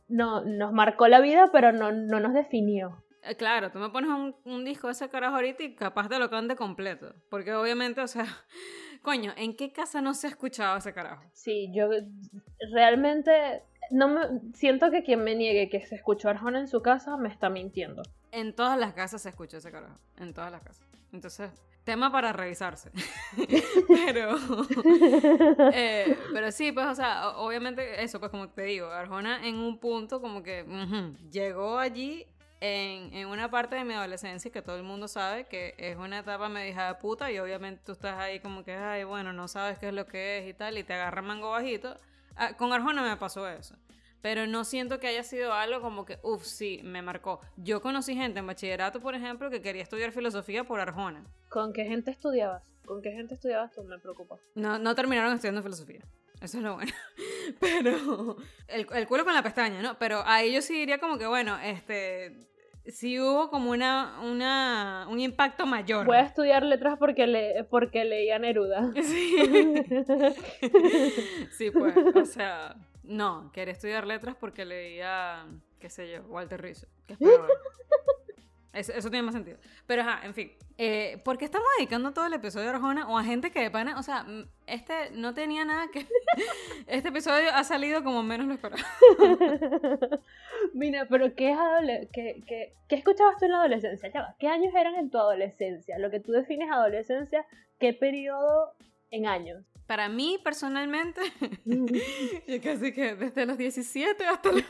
no, 0.07 0.41
nos 0.45 0.73
marcó 0.73 1.07
la 1.07 1.19
vida, 1.21 1.49
pero 1.51 1.71
no, 1.71 1.91
no 1.91 2.19
nos 2.19 2.33
definió. 2.33 3.03
Eh, 3.23 3.35
Claro, 3.35 3.71
tú 3.71 3.77
me 3.79 3.89
pones 3.89 4.09
un, 4.09 4.35
un 4.45 4.63
disco 4.65 4.87
de 4.87 4.93
ese 4.93 5.09
carajo 5.09 5.35
ahorita 5.35 5.63
y 5.63 5.75
capaz 5.75 6.07
te 6.09 6.17
lo 6.19 6.29
cante 6.29 6.55
completo. 6.55 7.13
Porque 7.29 7.53
obviamente, 7.53 8.01
o 8.01 8.07
sea, 8.07 8.25
coño, 9.03 9.31
¿en 9.37 9.55
qué 9.55 9.71
casa 9.71 10.01
no 10.01 10.13
se 10.13 10.27
ha 10.27 10.29
escuchado 10.31 10.77
ese 10.77 10.93
carajo? 10.93 11.23
Sí, 11.33 11.71
yo 11.73 11.89
realmente 12.73 13.63
no 13.91 14.07
me 14.07 14.53
siento 14.53 14.91
que 14.91 15.03
quien 15.03 15.23
me 15.23 15.35
niegue 15.35 15.69
que 15.69 15.85
se 15.85 15.95
escuchó 15.95 16.29
Arjona 16.29 16.59
en 16.59 16.67
su 16.67 16.81
casa 16.81 17.17
me 17.17 17.29
está 17.29 17.49
mintiendo. 17.49 18.03
En 18.31 18.53
todas 18.53 18.77
las 18.77 18.93
casas 18.93 19.21
se 19.21 19.29
escucha 19.29 19.57
ese 19.57 19.71
carajo. 19.71 19.95
En 20.17 20.33
todas 20.33 20.51
las 20.51 20.61
casas. 20.61 20.85
Entonces, 21.11 21.51
tema 21.83 22.11
para 22.11 22.33
revisarse. 22.33 22.91
pero. 23.87 24.37
eh, 25.73 26.17
pero 26.33 26.51
sí, 26.51 26.71
pues, 26.71 26.85
o 26.85 26.95
sea, 26.95 27.29
obviamente, 27.37 28.03
eso, 28.03 28.19
pues, 28.19 28.29
como 28.29 28.49
te 28.49 28.63
digo, 28.63 28.87
Arjona 28.87 29.47
en 29.47 29.55
un 29.55 29.79
punto 29.79 30.21
como 30.21 30.43
que 30.43 30.65
llegó 31.31 31.79
allí. 31.79 32.25
En, 32.59 33.13
en 33.13 33.27
una 33.27 33.51
parte 33.51 33.75
de 33.75 33.83
mi 33.83 33.93
adolescencia 33.93 34.51
que 34.51 34.63
todo 34.63 34.77
el 34.77 34.83
mundo 34.83 35.07
sabe 35.07 35.43
que 35.45 35.75
es 35.77 35.95
una 35.95 36.17
etapa 36.17 36.49
medio 36.49 36.71
hija 36.71 36.87
de 36.87 36.95
puta 36.95 37.31
y 37.31 37.37
obviamente 37.37 37.83
tú 37.85 37.91
estás 37.91 38.17
ahí 38.17 38.39
como 38.39 38.63
que, 38.63 38.73
ay, 38.73 39.03
bueno, 39.03 39.31
no 39.31 39.47
sabes 39.47 39.77
qué 39.77 39.89
es 39.89 39.93
lo 39.93 40.07
que 40.07 40.39
es 40.39 40.49
y 40.49 40.55
tal, 40.55 40.75
y 40.75 40.83
te 40.83 40.95
agarra 40.95 41.21
mango 41.21 41.51
bajito. 41.51 41.95
Ah, 42.37 42.55
con 42.55 42.71
Arjona 42.71 43.01
me 43.03 43.17
pasó 43.17 43.47
eso. 43.49 43.75
Pero 44.21 44.47
no 44.47 44.63
siento 44.63 44.99
que 44.99 45.07
haya 45.07 45.23
sido 45.23 45.53
algo 45.53 45.81
como 45.81 46.05
que, 46.05 46.19
uff, 46.23 46.43
sí, 46.43 46.81
me 46.83 47.01
marcó. 47.01 47.39
Yo 47.55 47.81
conocí 47.81 48.15
gente 48.15 48.39
en 48.39 48.47
bachillerato, 48.47 48.99
por 48.99 49.15
ejemplo, 49.15 49.49
que 49.49 49.61
quería 49.61 49.83
estudiar 49.83 50.11
filosofía 50.11 50.63
por 50.63 50.79
Arjona. 50.79 51.23
¿Con 51.49 51.71
qué 51.71 51.85
gente 51.85 52.11
estudiabas? 52.11 52.63
¿Con 52.85 53.01
qué 53.01 53.11
gente 53.11 53.35
estudiabas 53.35 53.71
tú? 53.73 53.83
Me 53.83 53.99
preocupa. 53.99 54.37
No, 54.55 54.79
no 54.79 54.95
terminaron 54.95 55.33
estudiando 55.33 55.61
filosofía. 55.61 56.01
Eso 56.41 56.57
es 56.57 56.63
lo 56.63 56.75
bueno. 56.75 56.91
Pero 57.59 58.37
el, 58.67 58.87
el 58.93 59.07
culo 59.07 59.23
con 59.23 59.33
la 59.33 59.43
pestaña, 59.43 59.81
¿no? 59.81 59.97
Pero 59.97 60.23
ahí 60.25 60.53
yo 60.53 60.61
sí 60.61 60.73
diría 60.73 60.99
como 60.99 61.17
que, 61.17 61.27
bueno, 61.27 61.57
este, 61.59 62.37
sí 62.87 63.19
hubo 63.19 63.49
como 63.49 63.71
una, 63.71 64.19
una, 64.23 65.07
un 65.09 65.19
impacto 65.19 65.65
mayor. 65.65 66.05
Voy 66.05 66.17
a 66.17 66.21
estudiar 66.21 66.63
letras 66.63 66.97
porque, 66.97 67.27
le, 67.27 67.63
porque 67.65 68.05
leía 68.05 68.39
Neruda. 68.39 68.91
Sí. 69.03 69.37
sí, 71.51 71.71
pues, 71.71 71.95
o 71.97 72.25
sea, 72.25 72.75
no, 73.03 73.51
quería 73.53 73.73
estudiar 73.73 74.05
letras 74.05 74.35
porque 74.39 74.65
leía, 74.65 75.45
qué 75.79 75.89
sé 75.89 76.11
yo, 76.11 76.23
Walter 76.23 76.61
Rizzo, 76.61 76.87
que 77.05 77.13
es 77.13 77.19
peor. 77.19 77.47
Eso, 78.73 78.91
eso 78.93 79.09
tiene 79.09 79.23
más 79.23 79.33
sentido. 79.33 79.57
Pero, 79.87 80.01
ajá, 80.03 80.25
en 80.25 80.33
fin. 80.33 80.51
Eh, 80.77 81.19
¿Por 81.25 81.37
qué 81.39 81.45
estamos 81.45 81.67
dedicando 81.79 82.13
todo 82.13 82.27
el 82.27 82.33
episodio 82.33 82.67
a 82.69 82.73
Arjona 82.75 83.07
o 83.09 83.17
a 83.17 83.23
gente 83.23 83.49
que 83.49 83.59
de 83.61 83.71
pana? 83.71 83.97
O 83.97 84.03
sea, 84.03 84.23
mm, 84.23 84.47
este 84.67 85.09
no 85.13 85.33
tenía 85.33 85.65
nada 85.65 85.87
que... 85.91 86.05
Este 86.87 87.09
episodio 87.09 87.49
ha 87.53 87.63
salido 87.63 88.03
como 88.03 88.21
menos 88.23 88.45
lo 88.47 88.53
esperaba. 88.53 88.83
Mira, 90.73 91.07
pero 91.09 91.33
¿qué, 91.35 91.51
es 91.51 91.57
adole- 91.57 92.07
qué, 92.13 92.43
qué- 92.47 92.71
qué 92.87 92.95
escuchabas 92.95 93.37
tú 93.39 93.45
en 93.45 93.51
la 93.51 93.59
adolescencia? 93.59 94.09
Ya 94.13 94.21
va, 94.21 94.35
¿Qué 94.39 94.47
años 94.47 94.73
eran 94.75 94.95
en 94.95 95.09
tu 95.09 95.17
adolescencia? 95.17 95.97
Lo 95.99 96.09
que 96.11 96.19
tú 96.19 96.31
defines 96.31 96.69
adolescencia, 96.71 97.45
¿qué 97.79 97.93
periodo 97.93 98.73
en 99.11 99.25
años? 99.27 99.63
Para 99.87 100.09
mí, 100.09 100.37
personalmente, 100.43 101.21
yo 101.65 102.61
casi 102.61 102.91
que 102.93 103.15
desde 103.15 103.45
los 103.45 103.57
17 103.57 104.25
hasta 104.25 104.51
los... 104.51 104.63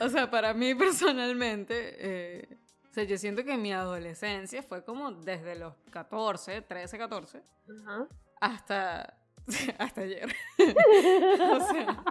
O 0.00 0.08
sea, 0.08 0.30
para 0.30 0.52
mí 0.52 0.74
personalmente, 0.74 1.94
eh, 1.98 2.48
sea, 2.96 3.04
yo 3.04 3.18
siento 3.18 3.44
que 3.44 3.56
mi 3.58 3.72
adolescencia 3.72 4.62
fue 4.62 4.82
como 4.82 5.12
desde 5.12 5.54
los 5.54 5.74
14, 5.90 6.62
13, 6.62 6.98
14, 6.98 7.42
Ajá. 7.84 8.08
hasta, 8.40 9.18
hasta 9.78 10.00
ayer. 10.00 10.34
o 10.58 11.60
sea, 11.60 12.04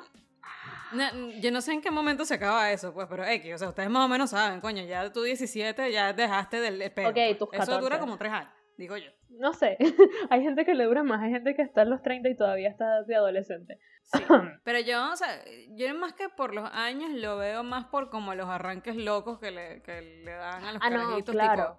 no, 0.92 1.32
yo 1.40 1.52
no 1.52 1.62
sé 1.62 1.74
en 1.74 1.82
qué 1.82 1.90
momento 1.90 2.24
se 2.24 2.36
acaba 2.36 2.72
eso, 2.72 2.94
pues, 2.94 3.08
pero 3.10 3.26
X, 3.26 3.56
o 3.56 3.58
sea, 3.58 3.70
ustedes 3.70 3.90
más 3.90 4.06
o 4.06 4.08
menos 4.08 4.30
saben, 4.30 4.62
coño, 4.62 4.84
ya 4.84 5.12
tú 5.12 5.24
17 5.24 5.92
ya 5.92 6.14
dejaste 6.14 6.60
del 6.60 6.92
peo. 6.92 7.10
Ok, 7.10 7.16
pues. 7.16 7.38
tus 7.40 7.50
Eso 7.54 7.72
dura 7.80 7.98
14. 7.98 8.00
como 8.00 8.18
3 8.18 8.32
años, 8.32 8.54
digo 8.78 8.96
yo. 8.98 9.10
No 9.40 9.54
sé, 9.54 9.78
hay 10.30 10.42
gente 10.42 10.66
que 10.66 10.74
le 10.74 10.86
dura 10.86 11.04
más, 11.04 11.22
hay 11.22 11.32
gente 11.32 11.56
que 11.56 11.62
está 11.62 11.84
en 11.84 11.90
los 11.90 12.02
30 12.02 12.30
y 12.30 12.36
todavía 12.36 12.70
está 12.70 13.04
de 13.04 13.16
adolescente. 13.16 13.80
Sí, 14.04 14.20
pero 14.64 14.80
yo, 14.80 15.12
o 15.12 15.16
sea, 15.16 15.44
yo 15.72 15.94
más 15.96 16.14
que 16.14 16.30
por 16.30 16.54
los 16.54 16.70
años 16.72 17.12
lo 17.12 17.38
veo 17.38 17.64
más 17.64 17.86
por 17.86 18.10
como 18.10 18.36
los 18.36 18.48
arranques 18.48 18.96
locos 18.96 19.40
que 19.40 19.52
le, 19.52 19.82
que 19.82 20.02
le 20.24 20.32
dan 20.32 20.64
a 20.64 20.72
los 20.74 20.82
Ah, 20.84 20.90
no, 20.90 20.96
claro. 20.98 21.16
tipo, 21.18 21.32
los 21.34 21.78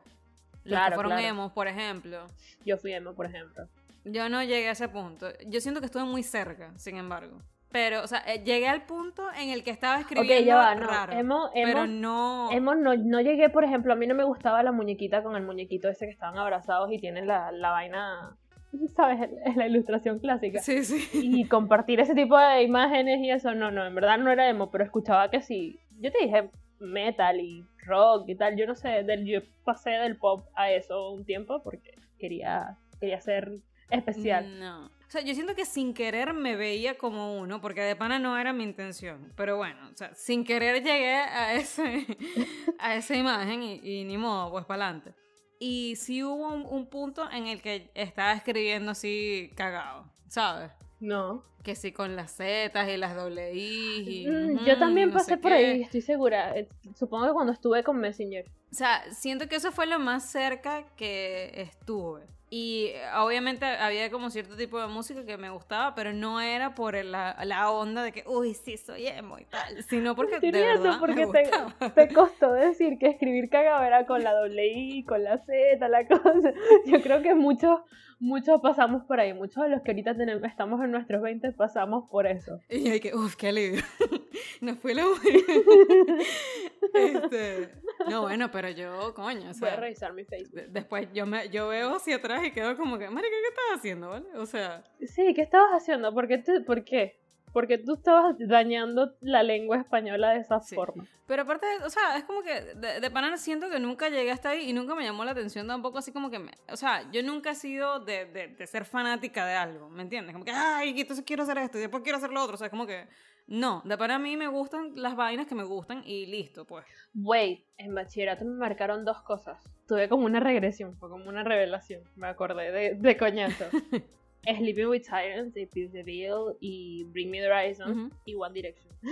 Claro, 0.65 0.91
que 0.91 0.95
fueron 0.97 1.13
claro. 1.13 1.27
emos, 1.29 1.53
por 1.53 1.69
ejemplo. 1.69 2.27
Yo 2.65 2.77
fui 2.77 2.93
emo, 2.93 3.15
por 3.15 3.27
ejemplo. 3.27 3.69
Yo 4.05 4.29
no 4.29 4.43
llegué 4.43 4.69
a 4.69 4.73
ese 4.73 4.89
punto. 4.89 5.29
Yo 5.47 5.61
siento 5.61 5.81
que 5.81 5.87
estuve 5.87 6.05
muy 6.05 6.23
cerca, 6.25 6.77
sin 6.77 6.97
embargo. 6.97 7.41
Pero, 7.77 8.03
o 8.03 8.07
sea, 8.07 8.23
eh, 8.27 8.43
llegué 8.43 8.69
al 8.69 8.87
punto 8.87 9.23
en 9.39 9.51
el 9.51 9.63
que 9.63 9.71
estaba 9.71 10.01
escribiendo 10.01 10.33
Ok, 10.33 10.47
ya 10.47 10.57
va, 10.57 10.75
no. 10.75 10.87
raro. 10.87 11.13
Emo, 11.13 11.51
pero 11.53 11.85
emo, 11.85 11.87
no... 11.87 12.51
emo 12.51 12.75
no, 12.75 12.97
no 12.97 13.21
llegué, 13.21 13.51
por 13.51 13.65
ejemplo, 13.65 13.93
a 13.93 13.97
mí 13.97 14.07
no 14.07 14.15
me 14.15 14.25
gustaba 14.25 14.63
la 14.63 14.73
muñequita 14.73 15.23
con 15.23 15.37
el 15.37 15.43
muñequito 15.43 15.91
ese 15.91 16.07
que 16.07 16.13
estaban 16.13 16.39
abrazados 16.39 16.91
y 16.91 16.99
tienen 16.99 17.27
la, 17.27 17.53
la 17.53 17.73
vaina, 17.73 18.35
¿sabes? 18.97 19.29
Es 19.45 19.57
la 19.57 19.67
ilustración 19.67 20.21
clásica. 20.21 20.61
Sí, 20.61 20.85
sí. 20.85 21.07
Y 21.13 21.45
compartir 21.49 22.01
ese 22.01 22.15
tipo 22.15 22.39
de 22.39 22.63
imágenes 22.63 23.19
y 23.21 23.31
eso, 23.31 23.55
no, 23.55 23.71
no, 23.71 23.85
en 23.85 23.95
verdad 23.95 24.17
no 24.17 24.31
era 24.31 24.49
emo, 24.49 24.71
pero 24.71 24.83
escuchaba 24.83 25.29
que 25.31 25.43
sí. 25.43 25.79
Yo 26.01 26.11
te 26.11 26.25
dije 26.25 26.49
metal 26.81 27.41
y 27.41 27.63
rock 27.85 28.27
y 28.31 28.37
tal, 28.37 28.57
yo 28.57 28.67
no 28.67 28.75
sé, 28.75 29.03
del, 29.03 29.27
yo 29.27 29.41
pasé 29.65 29.91
del 29.91 30.17
pop 30.17 30.47
a 30.55 30.71
eso 30.71 31.11
un 31.11 31.27
tiempo 31.27 31.63
porque 31.63 31.95
quería, 32.19 32.79
quería 32.99 33.21
ser 33.21 33.59
especial. 33.91 34.59
No. 34.59 34.96
O 35.07 35.11
sea, 35.11 35.21
yo 35.23 35.35
siento 35.35 35.55
que 35.55 35.65
sin 35.65 35.95
querer 35.95 36.35
me 36.35 36.57
veía 36.57 36.99
como 36.99 37.39
uno, 37.39 37.61
porque 37.61 37.81
de 37.83 37.95
pana 37.95 38.19
no 38.19 38.37
era 38.39 38.53
mi 38.53 38.65
intención. 38.65 39.33
Pero 39.37 39.57
bueno, 39.57 39.89
o 39.93 39.97
sea, 39.97 40.15
sin 40.15 40.45
querer 40.45 40.83
llegué 40.83 41.15
a, 41.15 41.55
ese, 41.55 42.07
a 42.79 42.97
esa 42.97 43.15
imagen 43.17 43.63
y, 43.63 43.81
y 43.83 44.05
ni 44.05 44.19
modo, 44.19 44.51
pues 44.51 44.65
para 44.65 44.85
adelante. 44.87 45.15
Y 45.61 45.95
sí 45.97 46.23
hubo 46.25 46.49
un, 46.49 46.67
un 46.67 46.87
punto 46.91 47.31
en 47.31 47.47
el 47.47 47.63
que 47.63 47.91
estaba 47.95 48.33
escribiendo 48.33 48.91
así 48.91 49.53
cagado, 49.57 50.13
¿sabes? 50.29 50.71
No. 50.99 51.43
Que 51.63 51.75
sí 51.75 51.93
con 51.93 52.17
las 52.17 52.33
Z 52.37 52.91
y 52.93 52.97
las 52.97 53.15
doble 53.15 53.55
I. 53.55 54.23
y, 54.25 54.27
Mm, 54.27 54.65
yo 54.65 54.79
también 54.79 55.09
no 55.11 55.15
pasé 55.15 55.33
sé 55.33 55.37
por 55.39 55.53
qué. 55.53 55.57
ahí, 55.57 55.83
estoy 55.83 56.01
segura. 56.01 56.57
Eh, 56.59 56.69
Supongo 56.95 57.27
que 57.27 57.33
cuando 57.33 57.53
estuve 57.53 57.83
con 57.85 57.99
Messenger. 57.99 58.45
O 58.73 58.75
sea, 58.75 59.03
siento 59.13 59.47
que 59.49 59.57
eso 59.57 59.73
fue 59.73 59.87
lo 59.87 59.99
más 59.99 60.31
cerca 60.31 60.85
que 60.97 61.53
estuve. 61.55 62.27
Y 62.49 62.93
eh, 62.95 63.03
obviamente 63.17 63.65
había 63.65 64.09
como 64.09 64.31
cierto 64.31 64.57
tipo 64.57 64.81
de 64.81 64.87
música 64.87 65.27
que 65.27 65.37
me 65.37 65.51
gustaba, 65.51 65.97
pero 65.97 66.13
no 66.13 66.41
era 66.41 66.77
por 66.77 66.95
la, 67.05 67.37
la 67.45 67.71
onda 67.73 68.05
de 68.05 68.13
que, 68.13 68.23
uy, 68.27 68.55
sí, 68.55 68.77
soy 68.77 69.09
emo 69.09 69.39
y 69.39 69.45
tal, 69.47 69.83
sino 69.83 70.15
porque 70.15 70.39
de 70.39 70.53
verdad 70.53 70.99
porque 71.01 71.27
me 71.27 71.33
te, 71.33 71.51
te 71.91 72.15
costó 72.15 72.53
decir 72.53 72.99
que 72.99 73.09
escribir 73.09 73.51
cagado 73.51 73.83
era 73.83 74.07
con 74.07 74.23
la 74.23 74.33
doble 74.33 74.65
I, 74.69 75.05
con 75.05 75.25
la 75.25 75.39
Z, 75.39 75.89
la 75.89 76.07
cosa. 76.07 76.53
Yo 76.87 77.03
creo 77.03 77.21
que 77.21 77.35
muchos, 77.35 77.81
muchos 78.19 78.61
pasamos 78.61 79.05
por 79.05 79.21
ahí. 79.21 79.33
Muchos 79.35 79.63
de 79.65 79.71
los 79.71 79.83
que 79.83 79.91
ahorita 79.93 80.17
tenemos, 80.17 80.43
estamos 80.45 80.83
en 80.83 80.91
nuestros 80.91 81.23
20 81.23 81.53
pasamos 81.53 82.09
por 82.11 82.27
eso. 82.27 82.61
Y 82.69 82.85
yo 82.93 83.01
que, 83.01 83.15
uff, 83.15 83.37
qué 83.37 83.49
alivio. 83.49 83.83
no 84.61 84.75
fue 84.77 84.95
lo 84.95 85.03
este, 86.95 87.69
No, 88.11 88.23
bueno, 88.23 88.51
pero 88.51 88.71
yo, 88.71 89.13
coño, 89.15 89.41
o 89.41 89.43
Voy 89.43 89.51
a 89.51 89.55
sea, 89.55 89.77
revisar 89.77 90.13
mi 90.13 90.25
Facebook. 90.25 90.55
de- 90.55 90.69
después 90.69 91.09
yo, 91.13 91.27
me, 91.27 91.49
yo 91.51 91.69
veo 91.69 91.97
hacia 91.97 92.17
atrás 92.17 92.45
y 92.45 92.51
quedo 92.53 92.77
como 92.77 92.99
que, 92.99 93.09
marica, 93.11 93.31
¿qué 93.35 93.49
estás 93.49 93.79
haciendo, 93.79 94.09
vale? 94.11 94.27
O 94.37 94.47
sea... 94.47 94.85
Sí, 95.01 95.33
¿qué 95.35 95.43
estabas 95.43 95.71
haciendo? 95.73 96.13
¿Por 96.13 96.29
qué? 96.29 96.39
te- 96.39 96.61
¿Por 96.61 96.85
qué? 96.85 97.19
Porque 97.53 97.79
tú 97.79 97.95
estabas 97.95 98.37
dañando 98.39 99.15
la 99.21 99.43
lengua 99.43 99.79
española 99.79 100.31
de 100.31 100.41
esa 100.41 100.61
Sí. 100.61 100.75
forma. 100.75 101.07
Pero 101.27 101.43
aparte, 101.43 101.67
o 101.85 101.91
sea, 101.91 102.17
es 102.19 102.25
como 102.25 102.43
que 102.43 102.61
de, 102.75 103.01
de 103.01 103.11
pana 103.11 103.37
siento 103.37 103.69
que 103.69 103.81
nunca 103.81 104.09
llegué 104.09 104.31
hasta 104.31 104.51
ahí 104.51 104.69
y 104.71 104.73
nunca 104.73 104.95
me 104.95 105.03
llamó 105.05 105.25
la 105.25 105.33
atención 105.33 105.67
tampoco 105.67 105.99
así 105.99 106.13
como 106.13 106.31
que 106.31 106.39
me... 106.39 106.53
O 106.71 106.77
sea, 106.77 107.11
yo 107.11 107.23
nunca 107.23 107.51
he 107.51 107.55
sido 107.55 107.99
de, 108.01 108.27
de, 108.27 108.49
de 108.49 108.67
ser 108.67 108.85
fanática 108.85 109.45
de 109.47 109.55
algo, 109.55 109.89
¿me 109.89 110.03
entiendes? 110.03 110.35
Como 110.35 110.45
que, 110.45 110.53
ay, 110.53 111.01
entonces 111.01 111.25
quiero 111.25 111.43
hacer 111.43 111.59
esto 111.59 111.79
y 111.79 111.81
después 111.81 112.03
quiero 112.05 112.19
hacer 112.19 112.31
lo 112.31 112.43
otro. 112.43 112.55
O 112.55 112.59
sea, 112.59 112.71
como 112.71 112.87
que... 112.87 113.09
No, 113.49 113.81
de 113.85 113.97
pana 113.97 114.17
a 114.17 114.19
mí 114.19 114.37
me 114.37 114.49
gustan 114.49 114.93
las 114.97 115.15
vainas 115.17 115.47
que 115.47 115.55
me 115.55 115.63
gustan 115.65 116.03
y 116.05 116.27
listo, 116.27 116.65
pues. 116.65 116.85
Wait, 117.15 117.65
en 117.79 117.95
bachillerato 117.95 118.45
me 118.45 118.57
marcaron 118.57 119.05
dos 119.05 119.23
cosas. 119.23 119.63
Tuve 119.87 120.09
como 120.09 120.27
una 120.27 120.41
regresión, 120.41 120.97
fue 120.99 121.09
como 121.09 121.29
una 121.29 121.45
revelación. 121.45 122.03
Me 122.17 122.27
acordé 122.27 122.73
de, 122.73 122.95
de 122.97 123.17
coñazo. 123.17 123.65
Sleeping 124.47 124.87
with 124.89 125.03
Sirens 125.03 125.53
de 125.55 125.67
Pierce 125.67 125.93
the 125.93 126.03
Veil 126.03 126.57
y 126.61 127.05
Bring 127.05 127.31
Me 127.31 127.41
the 127.41 127.47
Horizon 127.49 128.13
y 128.25 128.35
One 128.35 128.53
Direction. 128.55 128.93
No. 129.03 129.11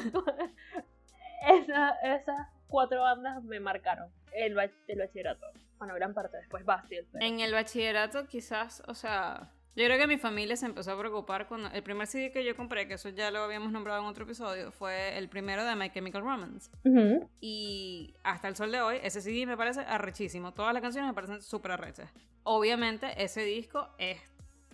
Esa- 1.48 1.94
esas 2.02 2.48
cuatro 2.68 3.00
bandas 3.00 3.42
me 3.44 3.60
marcaron 3.60 4.10
el, 4.32 4.56
el 4.88 4.98
bachillerato. 4.98 5.46
Bueno, 5.78 5.94
gran 5.94 6.12
parte 6.12 6.36
después 6.36 6.64
Bastille. 6.64 7.06
pero- 7.10 7.24
En 7.24 7.40
el 7.40 7.52
bachillerato 7.52 8.26
quizás, 8.26 8.82
o 8.86 8.94
sea, 8.94 9.50
yo 9.76 9.84
creo 9.86 9.98
que 9.98 10.06
mi 10.06 10.18
familia 10.18 10.56
se 10.56 10.66
empezó 10.66 10.92
a 10.92 10.98
preocupar 10.98 11.46
cuando 11.48 11.68
el 11.70 11.82
primer 11.82 12.06
CD 12.06 12.32
que 12.32 12.44
yo 12.44 12.56
compré, 12.56 12.86
que 12.88 12.94
eso 12.94 13.08
ya 13.08 13.30
lo 13.30 13.40
habíamos 13.44 13.70
nombrado 13.72 14.00
en 14.00 14.06
otro 14.06 14.24
episodio, 14.24 14.70
fue 14.72 15.16
el 15.16 15.28
primero 15.28 15.64
de 15.64 15.74
My 15.76 15.90
Chemical 15.90 16.22
Romance. 16.22 16.70
Ujú. 16.84 17.28
Y 17.40 18.14
hasta 18.24 18.48
el 18.48 18.56
sol 18.56 18.72
de 18.72 18.80
hoy, 18.80 18.98
ese 19.02 19.20
CD 19.20 19.46
me 19.46 19.56
parece 19.56 19.80
arrechísimo. 19.80 20.52
Todas 20.52 20.72
las 20.74 20.82
canciones 20.82 21.08
me 21.08 21.14
parecen 21.14 21.40
súper 21.40 21.72
arrechas. 21.72 22.10
Obviamente, 22.42 23.12
ese 23.22 23.42
disco 23.44 23.88
es, 23.98 24.18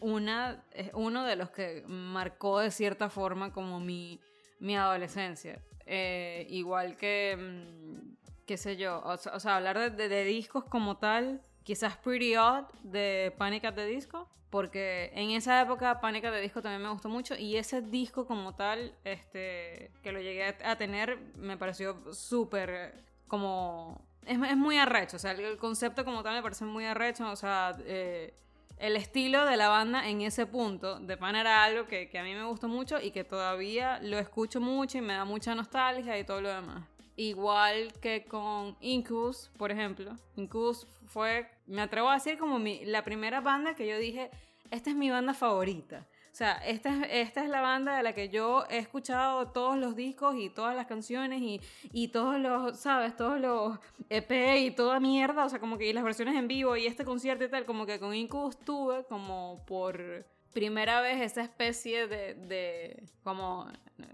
una, 0.00 0.64
es 0.72 0.90
uno 0.94 1.24
de 1.24 1.36
los 1.36 1.50
que 1.50 1.82
marcó 1.86 2.60
de 2.60 2.70
cierta 2.70 3.10
forma 3.10 3.52
como 3.52 3.80
mi, 3.80 4.18
mi 4.60 4.76
adolescencia. 4.76 5.60
Eh, 5.84 6.46
igual 6.50 6.96
que, 6.96 7.36
mm, 7.38 8.16
qué 8.46 8.56
sé 8.56 8.76
yo, 8.76 9.02
o, 9.04 9.16
sea- 9.16 9.34
o 9.34 9.40
sea, 9.40 9.56
hablar 9.56 9.78
de, 9.78 9.90
de- 9.90 10.08
de 10.08 10.24
discos 10.24 10.64
como 10.64 10.96
tal, 10.96 11.42
quizás 11.66 11.96
Pretty 11.96 12.36
Odd 12.36 12.64
de 12.84 13.34
Panic 13.36 13.64
at 13.64 13.74
the 13.74 13.84
Disco. 13.84 14.28
Porque 14.48 15.10
en 15.14 15.30
esa 15.30 15.60
época 15.60 16.00
Panic 16.00 16.24
at 16.24 16.32
the 16.32 16.40
Disco 16.40 16.62
también 16.62 16.80
me 16.80 16.88
gustó 16.88 17.08
mucho 17.08 17.34
y 17.34 17.56
ese 17.56 17.82
disco 17.82 18.26
como 18.26 18.54
tal, 18.54 18.94
este, 19.02 19.90
que 20.02 20.12
lo 20.12 20.20
llegué 20.20 20.44
a, 20.64 20.76
tener, 20.76 21.18
me 21.36 21.58
pareció 21.58 22.14
súper 22.14 22.94
como... 23.26 24.00
Es, 24.24 24.40
es 24.40 24.56
muy 24.56 24.78
arrecho, 24.78 25.16
o 25.16 25.18
sea, 25.18 25.32
el 25.32 25.58
concepto 25.58 26.04
como 26.04 26.22
tal 26.22 26.34
me 26.34 26.42
parece 26.42 26.64
muy 26.64 26.84
arrecho, 26.84 27.28
o 27.28 27.36
sea, 27.36 27.76
eh, 27.80 28.34
el 28.78 28.96
estilo 28.96 29.44
de 29.44 29.56
la 29.56 29.68
banda 29.68 30.08
en 30.08 30.20
ese 30.22 30.46
punto 30.46 31.00
de 31.00 31.16
pan 31.16 31.34
era 31.34 31.64
algo 31.64 31.86
que, 31.86 32.08
que 32.08 32.18
a 32.18 32.22
mí 32.22 32.34
me 32.34 32.44
gustó 32.44 32.68
mucho 32.68 33.00
y 33.00 33.10
que 33.10 33.24
todavía 33.24 33.98
lo 34.00 34.18
escucho 34.18 34.60
mucho 34.60 34.98
y 34.98 35.00
me 35.00 35.14
da 35.14 35.24
mucha 35.24 35.54
nostalgia 35.54 36.18
y 36.18 36.24
todo 36.24 36.40
lo 36.40 36.48
demás. 36.48 36.84
Igual 37.16 37.92
que 38.02 38.24
con 38.24 38.76
Incubus, 38.80 39.50
por 39.56 39.72
ejemplo. 39.72 40.14
Incubus 40.36 40.86
fue, 41.06 41.48
me 41.66 41.82
atrevo 41.82 42.08
a 42.10 42.14
decir, 42.14 42.38
como 42.38 42.58
mi, 42.58 42.84
la 42.84 43.02
primera 43.04 43.40
banda 43.40 43.74
que 43.74 43.86
yo 43.86 43.98
dije, 43.98 44.30
esta 44.70 44.90
es 44.90 44.96
mi 44.96 45.10
banda 45.10 45.34
favorita. 45.34 46.06
O 46.32 46.38
sea, 46.38 46.52
esta 46.66 46.90
es, 46.90 47.08
esta 47.10 47.42
es 47.42 47.48
la 47.48 47.62
banda 47.62 47.96
de 47.96 48.02
la 48.02 48.12
que 48.12 48.28
yo 48.28 48.66
he 48.68 48.76
escuchado 48.76 49.48
todos 49.52 49.78
los 49.78 49.96
discos 49.96 50.36
y 50.36 50.50
todas 50.50 50.76
las 50.76 50.86
canciones 50.86 51.40
y, 51.40 51.62
y 51.92 52.08
todos 52.08 52.38
los, 52.38 52.78
¿sabes? 52.78 53.16
Todos 53.16 53.40
los 53.40 53.78
EP 54.10 54.58
y 54.58 54.70
toda 54.70 55.00
mierda. 55.00 55.46
O 55.46 55.48
sea, 55.48 55.60
como 55.60 55.78
que 55.78 55.86
y 55.86 55.94
las 55.94 56.04
versiones 56.04 56.34
en 56.36 56.46
vivo 56.46 56.76
y 56.76 56.86
este 56.86 57.06
concierto 57.06 57.44
y 57.44 57.48
tal. 57.48 57.64
Como 57.64 57.86
que 57.86 57.98
con 57.98 58.14
Incubus 58.14 58.58
tuve 58.58 59.04
como 59.04 59.64
por 59.66 60.26
primera 60.56 61.00
vez 61.00 61.20
esa 61.20 61.42
especie 61.42 62.06
de, 62.06 62.34
de 62.34 63.02
como, 63.22 63.66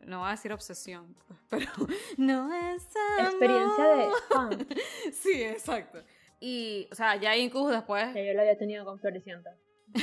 no 0.05 0.21
voy 0.21 0.29
a 0.29 0.31
decir 0.33 0.53
obsesión, 0.53 1.17
pues, 1.27 1.41
pero 1.49 1.71
no 2.17 2.53
es 2.53 2.89
Experiencia 3.19 3.85
de 3.85 4.03
amor. 4.05 4.17
fan. 4.29 4.67
Sí, 5.13 5.43
exacto. 5.43 5.99
Y, 6.45 6.89
o 6.91 6.95
sea, 6.97 7.15
ya 7.15 7.37
Incubus 7.37 7.71
después 7.71 8.13
Que 8.13 8.27
yo 8.27 8.35
lo 8.35 8.41
había 8.41 8.59
tenido 8.59 8.85
con 8.85 8.99
Floricienta. 8.99 9.51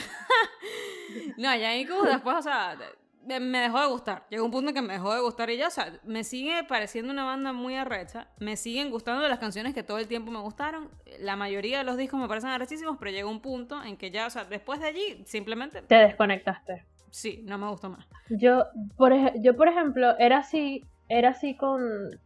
No, 1.38 1.56
ya 1.56 1.76
Incubus 1.76 2.08
después, 2.08 2.36
o 2.38 2.42
sea, 2.42 2.78
me 3.26 3.60
dejó 3.60 3.80
de 3.82 3.88
gustar. 3.88 4.26
Llegó 4.30 4.46
un 4.46 4.52
punto 4.52 4.70
en 4.70 4.76
que 4.76 4.82
me 4.82 4.94
dejó 4.94 5.14
de 5.14 5.22
gustar 5.22 5.50
y 5.50 5.58
ya, 5.58 5.68
o 5.68 5.72
sea, 5.72 5.92
me 6.04 6.24
sigue 6.24 6.64
pareciendo 6.68 7.12
una 7.12 7.24
banda 7.24 7.52
muy 7.54 7.76
arrecha. 7.76 8.28
Me 8.40 8.56
siguen 8.56 8.92
gustando 8.92 9.28
las 9.28 9.40
canciones 9.40 9.74
que 9.74 9.84
todo 9.84 9.98
el 9.98 10.08
tiempo 10.08 10.32
me 10.32 10.40
gustaron. 10.40 10.90
La 11.20 11.36
mayoría 11.36 11.80
de 11.80 11.84
los 11.84 11.98
discos 11.98 12.20
me 12.20 12.28
parecen 12.28 12.50
arrechísimos, 12.52 12.98
pero 13.00 13.12
llegó 13.12 13.30
un 13.30 13.42
punto 13.42 13.84
en 13.84 13.98
que 13.98 14.12
ya, 14.12 14.28
o 14.28 14.30
sea, 14.30 14.46
después 14.46 14.80
de 14.80 14.88
allí, 14.88 15.24
simplemente, 15.26 15.82
Te 15.82 15.96
desconectaste. 15.96 16.86
sí, 17.10 17.42
no 17.46 17.58
me 17.58 17.68
gustó 17.70 17.90
más. 17.90 18.08
Yo 18.30 18.66
por, 18.98 19.14
ej- 19.14 19.34
yo, 19.42 19.56
por 19.56 19.68
ejemplo, 19.68 20.16
era 20.20 20.38
así, 20.40 20.86
era 21.08 21.30
así 21.30 21.56
con, 21.56 21.82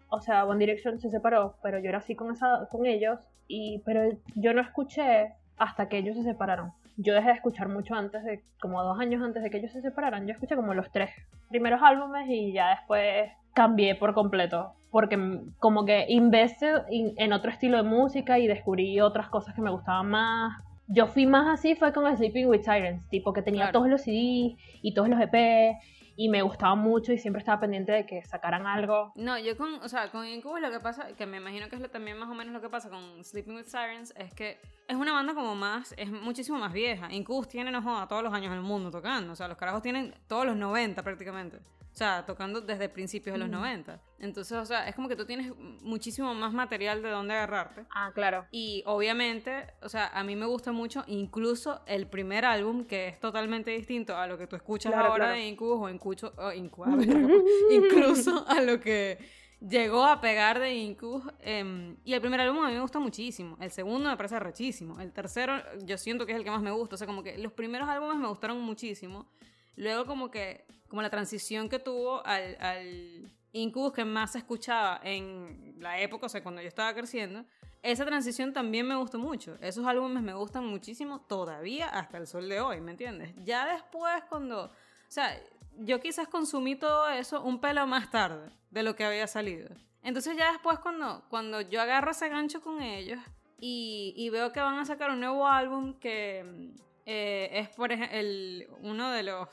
o 0.09 0.19
sea, 0.21 0.45
One 0.45 0.59
Direction 0.59 0.99
se 0.99 1.09
separó, 1.09 1.57
pero 1.63 1.79
yo 1.79 1.89
era 1.89 1.99
así 1.99 2.15
con, 2.15 2.31
esa, 2.33 2.67
con 2.69 2.85
ellos, 2.85 3.19
y, 3.47 3.79
pero 3.85 4.01
yo 4.35 4.53
no 4.53 4.61
escuché 4.61 5.33
hasta 5.57 5.87
que 5.89 5.97
ellos 5.99 6.15
se 6.17 6.23
separaron. 6.23 6.71
Yo 6.97 7.13
dejé 7.13 7.29
de 7.29 7.33
escuchar 7.35 7.69
mucho 7.69 7.95
antes 7.95 8.23
de, 8.23 8.41
como 8.61 8.83
dos 8.83 8.99
años 8.99 9.23
antes 9.23 9.41
de 9.43 9.49
que 9.49 9.57
ellos 9.57 9.71
se 9.71 9.81
separaran, 9.81 10.27
yo 10.27 10.33
escuché 10.33 10.55
como 10.55 10.73
los 10.73 10.91
tres 10.91 11.09
primeros 11.49 11.81
álbumes 11.81 12.27
y 12.29 12.53
ya 12.53 12.69
después 12.69 13.31
cambié 13.53 13.95
por 13.95 14.13
completo, 14.13 14.73
porque 14.91 15.17
como 15.59 15.85
que 15.85 16.05
invested 16.09 16.83
in- 16.89 17.13
en 17.17 17.33
otro 17.33 17.49
estilo 17.51 17.77
de 17.77 17.83
música 17.83 18.37
y 18.39 18.47
descubrí 18.47 18.99
otras 19.01 19.29
cosas 19.29 19.53
que 19.55 19.61
me 19.61 19.71
gustaban 19.71 20.07
más. 20.09 20.61
Yo 20.93 21.07
fui 21.07 21.25
más 21.25 21.47
así, 21.47 21.75
fue 21.75 21.91
con 21.91 22.05
Sleeping 22.15 22.45
with 22.47 22.61
Sirens, 22.61 23.07
tipo 23.09 23.33
que 23.33 23.41
tenía 23.41 23.63
Claro. 23.63 23.79
todos 23.79 23.89
los 23.89 24.01
CDs 24.01 24.55
y 24.81 24.93
todos 24.93 25.09
los 25.09 25.19
EP 25.19 25.75
y 26.15 26.29
me 26.29 26.43
gustaba 26.43 26.75
mucho 26.75 27.11
y 27.11 27.17
siempre 27.17 27.39
estaba 27.39 27.59
pendiente 27.61 27.91
de 27.91 28.05
que 28.05 28.23
sacaran 28.23 28.67
algo. 28.67 29.11
No, 29.15 29.39
yo 29.39 29.57
con, 29.57 29.73
o 29.81 29.89
sea, 29.89 30.11
con 30.11 30.27
Incubus 30.27 30.61
lo 30.61 30.69
que 30.69 30.79
pasa, 30.79 31.07
que 31.17 31.25
me 31.25 31.37
imagino 31.37 31.67
que 31.69 31.75
es 31.77 31.81
lo- 31.81 31.89
también 31.89 32.17
más 32.19 32.29
o 32.29 32.35
menos 32.35 32.53
lo 32.53 32.61
que 32.61 32.69
pasa 32.69 32.91
con 32.91 33.23
Sleeping 33.23 33.55
with 33.55 33.65
Sirens, 33.65 34.13
es 34.17 34.31
que 34.35 34.59
es 34.87 34.95
una 34.95 35.13
banda 35.13 35.33
como 35.33 35.55
más, 35.55 35.95
es 35.97 36.11
muchísimo 36.11 36.59
más 36.59 36.71
vieja. 36.73 37.11
Incubus 37.11 37.47
tiene, 37.47 37.71
no 37.71 37.81
joda, 37.81 38.07
todos 38.07 38.21
los 38.21 38.31
años 38.31 38.51
del 38.51 38.61
mundo 38.61 38.91
tocando, 38.91 39.33
o 39.33 39.35
sea, 39.35 39.47
los 39.47 39.57
carajos 39.57 39.81
tienen 39.81 40.13
todos 40.27 40.45
los 40.45 40.55
90 40.55 41.01
prácticamente. 41.01 41.57
O 41.93 41.95
sea, 41.95 42.25
tocando 42.25 42.59
desde 42.59 42.89
principios 42.89 43.33
de 43.35 43.37
los 43.37 43.49
Mm. 43.49 43.51
90. 43.51 44.01
Entonces, 44.17 44.57
o 44.57 44.65
sea, 44.65 44.87
es 44.87 44.95
como 44.95 45.07
que 45.07 45.15
tú 45.15 45.25
tienes 45.27 45.53
muchísimo 45.83 46.33
más 46.33 46.51
material 46.51 47.03
de 47.03 47.09
donde 47.11 47.35
agarrarte. 47.35 47.85
Ah, 47.93 48.11
claro. 48.15 48.47
Y 48.49 48.81
obviamente, 48.87 49.67
o 49.83 49.89
sea, 49.89 50.07
a 50.07 50.23
mí 50.23 50.35
me 50.35 50.47
gusta 50.47 50.71
mucho 50.71 51.03
incluso 51.05 51.81
el 51.85 52.07
primer 52.07 52.45
álbum, 52.45 52.85
que 52.85 53.09
es 53.09 53.19
totalmente 53.19 53.69
distinto 53.69 54.17
a 54.17 54.25
lo 54.25 54.39
que 54.39 54.47
tú 54.47 54.55
escuchas 54.55 54.91
Claro, 54.91 55.09
ahora 55.09 55.25
claro. 55.25 55.39
de 55.39 55.47
Incubus 55.47 55.81
o, 55.85 55.89
Incucho, 55.89 56.33
o 56.37 56.51
Incu- 56.51 56.87
a 56.91 56.95
ver, 56.95 57.07
incluso 57.71 58.43
a 58.47 58.59
lo 58.61 58.79
que 58.79 59.19
llegó 59.59 60.03
a 60.03 60.19
pegar 60.19 60.59
de 60.59 60.73
Incubus. 60.73 61.23
em, 61.41 61.97
y 62.03 62.13
el 62.13 62.21
primer 62.21 62.41
álbum 62.41 62.63
a 62.63 62.69
mí 62.69 62.73
me 62.73 62.81
gusta 62.81 62.97
muchísimo. 62.99 63.55
El 63.61 63.69
segundo 63.69 64.09
me 64.09 64.17
parece 64.17 64.39
rechísimo. 64.39 64.99
El 64.99 65.11
tercero 65.13 65.61
yo 65.85 65.97
siento 65.99 66.25
que 66.25 66.31
es 66.31 66.39
el 66.39 66.43
que 66.43 66.49
más 66.51 66.61
me 66.63 66.71
gusta. 66.71 66.95
O 66.95 66.97
sea, 66.97 67.05
como 67.05 67.21
que 67.21 67.37
los 67.37 67.53
primeros 67.53 67.87
álbumes 67.87 68.17
me 68.17 68.27
gustaron 68.27 68.59
muchísimo. 68.61 69.27
Luego 69.75 70.05
como 70.05 70.29
que, 70.31 70.65
como 70.93 71.01
la 71.01 71.09
transición 71.09 71.69
que 71.69 71.79
tuvo 71.79 72.23
al, 72.23 72.55
al 72.59 73.31
Incubus 73.51 73.93
que 73.93 74.05
más 74.05 74.33
se 74.33 74.37
escuchaba 74.37 75.01
en 75.03 75.73
la 75.79 75.99
época, 75.99 76.27
o 76.27 76.29
sea, 76.29 76.43
cuando 76.43 76.61
yo 76.61 76.67
estaba 76.67 76.93
creciendo, 76.93 77.45
esa 77.81 78.05
transición 78.05 78.53
también 78.53 78.87
me 78.87 78.95
gustó 78.95 79.17
mucho. 79.17 79.57
Esos 79.59 79.87
álbumes 79.87 80.21
me 80.21 80.35
gustan 80.35 80.67
muchísimo 80.67 81.21
todavía 81.21 81.87
hasta 81.87 82.19
el 82.19 82.27
sol 82.27 82.47
de 82.47 82.61
hoy, 82.61 82.79
¿me 82.79 82.91
entiendes? 82.91 83.33
Ya 83.37 83.65
después 83.73 84.23
cuando, 84.29 84.65
o 84.65 84.71
sea, 85.07 85.35
yo 85.79 85.99
quizás 85.99 86.27
consumí 86.27 86.75
todo 86.75 87.09
eso 87.09 87.41
un 87.41 87.59
pelo 87.59 87.87
más 87.87 88.11
tarde 88.11 88.51
de 88.69 88.83
lo 88.83 88.95
que 88.95 89.03
había 89.03 89.25
salido. 89.25 89.69
Entonces 90.03 90.37
ya 90.37 90.51
después 90.51 90.77
cuando, 90.77 91.25
cuando 91.27 91.61
yo 91.61 91.81
agarro 91.81 92.11
ese 92.11 92.29
gancho 92.29 92.61
con 92.61 92.83
ellos 92.83 93.19
y, 93.59 94.29
veo 94.29 94.51
que 94.51 94.59
van 94.59 94.77
a 94.77 94.85
sacar 94.85 95.09
un 95.09 95.21
nuevo 95.21 95.47
álbum 95.47 95.95
que 95.95 96.71
eh, 97.07 97.49
es 97.51 97.69
por 97.69 97.91
el, 97.91 98.67
uno 98.83 99.09
de 99.09 99.23
los 99.23 99.49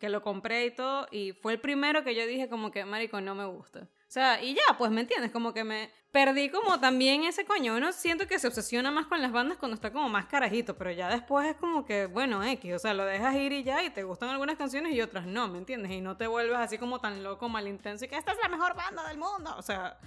que 0.00 0.08
lo 0.08 0.22
compré 0.22 0.66
y 0.66 0.70
todo 0.70 1.08
y 1.10 1.32
fue 1.32 1.54
el 1.54 1.60
primero 1.60 2.04
que 2.04 2.14
yo 2.14 2.26
dije 2.26 2.48
como 2.48 2.70
que 2.70 2.84
marico 2.84 3.20
no 3.20 3.34
me 3.34 3.46
gusta. 3.46 3.80
O 3.80 4.10
sea, 4.10 4.42
y 4.42 4.54
ya, 4.54 4.78
pues 4.78 4.90
me 4.90 5.02
entiendes, 5.02 5.30
como 5.30 5.52
que 5.52 5.64
me 5.64 5.90
perdí 6.10 6.48
como 6.48 6.80
también 6.80 7.24
ese 7.24 7.44
coño. 7.44 7.76
Uno 7.76 7.92
siento 7.92 8.26
que 8.26 8.38
se 8.38 8.46
obsesiona 8.46 8.90
más 8.90 9.06
con 9.06 9.20
las 9.20 9.32
bandas 9.32 9.58
cuando 9.58 9.74
está 9.74 9.92
como 9.92 10.08
más 10.08 10.26
carajito, 10.26 10.78
pero 10.78 10.90
ya 10.92 11.10
después 11.10 11.46
es 11.46 11.56
como 11.56 11.84
que, 11.84 12.06
bueno, 12.06 12.42
X, 12.42 12.74
o 12.74 12.78
sea, 12.78 12.94
lo 12.94 13.04
dejas 13.04 13.34
ir 13.36 13.52
y 13.52 13.64
ya, 13.64 13.84
y 13.84 13.90
te 13.90 14.04
gustan 14.04 14.30
algunas 14.30 14.56
canciones 14.56 14.94
y 14.94 15.02
otras 15.02 15.26
no, 15.26 15.46
¿me 15.48 15.58
entiendes? 15.58 15.92
Y 15.92 16.00
no 16.00 16.16
te 16.16 16.26
vuelves 16.26 16.56
así 16.56 16.78
como 16.78 17.00
tan 17.00 17.22
loco, 17.22 17.50
mal 17.50 17.68
intenso 17.68 18.06
y 18.06 18.08
que 18.08 18.16
esta 18.16 18.32
es 18.32 18.38
la 18.42 18.48
mejor 18.48 18.74
banda 18.74 19.06
del 19.08 19.18
mundo. 19.18 19.54
O 19.58 19.62
sea, 19.62 19.98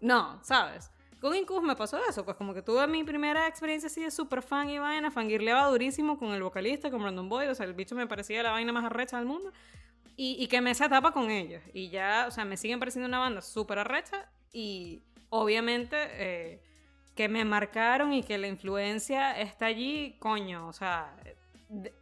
no, 0.00 0.38
¿sabes? 0.44 0.92
Con 1.20 1.34
Incubus 1.34 1.64
me 1.64 1.74
pasó 1.74 1.98
eso, 2.08 2.24
pues 2.24 2.36
como 2.36 2.54
que 2.54 2.62
tuve 2.62 2.86
mi 2.86 3.02
primera 3.02 3.48
experiencia 3.48 3.88
así 3.88 4.02
de 4.02 4.10
super 4.10 4.40
fan 4.40 4.70
y 4.70 4.78
vaina, 4.78 5.10
fangirleaba 5.10 5.66
durísimo 5.68 6.16
con 6.16 6.32
el 6.32 6.42
vocalista, 6.42 6.90
con 6.90 7.02
Brandon 7.02 7.28
Boyd, 7.28 7.50
o 7.50 7.54
sea, 7.56 7.66
el 7.66 7.74
bicho 7.74 7.96
me 7.96 8.06
parecía 8.06 8.42
la 8.42 8.52
vaina 8.52 8.72
más 8.72 8.84
arrecha 8.84 9.16
del 9.16 9.26
mundo. 9.26 9.52
Y, 10.20 10.48
que 10.48 10.60
me 10.60 10.72
esa 10.72 10.86
etapa 10.86 11.12
con 11.12 11.30
ellos. 11.30 11.62
Y 11.72 11.90
ya, 11.90 12.24
o 12.26 12.32
sea, 12.32 12.44
me 12.44 12.56
siguen 12.56 12.80
pareciendo 12.80 13.06
una 13.06 13.20
banda 13.20 13.40
súper 13.40 13.78
arrecha 13.78 14.28
y 14.52 15.04
obviamente 15.30 15.96
eh, 15.96 16.60
que 17.14 17.28
me 17.28 17.44
marcaron 17.44 18.12
y 18.12 18.24
que 18.24 18.36
la 18.36 18.48
influencia 18.48 19.38
está 19.38 19.66
allí, 19.66 20.16
coño, 20.18 20.66
o 20.66 20.72
sea, 20.72 21.14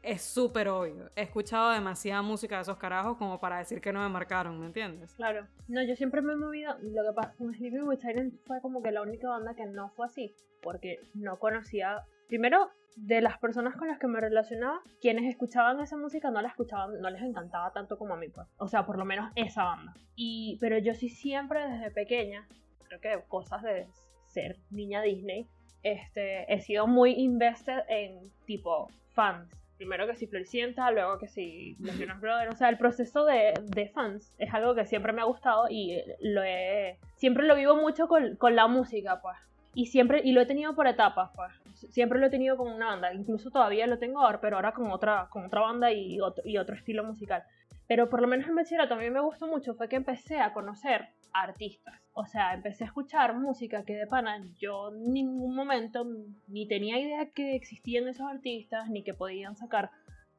es 0.02 0.22
súper 0.22 0.68
obvio. 0.68 1.10
He 1.16 1.22
escuchado 1.22 1.70
demasiada 1.70 2.22
música 2.22 2.56
de 2.56 2.62
esos 2.62 2.76
carajos 2.76 3.16
como 3.16 3.40
para 3.40 3.58
decir 3.58 3.80
que 3.80 3.92
no 3.92 4.00
me 4.00 4.08
marcaron, 4.08 4.58
¿me 4.60 4.66
entiendes? 4.66 5.14
Claro. 5.14 5.46
No, 5.68 5.82
yo 5.82 5.96
siempre 5.96 6.22
me 6.22 6.34
he 6.34 6.36
movido. 6.36 6.76
Lo 6.82 7.02
que 7.02 7.14
pasa 7.14 7.34
con 7.36 7.54
Sleeping 7.54 7.82
with 7.82 7.98
Sirens 7.98 8.34
fue 8.46 8.60
como 8.60 8.82
que 8.82 8.92
la 8.92 9.02
única 9.02 9.28
banda 9.28 9.54
que 9.54 9.66
no 9.66 9.90
fue 9.90 10.06
así. 10.06 10.34
Porque 10.62 11.00
no 11.14 11.38
conocía. 11.38 12.04
Primero, 12.28 12.70
de 12.96 13.20
las 13.20 13.38
personas 13.38 13.76
con 13.76 13.88
las 13.88 13.98
que 13.98 14.06
me 14.06 14.20
relacionaba, 14.20 14.80
quienes 15.00 15.24
escuchaban 15.24 15.80
esa 15.80 15.96
música 15.96 16.30
no 16.30 16.40
la 16.40 16.48
escuchaban, 16.48 17.00
no 17.00 17.10
les 17.10 17.22
encantaba 17.22 17.72
tanto 17.72 17.98
como 17.98 18.14
a 18.14 18.16
mí, 18.16 18.28
pues. 18.28 18.46
O 18.58 18.68
sea, 18.68 18.86
por 18.86 18.98
lo 18.98 19.04
menos 19.04 19.30
esa 19.36 19.64
banda. 19.64 19.94
Y, 20.14 20.58
pero 20.60 20.78
yo 20.78 20.94
sí 20.94 21.08
siempre 21.08 21.68
desde 21.68 21.90
pequeña, 21.90 22.48
creo 22.88 23.00
que 23.00 23.22
cosas 23.28 23.62
de 23.62 23.86
ser 24.26 24.58
niña 24.70 25.02
Disney, 25.02 25.48
este, 25.82 26.52
he 26.52 26.60
sido 26.60 26.86
muy 26.86 27.12
invested 27.12 27.80
en 27.88 28.20
tipo 28.46 28.90
fans. 29.12 29.48
Primero 29.76 30.06
que 30.06 30.16
si 30.16 30.26
Floricienta, 30.26 30.90
luego 30.90 31.18
que 31.18 31.28
si 31.28 31.76
los 31.80 31.98
Jonas 31.98 32.20
Brothers. 32.20 32.54
O 32.54 32.56
sea, 32.56 32.70
el 32.70 32.78
proceso 32.78 33.26
de, 33.26 33.52
de 33.62 33.88
fans 33.90 34.34
es 34.38 34.52
algo 34.54 34.74
que 34.74 34.86
siempre 34.86 35.12
me 35.12 35.20
ha 35.20 35.24
gustado 35.24 35.66
y 35.68 36.02
lo 36.20 36.42
he, 36.42 36.98
siempre 37.16 37.44
lo 37.44 37.54
vivo 37.54 37.76
mucho 37.76 38.08
con, 38.08 38.36
con 38.36 38.56
la 38.56 38.66
música, 38.68 39.20
pues. 39.20 39.36
Y 39.74 39.86
siempre, 39.86 40.22
y 40.24 40.32
lo 40.32 40.40
he 40.40 40.46
tenido 40.46 40.74
por 40.74 40.86
etapas, 40.86 41.30
pues. 41.36 41.52
Siempre 41.92 42.18
lo 42.18 42.26
he 42.26 42.30
tenido 42.30 42.56
con 42.56 42.68
una 42.68 42.86
banda. 42.86 43.12
Incluso 43.12 43.50
todavía 43.50 43.86
lo 43.86 43.98
tengo 43.98 44.20
ahora, 44.20 44.40
pero 44.40 44.56
ahora 44.56 44.72
con 44.72 44.90
otra, 44.90 45.28
con 45.28 45.44
otra 45.44 45.60
banda 45.60 45.92
y 45.92 46.20
otro, 46.20 46.42
y 46.46 46.56
otro 46.56 46.74
estilo 46.74 47.04
musical. 47.04 47.42
Pero 47.88 48.08
por 48.08 48.20
lo 48.20 48.28
menos 48.28 48.48
en 48.48 48.56
bachillerato 48.56 48.94
a 48.94 48.98
mí 48.98 49.10
me 49.10 49.20
gustó 49.20 49.46
mucho 49.46 49.74
fue 49.74 49.88
que 49.88 49.96
empecé 49.96 50.40
a 50.40 50.52
conocer 50.52 51.08
artistas. 51.32 51.94
O 52.14 52.26
sea, 52.26 52.54
empecé 52.54 52.84
a 52.84 52.86
escuchar 52.88 53.36
música 53.36 53.84
que 53.84 53.94
de 53.94 54.06
pana 54.06 54.40
yo 54.58 54.90
en 54.90 55.12
ningún 55.12 55.54
momento 55.54 56.06
ni 56.48 56.66
tenía 56.66 56.98
idea 56.98 57.30
que 57.30 57.54
existían 57.54 58.08
esos 58.08 58.26
artistas, 58.26 58.88
ni 58.88 59.04
que 59.04 59.14
podían 59.14 59.56
sacar 59.56 59.90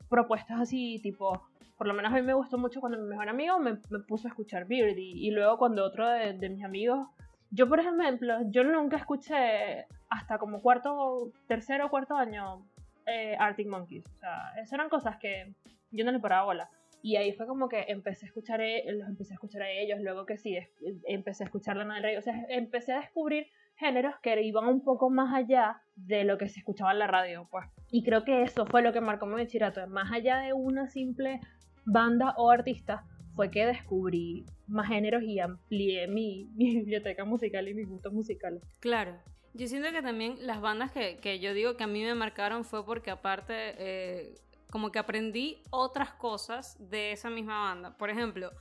propuestas 0.09 0.59
así, 0.59 0.99
tipo, 1.01 1.41
por 1.77 1.87
lo 1.87 1.93
menos 1.93 2.11
a 2.11 2.15
mí 2.15 2.21
me 2.21 2.33
gustó 2.33 2.57
mucho 2.57 2.79
cuando 2.79 2.97
mi 2.97 3.07
mejor 3.07 3.29
amigo 3.29 3.59
me, 3.59 3.75
puso 4.07 4.27
a 4.27 4.31
escuchar 4.31 4.65
Beardy 4.67 5.25
y 5.25 5.31
luego 5.31 5.57
cuando 5.57 5.85
otro 5.85 6.09
de, 6.09 6.33
de 6.33 6.49
mis 6.49 6.63
amigos, 6.63 7.07
yo 7.51 7.69
por 7.69 7.79
ejemplo, 7.79 8.39
yo 8.49 8.63
nunca 8.63 8.97
escuché 8.97 9.85
hasta 10.09 10.37
como 10.37 10.61
cuarto, 10.61 11.31
tercero 11.47 11.85
o 11.85 11.89
cuarto 11.89 12.15
año 12.15 12.65
eh, 13.05 13.35
Arctic 13.39 13.67
Monkeys. 13.67 14.05
O 14.05 14.19
sea, 14.19 14.53
esas 14.57 14.73
eran 14.73 14.89
cosas 14.89 15.17
que 15.17 15.53
yo 15.91 16.05
no 16.05 16.11
le 16.11 16.19
paraba 16.19 16.45
bola. 16.45 16.69
Y 17.07 17.15
ahí 17.15 17.31
fue 17.31 17.47
como 17.47 17.69
que 17.69 17.85
empecé 17.87 18.25
a 18.25 18.27
escuchar, 18.27 18.59
e- 18.59 18.83
los 18.91 19.07
empecé 19.07 19.31
a 19.31 19.35
escuchar 19.35 19.61
a 19.61 19.71
ellos, 19.71 20.01
luego 20.01 20.25
que 20.25 20.37
sí, 20.37 20.57
empecé 21.05 21.45
a 21.45 21.45
escuchar 21.45 21.77
Lana 21.77 21.93
del 21.93 22.03
Rey. 22.03 22.17
O 22.17 22.21
sea, 22.21 22.45
empecé 22.49 22.91
a 22.91 22.99
descubrir 22.99 23.47
géneros 23.77 24.15
que 24.21 24.41
iban 24.43 24.67
un 24.67 24.83
poco 24.83 25.09
más 25.09 25.33
allá 25.33 25.81
de 25.95 26.25
lo 26.25 26.37
que 26.37 26.49
se 26.49 26.59
escuchaba 26.59 26.91
en 26.91 26.99
la 26.99 27.07
radio, 27.07 27.47
pues. 27.49 27.65
Y 27.91 28.03
creo 28.03 28.25
que 28.25 28.41
eso 28.41 28.65
fue 28.65 28.81
lo 28.81 28.91
que 28.91 28.99
marcó 28.99 29.25
mi 29.25 29.35
bachillerato. 29.35 29.87
Más 29.87 30.11
allá 30.11 30.39
de 30.39 30.51
una 30.51 30.89
simple 30.89 31.39
banda 31.85 32.33
o 32.35 32.51
artista, 32.51 33.05
fue 33.35 33.51
que 33.51 33.65
descubrí 33.65 34.45
más 34.67 34.89
géneros 34.89 35.23
y 35.23 35.39
amplié 35.39 36.09
mi, 36.09 36.49
mi 36.55 36.75
biblioteca 36.75 37.23
musical 37.23 37.69
y 37.69 37.73
mis 37.73 37.87
gustos 37.87 38.11
musicales. 38.11 38.61
Claro. 38.81 39.17
Yo 39.53 39.67
siento 39.67 39.93
que 39.93 40.01
también 40.01 40.35
las 40.45 40.59
bandas 40.59 40.91
que, 40.91 41.19
que 41.19 41.39
yo 41.39 41.53
digo 41.53 41.77
que 41.77 41.85
a 41.85 41.87
mí 41.87 42.03
me 42.03 42.15
marcaron 42.15 42.65
fue 42.65 42.85
porque 42.85 43.11
aparte 43.11 43.53
eh, 43.77 44.35
como 44.71 44.91
que 44.91 44.99
aprendí 44.99 45.61
otras 45.69 46.11
cosas 46.11 46.75
de 46.79 47.11
esa 47.11 47.29
misma 47.29 47.59
banda. 47.59 47.97
Por 47.97 48.09
ejemplo, 48.09 48.51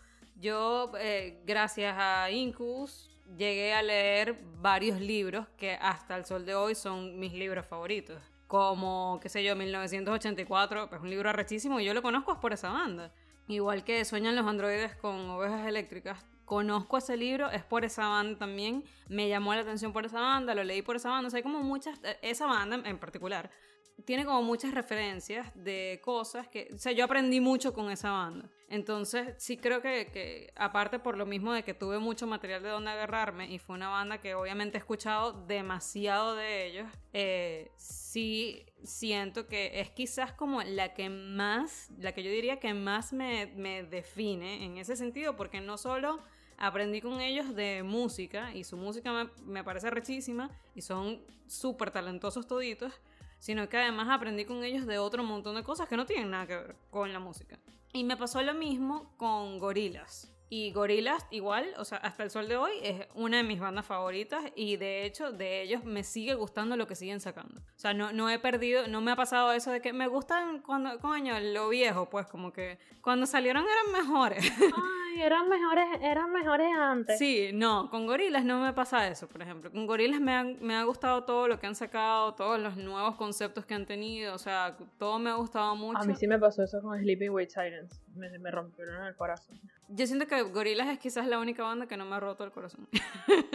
yo 0.40 0.92
eh, 0.98 1.40
gracias 1.46 1.96
a 1.98 2.30
Incubus 2.30 3.10
llegué 3.36 3.74
a 3.74 3.82
leer 3.82 4.36
varios 4.60 5.00
libros 5.00 5.46
que 5.56 5.72
hasta 5.74 6.16
el 6.16 6.24
sol 6.24 6.46
de 6.46 6.54
hoy 6.54 6.74
son 6.74 7.18
mis 7.18 7.32
libros 7.32 7.66
favoritos. 7.66 8.20
Como, 8.46 9.18
qué 9.20 9.28
sé 9.28 9.42
yo, 9.42 9.56
1984, 9.56 10.88
pues 10.88 11.00
un 11.02 11.10
libro 11.10 11.28
arrechísimo 11.30 11.80
y 11.80 11.84
yo 11.84 11.94
lo 11.94 12.02
conozco 12.02 12.32
es 12.32 12.38
por 12.38 12.52
esa 12.52 12.70
banda. 12.70 13.12
Igual 13.48 13.84
que 13.84 14.04
Sueñan 14.04 14.36
los 14.36 14.46
androides 14.46 14.94
con 14.96 15.30
ovejas 15.30 15.66
eléctricas. 15.66 16.24
Conozco 16.44 16.98
ese 16.98 17.16
libro, 17.16 17.50
es 17.50 17.64
por 17.64 17.84
esa 17.84 18.06
banda 18.06 18.38
también. 18.38 18.84
Me 19.08 19.28
llamó 19.28 19.52
la 19.54 19.62
atención 19.62 19.92
por 19.92 20.06
esa 20.06 20.20
banda, 20.20 20.54
lo 20.54 20.62
leí 20.62 20.82
por 20.82 20.94
esa 20.94 21.10
banda. 21.10 21.26
O 21.26 21.30
sea, 21.30 21.38
hay 21.38 21.42
como 21.42 21.60
muchas, 21.60 21.98
eh, 22.04 22.18
esa 22.22 22.46
banda 22.46 22.80
en 22.88 22.98
particular, 22.98 23.50
tiene 24.04 24.24
como 24.24 24.42
muchas 24.42 24.74
referencias 24.74 25.50
de 25.54 26.00
cosas 26.04 26.48
que, 26.48 26.68
o 26.74 26.78
sea, 26.78 26.92
yo 26.92 27.04
aprendí 27.04 27.40
mucho 27.40 27.72
con 27.72 27.90
esa 27.90 28.10
banda. 28.10 28.50
Entonces, 28.68 29.34
sí 29.38 29.56
creo 29.56 29.80
que, 29.80 30.10
que, 30.12 30.52
aparte 30.56 30.98
por 30.98 31.16
lo 31.16 31.24
mismo 31.24 31.52
de 31.52 31.62
que 31.62 31.72
tuve 31.72 31.98
mucho 31.98 32.26
material 32.26 32.62
de 32.62 32.68
donde 32.68 32.90
agarrarme 32.90 33.50
y 33.50 33.58
fue 33.58 33.76
una 33.76 33.88
banda 33.88 34.18
que 34.18 34.34
obviamente 34.34 34.76
he 34.76 34.80
escuchado 34.80 35.32
demasiado 35.46 36.34
de 36.34 36.66
ellos, 36.66 36.88
eh, 37.12 37.70
sí 37.76 38.66
siento 38.82 39.46
que 39.46 39.80
es 39.80 39.90
quizás 39.90 40.32
como 40.32 40.62
la 40.62 40.94
que 40.94 41.08
más, 41.08 41.90
la 41.98 42.12
que 42.12 42.22
yo 42.22 42.30
diría 42.30 42.58
que 42.58 42.74
más 42.74 43.12
me, 43.12 43.46
me 43.56 43.82
define 43.84 44.64
en 44.64 44.78
ese 44.78 44.96
sentido, 44.96 45.36
porque 45.36 45.60
no 45.60 45.78
solo 45.78 46.20
aprendí 46.58 47.00
con 47.00 47.20
ellos 47.20 47.54
de 47.54 47.82
música 47.82 48.54
y 48.54 48.64
su 48.64 48.76
música 48.76 49.12
me, 49.12 49.30
me 49.44 49.64
parece 49.64 49.90
rechísima 49.90 50.50
y 50.74 50.82
son 50.82 51.20
súper 51.46 51.90
talentosos 51.90 52.46
toditos, 52.46 52.92
sino 53.46 53.68
que 53.68 53.76
además 53.76 54.08
aprendí 54.10 54.44
con 54.44 54.64
ellos 54.64 54.86
de 54.86 54.98
otro 54.98 55.22
montón 55.22 55.54
de 55.54 55.62
cosas 55.62 55.88
que 55.88 55.96
no 55.96 56.04
tienen 56.04 56.32
nada 56.32 56.48
que 56.48 56.56
ver 56.56 56.76
con 56.90 57.12
la 57.12 57.20
música. 57.20 57.60
Y 57.92 58.02
me 58.02 58.16
pasó 58.16 58.42
lo 58.42 58.54
mismo 58.54 59.14
con 59.18 59.60
Gorilas. 59.60 60.35
Y 60.48 60.70
Gorillaz, 60.72 61.26
igual, 61.30 61.66
o 61.76 61.84
sea, 61.84 61.98
hasta 61.98 62.22
el 62.22 62.30
sol 62.30 62.46
de 62.46 62.56
hoy 62.56 62.70
es 62.82 63.08
una 63.14 63.38
de 63.38 63.42
mis 63.42 63.58
bandas 63.58 63.84
favoritas 63.84 64.44
y 64.54 64.76
de 64.76 65.04
hecho 65.04 65.32
de 65.32 65.62
ellos 65.62 65.84
me 65.84 66.04
sigue 66.04 66.34
gustando 66.34 66.76
lo 66.76 66.86
que 66.86 66.94
siguen 66.94 67.20
sacando. 67.20 67.60
O 67.60 67.78
sea, 67.78 67.94
no, 67.94 68.12
no 68.12 68.30
he 68.30 68.38
perdido, 68.38 68.86
no 68.86 69.00
me 69.00 69.10
ha 69.10 69.16
pasado 69.16 69.50
eso 69.52 69.72
de 69.72 69.80
que 69.80 69.92
me 69.92 70.06
gustan 70.06 70.62
cuando, 70.62 71.00
coño, 71.00 71.34
lo 71.40 71.68
viejo, 71.68 72.08
pues 72.08 72.26
como 72.26 72.52
que 72.52 72.78
cuando 73.02 73.26
salieron 73.26 73.64
eran 73.64 74.04
mejores. 74.04 74.52
Ay, 74.60 75.20
eran 75.20 75.48
mejores, 75.48 75.86
eran 76.00 76.32
mejores 76.32 76.68
antes. 76.76 77.18
Sí, 77.18 77.50
no, 77.52 77.90
con 77.90 78.06
Gorillaz 78.06 78.44
no 78.44 78.60
me 78.60 78.72
pasa 78.72 79.08
eso, 79.08 79.28
por 79.28 79.42
ejemplo. 79.42 79.72
Con 79.72 79.86
Gorillaz 79.86 80.20
me, 80.20 80.54
me 80.60 80.76
ha 80.76 80.84
gustado 80.84 81.24
todo 81.24 81.48
lo 81.48 81.58
que 81.58 81.66
han 81.66 81.74
sacado, 81.74 82.34
todos 82.34 82.60
los 82.60 82.76
nuevos 82.76 83.16
conceptos 83.16 83.66
que 83.66 83.74
han 83.74 83.84
tenido, 83.84 84.34
o 84.34 84.38
sea, 84.38 84.76
todo 84.96 85.18
me 85.18 85.30
ha 85.30 85.34
gustado 85.34 85.74
mucho. 85.74 86.02
A 86.02 86.04
mí 86.04 86.14
sí 86.14 86.28
me 86.28 86.38
pasó 86.38 86.62
eso 86.62 86.80
con 86.80 86.96
Sleeping 87.00 87.30
with 87.30 87.48
Silence, 87.48 88.00
me, 88.16 88.38
me 88.38 88.50
rompieron 88.50 89.06
el 89.06 89.14
corazón. 89.14 89.58
Yo 89.88 90.06
siento 90.06 90.26
que 90.26 90.42
Gorillaz 90.42 90.88
es 90.88 90.98
quizás 90.98 91.26
la 91.26 91.38
única 91.38 91.62
banda 91.62 91.86
que 91.86 91.96
no 91.96 92.04
me 92.04 92.16
ha 92.16 92.20
roto 92.20 92.44
el 92.44 92.52
corazón. 92.52 92.88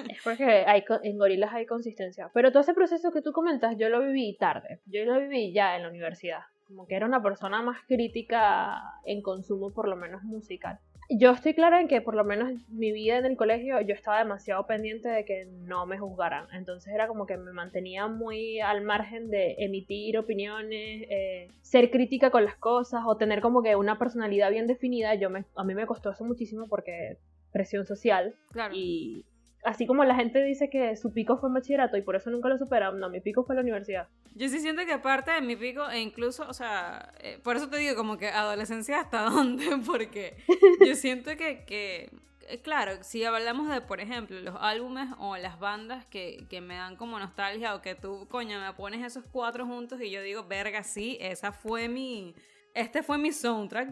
es 0.10 0.22
porque 0.24 0.44
hay, 0.44 0.84
en 1.04 1.18
Gorillaz 1.18 1.54
hay 1.54 1.66
consistencia. 1.66 2.30
Pero 2.34 2.52
todo 2.52 2.62
ese 2.62 2.74
proceso 2.74 3.12
que 3.12 3.22
tú 3.22 3.32
comentas, 3.32 3.76
yo 3.78 3.90
lo 3.90 4.02
viví 4.02 4.38
tarde. 4.38 4.80
Yo 4.86 5.04
lo 5.06 5.20
viví 5.20 5.54
ya 5.54 5.76
en 5.76 5.84
la 5.84 5.90
universidad. 5.90 6.42
Como 6.68 6.88
que 6.88 6.96
era 6.96 7.06
una 7.06 7.22
persona 7.22 7.62
más 7.62 7.82
crítica 7.86 8.82
en 9.04 9.22
consumo, 9.22 9.74
por 9.74 9.90
lo 9.90 9.98
menos 9.98 10.24
musical 10.24 10.80
yo 11.18 11.32
estoy 11.32 11.54
clara 11.54 11.82
en 11.82 11.88
que 11.88 12.02
por 12.02 12.16
lo 12.16 12.24
menos 12.24 12.52
mi 12.70 12.92
vida 12.92 13.18
en 13.18 13.26
el 13.26 13.38
colegio 13.38 13.80
yo 13.82 13.94
estaba 13.94 14.20
demasiado 14.20 14.66
pendiente 14.66 15.10
de 15.10 15.26
que 15.26 15.46
no 15.46 15.86
me 15.86 15.98
juzgaran. 15.98 16.48
Entonces 16.54 16.94
era 16.94 17.08
como 17.08 17.26
que 17.26 17.38
me 17.38 17.52
mantenía 17.52 18.08
muy 18.08 18.60
al 18.60 18.82
margen 18.82 19.30
de 19.30 19.56
emitir 19.60 20.18
opiniones, 20.18 21.06
eh, 21.10 21.48
ser 21.62 21.92
crítica 21.92 22.30
con 22.30 22.46
las 22.46 22.56
cosas 22.56 23.02
o 23.06 23.18
tener 23.18 23.42
como 23.42 23.62
que 23.62 23.76
una 23.76 23.98
personalidad 23.98 24.52
bien 24.52 24.68
definida. 24.68 25.16
Yo 25.16 25.30
me, 25.30 25.46
a 25.56 25.64
mí 25.64 25.74
me 25.76 25.86
costó 25.86 26.12
eso 26.12 26.24
muchísimo 26.24 26.68
porque 26.68 27.18
presión 27.52 27.86
social 27.86 28.36
claro. 28.52 28.74
y 28.76 29.26
así 29.64 29.86
como 29.86 30.04
la 30.04 30.16
gente 30.16 30.44
dice 30.44 30.70
que 30.70 30.96
su 30.96 31.14
pico 31.14 31.38
fue 31.38 31.50
en 31.50 31.54
bachillerato 31.54 31.98
y 31.98 32.02
por 32.02 32.16
eso 32.16 32.30
nunca 32.30 32.50
lo 32.50 32.58
superaron, 32.58 33.00
no, 33.00 33.10
mi 33.10 33.22
pico 33.22 33.44
fue 33.44 33.56
la 33.56 33.62
universidad. 33.62 34.08
Yo 34.36 34.48
sí 34.50 34.60
siento 34.60 34.86
que 34.86 34.94
aparte 34.94 35.32
de 35.32 35.42
mi 35.42 35.56
pico, 35.56 35.90
e 35.90 36.00
incluso, 36.00 36.48
o 36.48 36.54
sea, 36.54 37.14
eh, 37.20 37.40
por 37.44 37.56
eso 37.56 37.70
te 37.70 37.78
digo 37.78 37.96
como 37.96 38.18
que 38.18 38.28
adolescencia 38.28 39.00
hasta 39.00 39.22
dónde, 39.30 39.66
porque 39.86 40.38
yo 40.86 40.96
siento 40.96 41.32
que, 41.38 41.64
que, 41.66 42.10
eh, 42.48 42.62
claro, 42.62 43.04
si 43.04 43.24
hablamos 43.24 43.70
de, 43.70 43.82
por 43.82 44.00
ejemplo, 44.00 44.40
los 44.40 44.56
álbumes 44.60 45.10
o 45.20 45.38
las 45.38 45.60
bandas 45.60 46.06
que, 46.06 46.46
que 46.50 46.62
me 46.62 46.76
dan 46.76 46.96
como 46.96 47.20
nostalgia 47.20 47.76
o 47.76 47.82
que 47.82 47.96
tú, 47.96 48.28
coño, 48.30 48.60
me 48.60 48.74
pones 48.74 49.06
esos 49.06 49.24
cuatro 49.32 49.66
juntos 49.66 50.02
y 50.02 50.10
yo 50.10 50.22
digo, 50.22 50.44
verga, 50.46 50.84
sí, 50.84 51.18
esa 51.22 51.52
fue 51.52 51.88
mi... 51.88 52.36
Este 52.74 53.04
fue 53.04 53.18
mi 53.18 53.34
soundtrack 53.34 53.90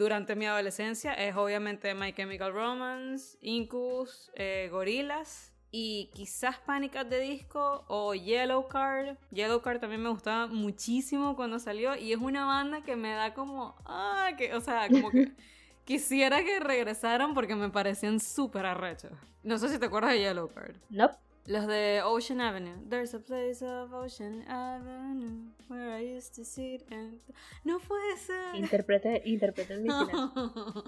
durante 0.00 0.34
mi 0.34 0.46
adolescencia 0.46 1.12
es 1.12 1.36
obviamente 1.36 1.94
My 1.94 2.14
Chemical 2.14 2.54
Romance, 2.54 3.36
Incus, 3.42 4.30
eh, 4.34 4.70
Gorillaz 4.72 5.52
y 5.70 6.08
quizás 6.14 6.56
Panic 6.56 6.96
at 6.96 7.08
the 7.08 7.20
Disco 7.20 7.84
o 7.86 8.14
Yellow 8.14 8.66
Card. 8.66 9.18
Yellow 9.30 9.60
Card 9.60 9.78
también 9.78 10.02
me 10.02 10.08
gustaba 10.08 10.46
muchísimo 10.46 11.36
cuando 11.36 11.58
salió 11.58 11.94
y 11.96 12.14
es 12.14 12.18
una 12.18 12.46
banda 12.46 12.80
que 12.80 12.96
me 12.96 13.12
da 13.12 13.34
como, 13.34 13.76
ah, 13.84 14.30
que, 14.38 14.54
o 14.54 14.62
sea, 14.62 14.88
como 14.88 15.10
que 15.10 15.32
quisiera 15.84 16.42
que 16.42 16.60
regresaran 16.60 17.34
porque 17.34 17.54
me 17.54 17.68
parecían 17.68 18.20
súper 18.20 18.64
arrechos. 18.64 19.12
No 19.42 19.58
sé 19.58 19.68
si 19.68 19.78
te 19.78 19.84
acuerdas 19.84 20.12
de 20.12 20.20
Yellow 20.20 20.48
Card. 20.48 20.76
No. 20.88 21.10
Los 21.46 21.66
de 21.66 22.02
Ocean 22.04 22.40
Avenue. 22.40 22.74
There's 22.88 23.14
a 23.14 23.18
place 23.18 23.64
of 23.64 23.92
Ocean 23.92 24.44
Avenue 24.46 25.50
where 25.68 25.96
I 25.96 26.16
used 26.16 26.34
to 26.36 26.44
sit 26.44 26.82
and... 26.92 27.18
No 27.64 27.78
puede 27.80 28.16
ser. 28.18 28.54
Interprete, 28.54 29.22
interprete 29.24 29.76
mi 29.78 29.88
silencio. 29.90 30.84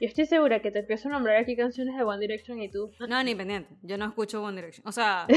Yo 0.00 0.08
estoy 0.08 0.26
segura 0.26 0.60
que 0.60 0.70
te 0.70 0.80
empiezo 0.80 1.08
a 1.08 1.12
nombrar 1.12 1.36
aquí 1.36 1.56
canciones 1.56 1.96
de 1.96 2.02
One 2.02 2.20
Direction 2.20 2.60
y 2.60 2.70
tú... 2.70 2.90
No, 3.08 3.22
ni 3.22 3.34
pendiente. 3.34 3.74
Yo 3.82 3.96
no 3.98 4.06
escucho 4.06 4.42
One 4.42 4.56
Direction. 4.56 4.86
O 4.86 4.92
sea... 4.92 5.26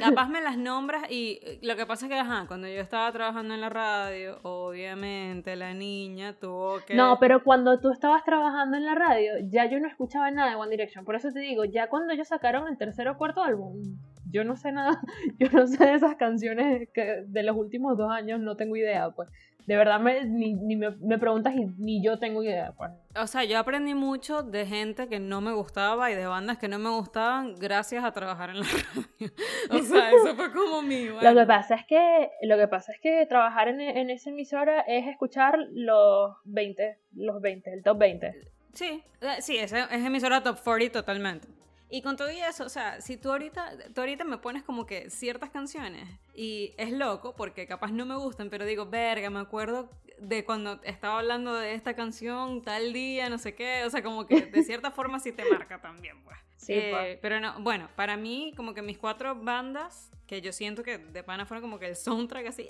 Capaz 0.00 0.28
me 0.28 0.42
las 0.42 0.58
nombras 0.58 1.10
y 1.10 1.38
eh, 1.42 1.60
lo 1.62 1.76
que 1.76 1.86
pasa 1.86 2.06
es 2.06 2.12
que, 2.12 2.18
ajá, 2.18 2.46
cuando 2.48 2.66
yo 2.66 2.80
estaba 2.80 3.10
trabajando 3.12 3.54
en 3.54 3.60
la 3.60 3.68
radio, 3.68 4.40
obviamente 4.42 5.54
la 5.54 5.74
niña 5.74 6.34
tuvo 6.34 6.80
que... 6.84 6.94
No, 6.94 7.18
pero 7.20 7.44
cuando 7.44 7.78
tú 7.78 7.90
estabas 7.90 8.24
trabajando 8.24 8.76
en 8.76 8.84
la 8.84 8.96
radio, 8.96 9.34
ya 9.44 9.66
yo 9.66 9.78
no 9.78 9.86
escuchaba 9.86 10.30
nada 10.32 10.50
de 10.50 10.56
One 10.56 10.70
Direction. 10.70 11.04
Por 11.04 11.14
eso 11.14 11.30
te 11.32 11.38
digo, 11.38 11.64
ya 11.64 11.88
cuando 11.88 12.12
ellos 12.12 12.28
sacaron 12.28 12.66
el 12.66 12.76
tercer 12.76 13.06
o 13.08 13.16
cuarto 13.16 13.42
álbum, 13.42 13.80
yo 14.28 14.42
no 14.44 14.56
sé 14.56 14.72
nada, 14.72 15.00
yo 15.38 15.48
no 15.52 15.66
sé 15.66 15.84
de 15.84 15.94
esas 15.94 16.16
canciones 16.16 16.88
que 16.92 17.22
de 17.26 17.42
los 17.44 17.56
últimos 17.56 17.96
dos 17.96 18.10
años, 18.10 18.40
no 18.40 18.56
tengo 18.56 18.76
idea, 18.76 19.10
pues 19.10 19.28
de 19.66 19.76
verdad 19.76 19.98
me, 19.98 20.24
ni, 20.24 20.76
me, 20.76 21.18
preguntas 21.18 21.54
y 21.54 21.66
ni 21.78 22.02
yo 22.02 22.18
tengo 22.18 22.42
idea. 22.42 22.72
Pues. 22.76 22.92
O 23.16 23.26
sea, 23.26 23.44
yo 23.44 23.58
aprendí 23.58 23.94
mucho 23.94 24.42
de 24.42 24.64
gente 24.64 25.08
que 25.08 25.18
no 25.18 25.40
me 25.40 25.52
gustaba 25.52 26.10
y 26.10 26.14
de 26.14 26.26
bandas 26.26 26.58
que 26.58 26.68
no 26.68 26.78
me 26.78 26.90
gustaban 26.90 27.54
gracias 27.56 28.04
a 28.04 28.12
trabajar 28.12 28.50
en 28.50 28.60
la 28.60 28.66
radio. 28.94 29.32
o 29.70 29.78
sea, 29.82 30.10
eso 30.10 30.36
fue 30.36 30.52
como 30.52 30.82
mi... 30.82 31.06
Lo 31.06 31.34
que 31.34 31.46
pasa 31.46 31.74
es 31.74 31.86
que, 31.86 32.30
lo 32.42 32.56
que, 32.56 32.68
pasa 32.68 32.92
es 32.92 33.00
que 33.00 33.26
trabajar 33.26 33.68
en, 33.68 33.80
en 33.80 34.10
esa 34.10 34.30
emisora 34.30 34.82
es 34.82 35.08
escuchar 35.08 35.58
los 35.72 36.36
20, 36.44 36.98
los 37.14 37.40
20, 37.40 37.72
el 37.72 37.82
top 37.82 37.98
20. 37.98 38.34
Sí, 38.72 39.02
eh, 39.22 39.40
sí, 39.40 39.56
es, 39.56 39.72
es 39.72 39.90
emisora 39.90 40.42
top 40.42 40.62
40 40.62 41.00
totalmente. 41.00 41.48
Y 41.88 42.02
con 42.02 42.16
todo 42.16 42.28
eso, 42.28 42.64
o 42.64 42.68
sea, 42.68 43.00
si 43.00 43.16
tú 43.16 43.30
ahorita, 43.30 43.92
tú 43.94 44.00
ahorita 44.00 44.24
me 44.24 44.38
pones 44.38 44.64
como 44.64 44.86
que 44.86 45.08
ciertas 45.08 45.50
canciones 45.50 46.08
y 46.34 46.74
es 46.78 46.90
loco 46.90 47.34
porque 47.36 47.66
capaz 47.66 47.92
no 47.92 48.04
me 48.06 48.16
gustan, 48.16 48.50
pero 48.50 48.64
digo, 48.64 48.86
verga, 48.86 49.30
me 49.30 49.38
acuerdo 49.38 49.88
de 50.18 50.44
cuando 50.44 50.80
estaba 50.82 51.18
hablando 51.18 51.54
de 51.54 51.74
esta 51.74 51.94
canción 51.94 52.62
tal 52.62 52.92
día, 52.92 53.28
no 53.28 53.38
sé 53.38 53.54
qué, 53.54 53.84
o 53.84 53.90
sea, 53.90 54.02
como 54.02 54.26
que 54.26 54.46
de 54.46 54.62
cierta 54.64 54.90
forma 54.90 55.20
sí 55.20 55.32
te 55.32 55.44
marca 55.50 55.80
también, 55.80 56.22
pues. 56.24 56.36
Sí, 56.56 56.72
eh. 56.74 57.18
Pero 57.22 57.38
no, 57.38 57.60
bueno, 57.60 57.88
para 57.94 58.16
mí 58.16 58.52
como 58.56 58.74
que 58.74 58.82
mis 58.82 58.98
cuatro 58.98 59.36
bandas, 59.36 60.10
que 60.26 60.40
yo 60.40 60.52
siento 60.52 60.82
que 60.82 60.98
de 60.98 61.22
pana 61.22 61.46
fueron 61.46 61.62
como 61.62 61.78
que 61.78 61.86
el 61.86 61.96
soundtrack 61.96 62.46
así, 62.46 62.68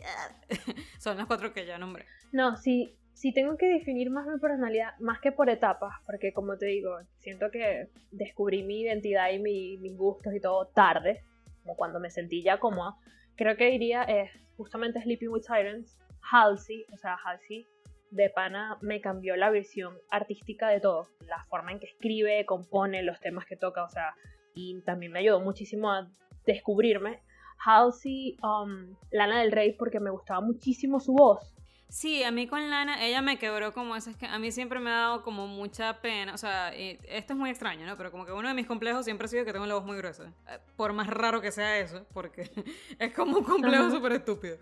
son 0.98 1.16
las 1.16 1.26
cuatro 1.26 1.54
que 1.54 1.64
ya 1.64 1.78
nombré. 1.78 2.04
No, 2.32 2.56
sí, 2.56 2.96
si 3.16 3.32
tengo 3.32 3.56
que 3.56 3.66
definir 3.66 4.10
más 4.10 4.26
mi 4.26 4.38
personalidad, 4.38 4.90
más 4.98 5.20
que 5.20 5.32
por 5.32 5.48
etapas, 5.48 5.94
porque 6.04 6.34
como 6.34 6.58
te 6.58 6.66
digo, 6.66 6.98
siento 7.16 7.50
que 7.50 7.88
descubrí 8.10 8.62
mi 8.62 8.82
identidad 8.82 9.30
y 9.32 9.38
mis 9.38 9.96
gustos 9.96 10.34
y 10.34 10.40
todo 10.40 10.66
tarde, 10.66 11.22
como 11.62 11.76
cuando 11.76 11.98
me 11.98 12.10
sentí 12.10 12.42
ya 12.42 12.58
cómoda, 12.58 12.94
creo 13.34 13.56
que 13.56 13.70
diría 13.70 14.02
es 14.02 14.30
justamente 14.58 15.00
Sleeping 15.00 15.30
with 15.30 15.44
Sirens, 15.44 15.98
Halsey, 16.30 16.84
o 16.92 16.98
sea, 16.98 17.16
Halsey 17.24 17.66
de 18.10 18.28
pana 18.28 18.76
me 18.82 19.00
cambió 19.00 19.34
la 19.34 19.50
visión 19.50 19.94
artística 20.10 20.68
de 20.68 20.80
todo, 20.80 21.08
la 21.26 21.42
forma 21.44 21.72
en 21.72 21.80
que 21.80 21.86
escribe, 21.86 22.44
compone, 22.44 23.02
los 23.02 23.18
temas 23.20 23.46
que 23.46 23.56
toca, 23.56 23.82
o 23.82 23.88
sea, 23.88 24.14
y 24.54 24.82
también 24.82 25.12
me 25.12 25.20
ayudó 25.20 25.40
muchísimo 25.40 25.90
a 25.90 26.06
descubrirme. 26.44 27.22
Halsey, 27.64 28.36
um, 28.42 28.94
Lana 29.10 29.40
del 29.40 29.52
Rey, 29.52 29.72
porque 29.72 30.00
me 30.00 30.10
gustaba 30.10 30.42
muchísimo 30.42 31.00
su 31.00 31.14
voz, 31.14 31.55
Sí, 31.88 32.24
a 32.24 32.30
mí 32.32 32.48
con 32.48 32.68
Lana, 32.68 33.04
ella 33.04 33.22
me 33.22 33.38
quebró 33.38 33.72
como 33.72 33.94
esas 33.94 34.16
que 34.16 34.26
a 34.26 34.38
mí 34.38 34.50
siempre 34.50 34.80
me 34.80 34.90
ha 34.90 34.94
dado 34.94 35.22
como 35.22 35.46
mucha 35.46 36.00
pena, 36.00 36.34
o 36.34 36.38
sea, 36.38 36.72
esto 36.74 37.32
es 37.32 37.38
muy 37.38 37.50
extraño, 37.50 37.86
¿no? 37.86 37.96
Pero 37.96 38.10
como 38.10 38.26
que 38.26 38.32
uno 38.32 38.48
de 38.48 38.54
mis 38.54 38.66
complejos 38.66 39.04
siempre 39.04 39.26
ha 39.26 39.28
sido 39.28 39.44
que 39.44 39.52
tengo 39.52 39.66
la 39.66 39.74
voz 39.74 39.84
muy 39.84 39.96
gruesa, 39.96 40.32
eh, 40.48 40.58
por 40.76 40.92
más 40.92 41.06
raro 41.06 41.40
que 41.40 41.52
sea 41.52 41.78
eso, 41.78 42.04
porque 42.12 42.50
es 42.98 43.14
como 43.14 43.38
un 43.38 43.44
complejo 43.44 43.90
súper 43.90 44.12
estúpido. 44.12 44.58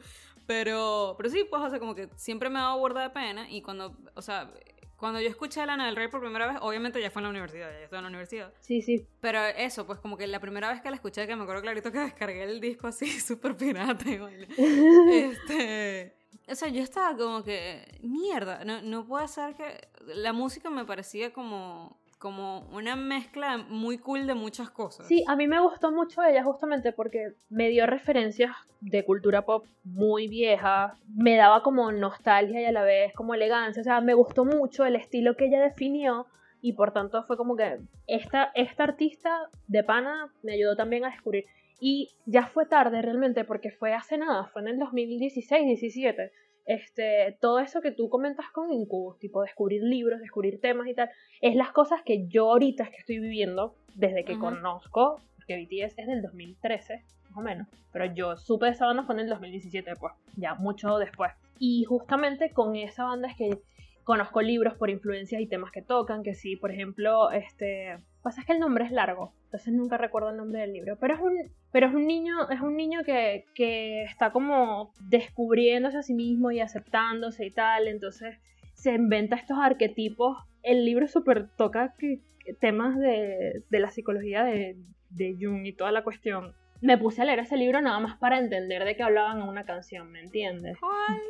Pero, 0.46 1.14
pero 1.16 1.30
sí, 1.30 1.46
pues, 1.48 1.62
o 1.62 1.70
sea, 1.70 1.78
como 1.78 1.94
que 1.94 2.10
siempre 2.16 2.50
me 2.50 2.58
ha 2.58 2.62
dado 2.62 2.78
burda 2.78 3.02
de 3.02 3.10
pena 3.10 3.50
y 3.50 3.62
cuando, 3.62 3.96
o 4.14 4.20
sea, 4.20 4.52
cuando 4.96 5.20
yo 5.20 5.28
escuché 5.28 5.62
a 5.62 5.66
Lana 5.66 5.86
del 5.86 5.96
Rey 5.96 6.08
por 6.08 6.20
primera 6.20 6.46
vez, 6.46 6.58
obviamente 6.60 7.00
ya 7.00 7.10
fue 7.10 7.20
en 7.20 7.24
la 7.24 7.30
universidad, 7.30 7.70
ya 7.70 7.84
estaba 7.84 8.00
en 8.00 8.04
la 8.04 8.08
universidad. 8.08 8.52
Sí, 8.60 8.82
sí. 8.82 9.06
Pero 9.20 9.42
eso, 9.44 9.86
pues 9.86 9.98
como 9.98 10.18
que 10.18 10.26
la 10.26 10.40
primera 10.40 10.70
vez 10.70 10.82
que 10.82 10.90
la 10.90 10.96
escuché, 10.96 11.26
que 11.26 11.34
me 11.34 11.42
acuerdo 11.42 11.62
clarito 11.62 11.90
que 11.90 11.98
descargué 11.98 12.44
el 12.44 12.60
disco 12.60 12.86
así, 12.86 13.06
súper 13.20 13.56
pirata, 13.56 14.08
igual. 14.10 14.46
este 14.58 16.23
o 16.48 16.54
sea, 16.54 16.68
yo 16.68 16.82
estaba 16.82 17.16
como 17.16 17.42
que, 17.42 17.82
mierda, 18.02 18.64
no, 18.64 18.82
no 18.82 19.06
puede 19.06 19.28
ser 19.28 19.54
que 19.54 19.88
la 20.14 20.32
música 20.32 20.70
me 20.70 20.84
parecía 20.84 21.32
como, 21.32 21.96
como 22.18 22.60
una 22.72 22.96
mezcla 22.96 23.58
muy 23.58 23.98
cool 23.98 24.26
de 24.26 24.34
muchas 24.34 24.70
cosas. 24.70 25.06
Sí, 25.06 25.24
a 25.26 25.36
mí 25.36 25.46
me 25.46 25.60
gustó 25.60 25.90
mucho 25.90 26.22
ella 26.22 26.44
justamente 26.44 26.92
porque 26.92 27.34
me 27.48 27.68
dio 27.68 27.86
referencias 27.86 28.54
de 28.80 29.04
cultura 29.04 29.46
pop 29.46 29.66
muy 29.84 30.28
vieja, 30.28 30.96
me 31.14 31.36
daba 31.36 31.62
como 31.62 31.90
nostalgia 31.92 32.60
y 32.60 32.64
a 32.66 32.72
la 32.72 32.82
vez 32.82 33.12
como 33.14 33.34
elegancia, 33.34 33.80
o 33.80 33.84
sea, 33.84 34.00
me 34.00 34.14
gustó 34.14 34.44
mucho 34.44 34.84
el 34.84 34.96
estilo 34.96 35.36
que 35.36 35.46
ella 35.46 35.60
definió 35.60 36.26
y 36.60 36.72
por 36.72 36.92
tanto 36.92 37.22
fue 37.24 37.36
como 37.36 37.56
que 37.56 37.78
esta, 38.06 38.50
esta 38.54 38.84
artista 38.84 39.50
de 39.66 39.84
pana 39.84 40.32
me 40.42 40.52
ayudó 40.54 40.76
también 40.76 41.04
a 41.04 41.10
descubrir 41.10 41.44
y 41.80 42.10
ya 42.26 42.46
fue 42.46 42.66
tarde 42.66 43.02
realmente 43.02 43.44
porque 43.44 43.70
fue 43.70 43.92
hace 43.92 44.18
nada, 44.18 44.46
fue 44.52 44.62
en 44.62 44.68
el 44.68 44.78
2016-17. 44.78 46.30
Este, 46.66 47.36
todo 47.40 47.58
eso 47.58 47.82
que 47.82 47.90
tú 47.90 48.08
comentas 48.08 48.46
con 48.50 48.72
Incubus, 48.72 49.18
tipo 49.18 49.42
descubrir 49.42 49.82
libros, 49.82 50.20
descubrir 50.20 50.60
temas 50.60 50.88
y 50.88 50.94
tal, 50.94 51.10
es 51.42 51.56
las 51.56 51.72
cosas 51.72 52.00
que 52.04 52.26
yo 52.26 52.50
ahorita 52.50 52.84
es 52.84 52.90
que 52.90 52.96
estoy 52.96 53.18
viviendo 53.18 53.74
desde 53.94 54.24
que 54.24 54.38
conozco, 54.38 55.20
porque 55.36 55.58
BTS 55.58 55.98
es 55.98 56.06
del 56.06 56.22
2013, 56.22 57.02
más 57.28 57.36
o 57.36 57.42
menos, 57.42 57.68
pero 57.92 58.06
yo 58.06 58.36
supe 58.38 58.66
de 58.66 58.72
esa 58.72 58.86
banda 58.86 59.02
fue 59.04 59.14
en 59.16 59.22
el 59.22 59.28
2017, 59.28 59.92
pues, 59.96 60.14
ya 60.36 60.54
mucho 60.54 60.96
después. 60.98 61.32
Y 61.58 61.84
justamente 61.84 62.50
con 62.50 62.76
esa 62.76 63.04
banda 63.04 63.28
es 63.28 63.36
que 63.36 63.58
conozco 64.04 64.40
libros 64.40 64.74
por 64.74 64.88
influencias 64.88 65.42
y 65.42 65.46
temas 65.46 65.70
que 65.70 65.82
tocan, 65.82 66.22
que 66.22 66.34
sí, 66.34 66.56
por 66.56 66.70
ejemplo, 66.70 67.30
este, 67.30 67.98
pasa 68.24 68.40
es 68.40 68.46
que 68.46 68.54
el 68.54 68.58
nombre 68.58 68.84
es 68.84 68.90
largo, 68.90 69.32
entonces 69.44 69.72
nunca 69.72 69.96
recuerdo 69.98 70.30
el 70.30 70.36
nombre 70.36 70.60
del 70.60 70.72
libro, 70.72 70.96
pero 70.98 71.14
es 71.14 71.20
un, 71.20 71.52
pero 71.70 71.86
es 71.86 71.94
un 71.94 72.06
niño, 72.06 72.50
es 72.50 72.60
un 72.60 72.76
niño 72.76 73.04
que, 73.04 73.44
que 73.54 74.02
está 74.02 74.32
como 74.32 74.92
descubriéndose 75.02 75.98
a 75.98 76.02
sí 76.02 76.14
mismo 76.14 76.50
y 76.50 76.60
aceptándose 76.60 77.46
y 77.46 77.50
tal, 77.50 77.86
entonces 77.86 78.36
se 78.72 78.94
inventa 78.94 79.36
estos 79.36 79.58
arquetipos. 79.58 80.38
El 80.62 80.84
libro 80.84 81.06
súper 81.06 81.48
toca 81.56 81.94
que, 81.98 82.20
temas 82.60 82.98
de, 82.98 83.62
de, 83.70 83.78
la 83.78 83.90
psicología 83.90 84.44
de, 84.44 84.76
de 85.10 85.36
Jung 85.40 85.64
y 85.64 85.72
toda 85.72 85.92
la 85.92 86.02
cuestión 86.02 86.54
me 86.80 86.98
puse 86.98 87.22
a 87.22 87.24
leer 87.24 87.38
ese 87.38 87.56
libro 87.56 87.80
nada 87.80 87.98
más 88.00 88.18
para 88.18 88.38
entender 88.38 88.84
de 88.84 88.94
qué 88.94 89.02
hablaban 89.02 89.40
en 89.40 89.48
una 89.48 89.64
canción, 89.64 90.12
¿me 90.12 90.20
entiendes? 90.20 90.76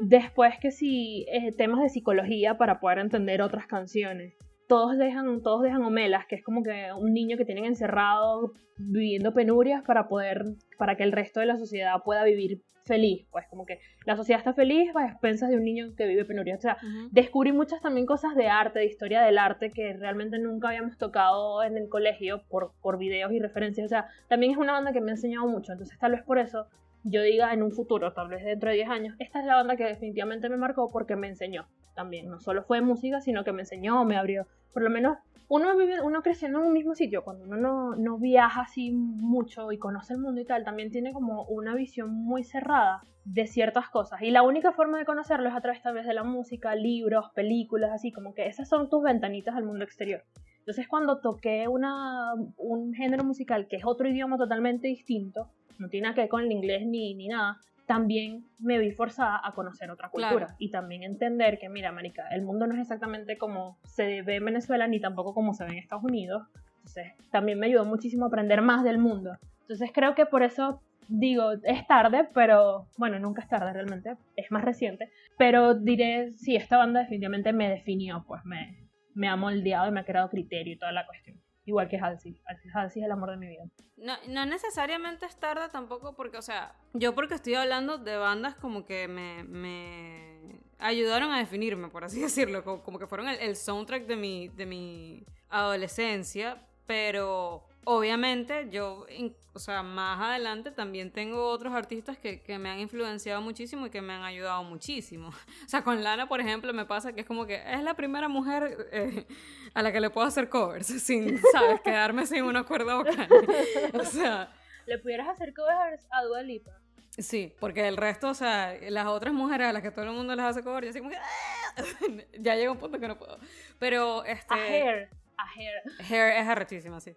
Después 0.01 0.59
que 0.59 0.73
sí, 0.73 1.27
eh, 1.29 1.53
temas 1.53 1.81
de 1.81 1.89
psicología 1.91 2.59
para 2.59 2.81
poder 2.81 2.99
entender 2.99 3.41
otras 3.41 3.67
canciones. 3.67 4.35
Todos 4.69 4.97
dejan, 4.97 5.43
todos 5.43 5.63
dejan 5.63 5.83
homelas, 5.83 6.27
que 6.27 6.37
es 6.37 6.45
como 6.45 6.63
que 6.63 6.89
un 6.97 7.13
niño 7.13 7.37
que 7.37 7.45
tienen 7.45 7.67
encerrado 7.67 8.53
viviendo 8.77 9.35
penurias 9.35 9.83
para 9.83 10.09
poder, 10.09 10.45
para 10.79 10.97
que 10.97 11.03
el 11.03 11.13
resto 11.13 11.41
de 11.41 11.47
la 11.47 11.59
sociedad 11.59 12.03
pueda 12.05 12.25
vivir 12.25 12.63
feliz, 12.85 13.27
pues 13.31 13.47
como 13.49 13.65
que 13.65 13.81
la 14.05 14.17
sociedad 14.17 14.39
está 14.39 14.53
feliz 14.53 14.95
a 14.95 15.07
expensas 15.07 15.49
de 15.51 15.57
un 15.57 15.65
niño 15.65 15.95
que 15.97 16.07
vive 16.07 16.25
penuria. 16.25 16.57
O 16.57 16.61
sea, 16.61 16.77
descubrí 17.11 17.53
muchas 17.53 17.81
también 17.81 18.07
cosas 18.07 18.35
de 18.35 18.49
arte, 18.49 18.79
de 18.79 18.87
historia 18.87 19.23
del 19.23 19.39
arte 19.39 19.71
que 19.71 19.95
realmente 19.95 20.39
nunca 20.39 20.69
habíamos 20.69 20.99
tocado 20.99 21.63
en 21.63 21.77
el 21.77 21.89
colegio 21.89 22.43
por, 22.49 22.73
por 22.83 22.99
videos 22.99 23.33
y 23.33 23.39
referencias. 23.39 23.87
O 23.87 23.89
sea, 23.89 24.09
también 24.29 24.53
es 24.53 24.59
una 24.59 24.73
banda 24.73 24.93
que 24.93 25.01
me 25.01 25.11
ha 25.11 25.15
enseñado 25.15 25.47
mucho, 25.47 25.73
entonces 25.73 25.99
tal 25.99 26.13
vez 26.13 26.23
por 26.23 26.39
eso 26.39 26.67
yo 27.05 27.23
diga 27.23 27.53
en 27.53 27.63
un 27.63 27.73
futuro, 27.73 28.13
tal 28.13 28.29
vez 28.29 28.45
dentro 28.45 28.71
de 28.71 28.77
10 28.77 28.89
años, 28.89 29.17
esta 29.19 29.41
es 29.41 29.47
la 29.47 29.57
banda 29.57 29.77
que 29.77 29.85
definitivamente 29.85 30.49
me 30.49 30.57
marcó 30.57 30.91
porque 30.91 31.17
me 31.17 31.29
enseñó 31.29 31.67
también. 31.95 32.29
No 32.29 32.41
solo 32.41 32.63
fue 32.65 32.81
música, 32.81 33.21
sino 33.21 33.45
que 33.45 33.53
me 33.53 33.63
enseñó, 33.63 34.05
me 34.05 34.17
abrió, 34.17 34.47
por 34.73 34.83
lo 34.83 34.91
menos 34.91 35.19
uno 35.49 35.77
vive, 35.77 36.01
uno 36.01 36.23
creciendo 36.23 36.61
en 36.61 36.67
un 36.67 36.73
mismo 36.73 36.95
sitio, 36.95 37.23
cuando 37.23 37.45
uno 37.45 37.57
no, 37.57 37.97
no, 37.97 38.19
viaja 38.19 38.63
así 38.63 38.93
mucho 38.93 39.73
y 39.73 39.79
conoce 39.79 40.15
el 40.15 40.21
mundo 40.21 40.41
y 40.41 40.45
tal, 40.45 40.65
también 40.65 40.91
tiene 40.91 41.13
como 41.13 41.45
una 41.45 41.75
visión 41.75 42.13
muy 42.13 42.45
cerrada 42.45 43.03
de 43.25 43.47
ciertas 43.47 43.89
cosas. 43.91 44.23
Y 44.23 44.31
la 44.31 44.43
única 44.43 44.73
forma 44.73 44.99
de 44.99 45.05
conocerlo 45.05 45.49
es 45.49 45.55
a 45.55 45.61
través 45.61 45.83
tal 45.83 45.95
vez 45.95 46.07
de 46.07 46.15
la 46.15 46.25
música, 46.25 46.75
libros, 46.75 47.27
películas, 47.35 47.93
así 47.93 48.11
como 48.11 48.35
que 48.35 48.47
esas 48.47 48.69
son 48.69 48.89
tus 48.89 49.03
ventanitas 49.03 49.55
al 49.55 49.65
mundo 49.65 49.85
exterior. 49.85 50.23
Entonces 50.61 50.89
cuando 50.89 51.21
toqué 51.21 51.69
una, 51.69 52.33
un 52.57 52.95
género 52.95 53.23
musical 53.23 53.69
que 53.69 53.77
es 53.77 53.85
otro 53.85 54.09
idioma 54.09 54.39
totalmente 54.39 54.89
distinto, 54.89 55.51
no 55.79 55.89
tiene 55.89 56.15
que 56.15 56.23
ver 56.23 56.31
con 56.31 56.43
el 56.43 56.53
inglés 56.53 56.87
ni, 56.87 57.15
ni 57.15 57.29
nada, 57.29 57.59
también 57.87 58.47
me 58.59 58.79
vi 58.79 58.91
forzada 58.93 59.41
a 59.43 59.53
conocer 59.53 59.91
otra 59.91 60.09
cultura 60.09 60.55
y 60.59 60.71
también 60.71 61.03
entender 61.03 61.59
que, 61.59 61.69
mira, 61.69 61.93
Marica, 61.93 62.29
el 62.29 62.43
mundo 62.43 62.67
no 62.67 62.75
es 62.75 62.81
exactamente 62.81 63.37
como 63.37 63.79
se 63.85 64.23
ve 64.23 64.37
en 64.37 64.45
Venezuela 64.45 64.87
ni 64.87 65.01
tampoco 65.01 65.35
como 65.35 65.55
se 65.55 65.65
ve 65.65 65.73
en 65.73 65.79
Estados 65.79 66.05
Unidos. 66.05 66.43
Entonces, 66.79 67.13
también 67.31 67.59
me 67.59 67.67
ayudó 67.67 67.85
muchísimo 67.85 68.25
a 68.25 68.29
aprender 68.29 68.63
más 68.63 68.85
del 68.85 68.99
mundo. 68.99 69.37
Entonces, 69.63 69.91
creo 69.93 70.15
que 70.15 70.27
por 70.27 70.43
eso 70.43 70.81
digo, 71.09 71.53
es 71.63 71.87
tarde, 71.87 72.29
pero 72.33 72.87
bueno, 72.97 73.19
nunca 73.19 73.43
es 73.43 73.49
tarde 73.49 73.73
realmente, 73.73 74.17
es 74.37 74.51
más 74.51 74.65
reciente. 74.65 75.11
Pero 75.39 75.75
diré, 75.75 76.33
sí, 76.33 76.57
esta 76.57 76.79
banda 76.79 77.01
definitivamente 77.01 77.53
me 77.53 77.69
definió, 77.69 78.25
pues 78.27 78.45
me, 78.45 78.89
me 79.15 79.29
ha 79.29 79.37
moldeado 79.37 79.89
y 79.89 79.93
me 79.93 80.01
ha 80.01 80.05
creado 80.05 80.31
criterio 80.31 80.75
y 80.75 80.79
toda 80.79 80.93
la 80.93 81.07
cuestión. 81.07 81.44
Igual 81.67 81.89
que 81.89 81.97
Halsey. 81.97 82.37
Halsey 82.75 83.03
es 83.03 83.07
el 83.07 83.13
amor 83.13 83.31
de 83.31 83.37
mi 83.39 83.49
vida. 83.49 83.65
No, 83.97 84.15
no 84.29 84.45
necesariamente 84.45 85.25
es 85.27 85.37
tarde 85.37 85.69
tampoco 85.71 86.15
porque, 86.15 86.37
o 86.37 86.43
sea, 86.43 86.75
yo 86.93 87.15
porque 87.15 87.35
estoy 87.35 87.55
hablando 87.55 87.97
de 87.97 88.17
bandas 88.17 88.55
como 88.57 88.85
que 88.85 89.09
me, 89.09 89.45
me 89.45 90.61
ayudaron 90.79 91.33
a 91.33 91.39
definirme, 91.39 91.89
por 91.89 92.05
así 92.05 92.21
decirlo, 92.21 92.65
como, 92.65 92.99
que 92.99 93.07
fueron 93.07 93.29
el, 93.29 93.57
soundtrack 93.57 94.07
de 94.07 94.17
mi, 94.17 94.49
de 94.49 94.67
mi 94.67 95.27
adolescencia, 95.49 96.67
pero 96.87 97.67
obviamente 97.85 98.69
yo, 98.71 99.07
o 99.53 99.59
sea, 99.59 99.83
más 99.83 100.21
adelante 100.21 100.71
también 100.71 101.13
tengo 101.13 101.49
otros 101.49 101.73
artistas 101.73 102.19
que, 102.19 102.43
que, 102.43 102.59
me 102.59 102.69
han 102.71 102.81
influenciado 102.81 103.41
muchísimo 103.41 103.87
y 103.87 103.91
que 103.91 104.03
me 104.03 104.13
han 104.13 104.23
ayudado 104.23 104.63
muchísimo. 104.65 105.31
O 105.65 105.69
sea, 105.69 105.83
con 105.83 106.03
Lana, 106.03 106.29
por 106.29 106.41
ejemplo, 106.41 106.73
me 106.73 106.85
pasa 106.85 107.13
que 107.13 107.23
es 107.23 107.27
como 107.27 107.47
que 107.47 107.63
es 107.67 107.83
la 107.83 107.95
primera 107.95 108.29
mujer 108.29 108.89
eh, 108.93 109.27
a 109.73 109.83
la 109.83 109.93
que 109.93 110.01
le 110.01 110.11
puedo 110.11 110.27
hacer 110.27 110.49
covers 110.49 110.87
sin, 111.03 111.41
¿sabes? 111.53 111.81
Quedarme 111.81 112.27
sin 112.27 112.45
una 112.45 112.65
cuerda 112.65 112.97
vocal. 112.97 113.29
O 113.95 114.05
sea... 114.05 114.53
¿Le 114.87 114.99
pudieras 114.99 115.29
hacer 115.29 115.55
covers 115.55 116.07
a 116.11 116.23
Dua 116.25 116.43
Lipa? 116.43 116.79
Sí, 117.17 117.55
porque 117.61 117.87
el 117.87 117.97
resto, 117.97 118.29
o 118.29 118.35
sea, 118.35 118.77
las 118.91 119.07
otras 119.07 119.33
mujeres 119.33 119.69
a 119.69 119.73
las 119.73 119.83
que 119.83 119.91
todo 119.91 120.05
el 120.05 120.11
mundo 120.11 120.35
les 120.35 120.45
hace 120.45 120.63
covers, 120.63 120.87
yo 120.87 120.91
así 120.91 120.99
como 120.99 121.11
que... 121.11 122.29
ya 122.39 122.57
llega 122.57 122.73
un 122.73 122.79
punto 122.79 122.99
que 122.99 123.09
no 123.09 123.17
puedo. 123.17 123.39
Pero, 123.79 124.25
este... 124.25 124.55
A 124.55 124.59
Hair. 124.59 125.09
A 125.37 125.47
Hair. 125.55 125.83
Hair 126.11 126.37
es 126.43 126.49
arrechísima, 126.49 127.01
sí. 127.01 127.17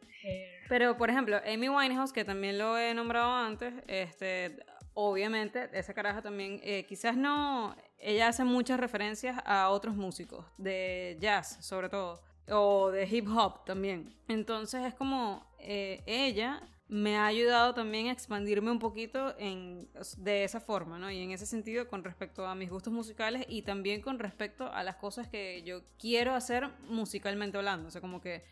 Pero, 0.70 0.98
por 0.98 1.10
ejemplo, 1.10 1.38
Amy 1.46 1.70
Winehouse, 1.70 2.12
que 2.12 2.26
también 2.26 2.58
lo 2.58 2.78
he 2.78 2.94
nombrado 2.94 3.32
antes, 3.32 3.74
este, 3.88 4.58
obviamente, 4.94 5.70
esa 5.74 5.94
caraja 5.94 6.22
también, 6.22 6.60
eh, 6.64 6.86
quizás 6.88 7.16
no, 7.16 7.76
ella 8.00 8.28
hace 8.28 8.44
muchas 8.44 8.80
referencias 8.80 9.40
a 9.46 9.70
otros 9.70 9.96
músicos, 9.96 10.46
de 10.58 11.18
jazz 11.20 11.58
sobre 11.66 11.90
todo, 11.90 12.24
o 12.50 12.92
de 12.92 13.08
hip 13.08 13.28
hop 13.28 13.66
también. 13.66 14.16
Entonces 14.28 14.86
es 14.86 14.94
como 14.94 15.46
eh, 15.60 16.04
ella 16.06 16.62
me 16.90 17.18
ha 17.18 17.26
ayudado 17.26 17.74
también 17.74 18.08
a 18.08 18.12
expandirme 18.12 18.72
un 18.72 18.80
poquito 18.80 19.36
en, 19.38 19.90
de 20.18 20.44
esa 20.44 20.60
forma, 20.60 20.98
¿no? 20.98 21.12
Y 21.12 21.22
en 21.22 21.32
ese 21.32 21.46
sentido 21.46 21.88
con 21.88 22.04
respecto 22.04 22.46
a 22.46 22.56
mis 22.56 22.70
gustos 22.70 22.94
musicales 22.94 23.46
y 23.50 23.64
también 23.64 24.02
con 24.02 24.20
respecto 24.20 24.72
a 24.72 24.84
las 24.84 24.96
cosas 24.96 25.28
que 25.28 25.64
yo 25.64 25.82
quiero 26.00 26.34
hacer 26.34 26.70
musicalmente 26.88 27.58
hablando. 27.58 27.90
O 27.90 27.92
sea, 27.92 28.02
como 28.02 28.22
que 28.22 28.44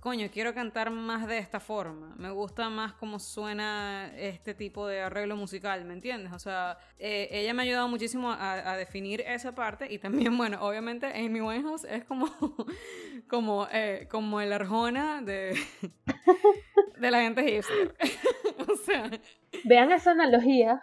coño, 0.00 0.28
quiero 0.32 0.54
cantar 0.54 0.90
más 0.90 1.26
de 1.26 1.38
esta 1.38 1.60
forma. 1.60 2.14
Me 2.16 2.30
gusta 2.30 2.68
más 2.70 2.92
cómo 2.94 3.18
suena 3.18 4.12
este 4.16 4.54
tipo 4.54 4.86
de 4.86 5.02
arreglo 5.02 5.36
musical, 5.36 5.84
¿me 5.84 5.94
entiendes? 5.94 6.32
O 6.32 6.38
sea, 6.38 6.78
eh, 6.98 7.28
ella 7.30 7.54
me 7.54 7.62
ha 7.62 7.64
ayudado 7.64 7.88
muchísimo 7.88 8.32
a, 8.32 8.76
definir 8.76 9.22
esa 9.22 9.54
parte 9.54 9.92
y 9.92 9.98
también, 9.98 10.36
bueno, 10.36 10.58
obviamente 10.60 11.06
Amy 11.06 11.40
Winehouse 11.40 11.84
es 11.84 12.04
como, 12.04 12.28
como, 13.28 13.68
eh, 13.72 14.08
como 14.10 14.40
el 14.40 14.52
arjona 14.52 15.22
de, 15.22 15.56
de 16.98 17.10
la 17.10 17.20
gente 17.22 17.42
hipster. 17.42 17.94
o 18.70 18.76
sea... 18.76 19.10
Vean 19.64 19.92
esa 19.92 20.12
analogía. 20.12 20.82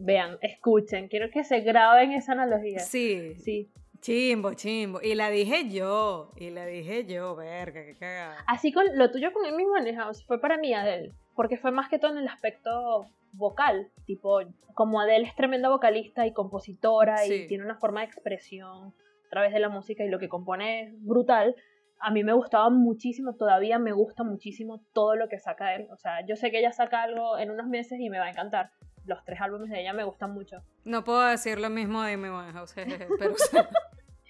vean, 0.00 0.38
escuchen, 0.40 1.08
quiero 1.08 1.30
que 1.30 1.44
se 1.44 1.60
graben 1.60 2.12
esa 2.12 2.32
analogía. 2.32 2.80
Sí. 2.80 3.34
Sí. 3.36 3.70
Chimbo, 4.02 4.54
chimbo. 4.54 5.00
Y 5.00 5.14
la 5.14 5.30
dije 5.30 5.70
yo. 5.70 6.32
Y 6.36 6.50
la 6.50 6.66
dije 6.66 7.06
yo, 7.06 7.36
verga, 7.36 7.84
qué 7.84 7.94
cagada. 7.94 8.36
Así 8.48 8.72
con 8.72 8.84
lo 8.98 9.10
tuyo 9.12 9.32
con 9.32 9.46
Amy 9.46 9.64
Winehouse 9.64 10.24
fue 10.24 10.40
para 10.40 10.56
mí 10.58 10.74
Adele. 10.74 11.12
Porque 11.36 11.56
fue 11.56 11.70
más 11.70 11.88
que 11.88 12.00
todo 12.00 12.10
en 12.10 12.18
el 12.18 12.28
aspecto 12.28 13.06
vocal. 13.32 13.90
Tipo, 14.04 14.40
como 14.74 15.00
Adele 15.00 15.28
es 15.28 15.36
tremenda 15.36 15.68
vocalista 15.68 16.26
y 16.26 16.32
compositora 16.32 17.24
y 17.24 17.46
tiene 17.46 17.64
una 17.64 17.76
forma 17.76 18.00
de 18.00 18.06
expresión 18.06 18.88
a 18.88 19.30
través 19.30 19.52
de 19.52 19.60
la 19.60 19.68
música 19.68 20.04
y 20.04 20.08
lo 20.08 20.18
que 20.18 20.28
compone 20.28 20.82
es 20.82 21.04
brutal. 21.06 21.54
A 22.02 22.10
mí 22.10 22.24
me 22.24 22.32
gustaba 22.32 22.68
muchísimo, 22.68 23.34
todavía 23.34 23.78
me 23.78 23.92
gusta 23.92 24.24
muchísimo 24.24 24.82
todo 24.92 25.14
lo 25.14 25.28
que 25.28 25.38
saca 25.38 25.74
él. 25.74 25.86
O 25.90 25.96
sea, 25.96 26.26
yo 26.26 26.36
sé 26.36 26.50
que 26.50 26.58
ella 26.58 26.72
saca 26.72 27.02
algo 27.02 27.38
en 27.38 27.50
unos 27.50 27.66
meses 27.68 28.00
y 28.00 28.10
me 28.10 28.18
va 28.18 28.26
a 28.26 28.30
encantar 28.30 28.70
los 29.04 29.24
tres 29.24 29.40
álbumes 29.40 29.70
de 29.70 29.80
ella 29.80 29.92
me 29.92 30.04
gustan 30.04 30.32
mucho. 30.32 30.58
No 30.84 31.04
puedo 31.04 31.22
decir 31.22 31.58
lo 31.60 31.70
mismo 31.70 32.02
de 32.02 32.14
Amy 32.14 32.28
Winehouse, 32.28 32.74
pero... 33.18 33.34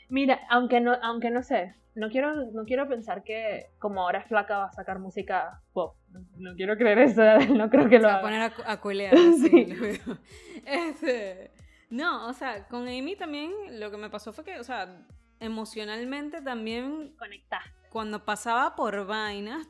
Mira, 0.08 0.40
aunque 0.50 0.80
no, 0.80 0.92
aunque 1.02 1.30
no 1.30 1.42
sé, 1.42 1.74
no 1.94 2.10
quiero, 2.10 2.34
no 2.52 2.64
quiero 2.64 2.88
pensar 2.88 3.22
que 3.22 3.70
como 3.78 4.02
ahora 4.02 4.20
es 4.20 4.26
flaca 4.26 4.58
va 4.58 4.64
a 4.66 4.72
sacar 4.72 4.98
música 4.98 5.62
pop. 5.72 5.96
No, 6.36 6.54
quiero 6.54 6.76
creer 6.76 6.98
eso, 6.98 7.22
no 7.54 7.70
creo 7.70 7.88
que 7.88 7.98
lo 7.98 8.08
va 8.08 8.16
a 8.16 8.20
poner 8.20 8.42
a, 8.42 8.52
a 8.66 8.80
culear, 8.80 9.14
sí. 9.40 9.68
este, 10.66 11.50
no, 11.90 12.28
o 12.28 12.32
sea, 12.32 12.66
con 12.68 12.82
Amy 12.82 13.16
también 13.16 13.52
lo 13.80 13.90
que 13.90 13.96
me 13.96 14.10
pasó 14.10 14.32
fue 14.32 14.44
que, 14.44 14.60
o 14.60 14.64
sea, 14.64 15.06
emocionalmente 15.42 16.40
también... 16.40 17.14
Conectaste. 17.18 17.70
Cuando 17.90 18.24
pasaba 18.24 18.74
por 18.74 19.06
vainas, 19.06 19.68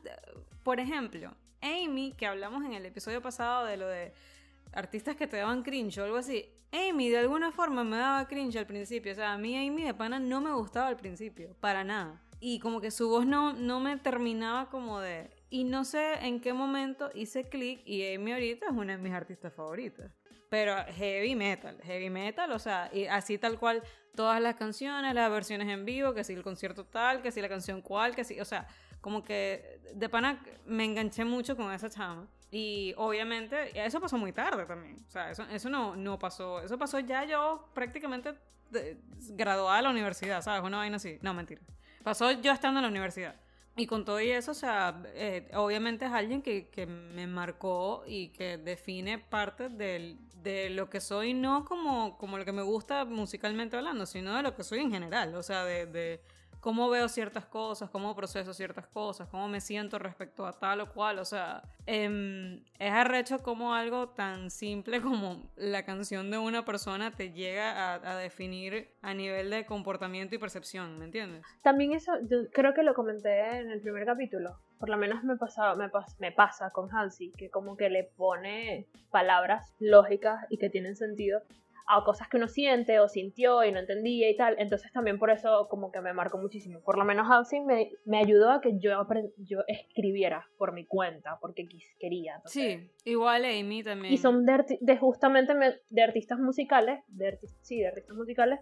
por 0.63 0.79
ejemplo, 0.79 1.35
Amy, 1.61 2.13
que 2.17 2.25
hablamos 2.25 2.63
en 2.63 2.73
el 2.73 2.85
episodio 2.85 3.21
pasado 3.21 3.65
de 3.65 3.77
lo 3.77 3.87
de 3.87 4.13
artistas 4.73 5.15
que 5.15 5.27
te 5.27 5.37
daban 5.37 5.63
cringe 5.63 5.97
o 5.99 6.03
algo 6.03 6.17
así. 6.17 6.49
Amy 6.71 7.09
de 7.09 7.19
alguna 7.19 7.51
forma 7.51 7.83
me 7.83 7.97
daba 7.97 8.27
cringe 8.27 8.57
al 8.57 8.65
principio. 8.65 9.11
O 9.11 9.15
sea, 9.15 9.33
a 9.33 9.37
mí 9.37 9.55
Amy 9.55 9.83
de 9.83 9.93
pana 9.93 10.19
no 10.19 10.41
me 10.41 10.51
gustaba 10.53 10.87
al 10.87 10.97
principio, 10.97 11.55
para 11.59 11.83
nada. 11.83 12.21
Y 12.39 12.59
como 12.59 12.81
que 12.81 12.91
su 12.91 13.07
voz 13.07 13.25
no, 13.25 13.53
no 13.53 13.79
me 13.79 13.97
terminaba 13.97 14.69
como 14.69 14.99
de... 14.99 15.29
Y 15.49 15.63
no 15.65 15.85
sé 15.85 16.15
en 16.25 16.41
qué 16.41 16.51
momento 16.51 17.09
hice 17.13 17.47
clic 17.47 17.81
y 17.85 18.13
Amy 18.15 18.33
ahorita 18.33 18.65
es 18.65 18.71
una 18.71 18.97
de 18.97 19.03
mis 19.03 19.13
artistas 19.13 19.53
favoritas. 19.53 20.11
Pero 20.49 20.75
heavy 20.95 21.35
metal, 21.35 21.79
heavy 21.83 22.09
metal, 22.09 22.51
o 22.51 22.59
sea, 22.59 22.89
y 22.91 23.05
así 23.05 23.37
tal 23.37 23.57
cual 23.57 23.81
todas 24.15 24.41
las 24.41 24.55
canciones, 24.55 25.13
las 25.13 25.29
versiones 25.31 25.67
en 25.69 25.85
vivo, 25.85 26.13
que 26.13 26.23
si 26.23 26.33
el 26.33 26.43
concierto 26.43 26.85
tal, 26.85 27.21
que 27.21 27.31
si 27.31 27.41
la 27.41 27.49
canción 27.49 27.81
cual, 27.81 28.15
que 28.15 28.23
si, 28.23 28.39
o 28.39 28.45
sea, 28.45 28.67
como 29.01 29.23
que 29.23 29.79
de 29.93 30.09
pana 30.09 30.41
me 30.65 30.85
enganché 30.85 31.25
mucho 31.25 31.55
con 31.55 31.71
esa 31.71 31.89
chama. 31.89 32.27
Y 32.51 32.93
obviamente, 32.97 33.71
eso 33.83 33.99
pasó 33.99 34.17
muy 34.17 34.31
tarde 34.31 34.65
también. 34.65 35.03
O 35.07 35.11
sea, 35.11 35.31
eso, 35.31 35.43
eso 35.51 35.69
no, 35.69 35.95
no 35.95 36.19
pasó. 36.19 36.61
Eso 36.61 36.77
pasó 36.77 36.99
ya 36.99 37.25
yo 37.25 37.67
prácticamente 37.73 38.35
graduada 39.29 39.77
de 39.77 39.83
la 39.83 39.89
universidad, 39.89 40.41
¿sabes? 40.41 40.63
Una 40.63 40.77
vaina 40.77 40.97
así. 40.97 41.17
No, 41.21 41.33
mentira. 41.33 41.61
Pasó 42.03 42.31
yo 42.31 42.51
estando 42.51 42.79
en 42.79 42.83
la 42.83 42.89
universidad. 42.89 43.35
Y 43.75 43.87
con 43.87 44.05
todo 44.05 44.21
y 44.21 44.29
eso, 44.29 44.51
o 44.51 44.55
sea, 44.55 45.01
eh, 45.15 45.49
obviamente 45.55 46.05
es 46.05 46.11
alguien 46.11 46.43
que, 46.43 46.69
que, 46.69 46.85
me 46.85 47.25
marcó 47.25 48.03
y 48.05 48.27
que 48.27 48.59
define 48.59 49.17
parte 49.17 49.69
del, 49.69 50.19
de 50.43 50.69
lo 50.69 50.89
que 50.89 50.99
soy, 51.01 51.33
no 51.33 51.65
como, 51.65 52.17
como 52.17 52.37
lo 52.37 52.45
que 52.45 52.51
me 52.51 52.61
gusta 52.61 53.05
musicalmente 53.05 53.77
hablando, 53.77 54.05
sino 54.05 54.35
de 54.35 54.43
lo 54.43 54.55
que 54.55 54.63
soy 54.63 54.79
en 54.79 54.91
general, 54.91 55.33
o 55.35 55.43
sea, 55.43 55.63
de, 55.65 55.85
de 55.85 56.21
cómo 56.63 56.89
veo 56.89 57.09
ciertas 57.09 57.45
cosas, 57.45 57.89
cómo 57.89 58.15
proceso 58.15 58.53
ciertas 58.53 58.87
cosas, 58.87 59.27
cómo 59.27 59.49
me 59.49 59.59
siento 59.59 59.99
respecto 59.99 60.45
a 60.45 60.53
tal 60.53 60.79
o 60.79 60.93
cual. 60.93 61.19
O 61.19 61.25
sea, 61.25 61.61
eh, 61.85 62.63
es 62.79 62.91
arrecho 62.91 63.43
como 63.43 63.75
algo 63.75 64.09
tan 64.09 64.49
simple 64.49 65.01
como 65.01 65.51
la 65.57 65.83
canción 65.83 66.31
de 66.31 66.37
una 66.37 66.63
persona 66.63 67.11
te 67.11 67.33
llega 67.33 67.95
a, 67.95 68.17
definir 68.17 68.87
a 69.01 69.13
nivel 69.13 69.49
de 69.49 69.65
comportamiento 69.65 70.35
y 70.35 70.37
percepción, 70.37 70.97
¿me 70.97 71.05
entiendes? 71.05 71.43
También 71.63 71.91
eso, 71.91 72.13
yo 72.29 72.49
creo 72.53 72.73
que 72.73 72.83
lo 72.83 72.93
comenté 72.93 73.57
en 73.57 73.69
el 73.69 73.81
primer 73.81 74.05
capítulo. 74.05 74.57
Por 74.79 74.87
lo 74.87 74.95
menos 74.95 75.21
me, 75.25 75.35
pasaba, 75.35 75.75
me, 75.75 75.89
pas, 75.89 76.17
me 76.21 76.31
pasa 76.31 76.69
con 76.69 76.89
Halsey, 76.89 77.33
que 77.33 77.49
como 77.49 77.75
que 77.75 77.89
le 77.89 78.05
pone 78.05 78.87
palabras 79.11 79.75
lógicas 79.79 80.45
y 80.49 80.57
que 80.57 80.69
tienen 80.69 80.95
sentido 80.95 81.41
a 81.87 82.03
cosas 82.03 82.27
que 82.27 82.37
uno 82.37 82.47
siente 82.47 82.99
o 82.99 83.07
sintió 83.07 83.63
y 83.63 83.71
no 83.71 83.79
entendía 83.79 84.29
y 84.29 84.35
tal. 84.35 84.55
Entonces 84.57 84.91
también 84.91 85.19
por 85.19 85.29
eso 85.29 85.67
como 85.69 85.91
que 85.91 86.01
me 86.01 86.13
marcó 86.13 86.37
muchísimo. 86.37 86.79
Por 86.81 86.97
lo 86.97 87.05
menos 87.05 87.27
Housing 87.27 87.65
me, 87.65 87.91
me 88.05 88.19
ayudó 88.19 88.51
a 88.51 88.61
que 88.61 88.79
yo, 88.79 88.91
yo 89.37 89.59
escribiera 89.67 90.47
por 90.57 90.73
mi 90.73 90.85
cuenta, 90.85 91.37
porque 91.41 91.67
quis, 91.67 91.85
quería. 91.99 92.41
sí, 92.45 92.89
igual 93.05 93.45
Amy 93.45 93.83
también. 93.83 94.13
Y 94.13 94.17
son 94.17 94.45
de, 94.45 94.77
de 94.79 94.97
justamente 94.97 95.53
me, 95.53 95.75
de 95.89 96.03
artistas 96.03 96.39
musicales, 96.39 97.01
de 97.07 97.37
sí, 97.61 97.79
de 97.79 97.87
artistas 97.87 98.15
musicales, 98.15 98.59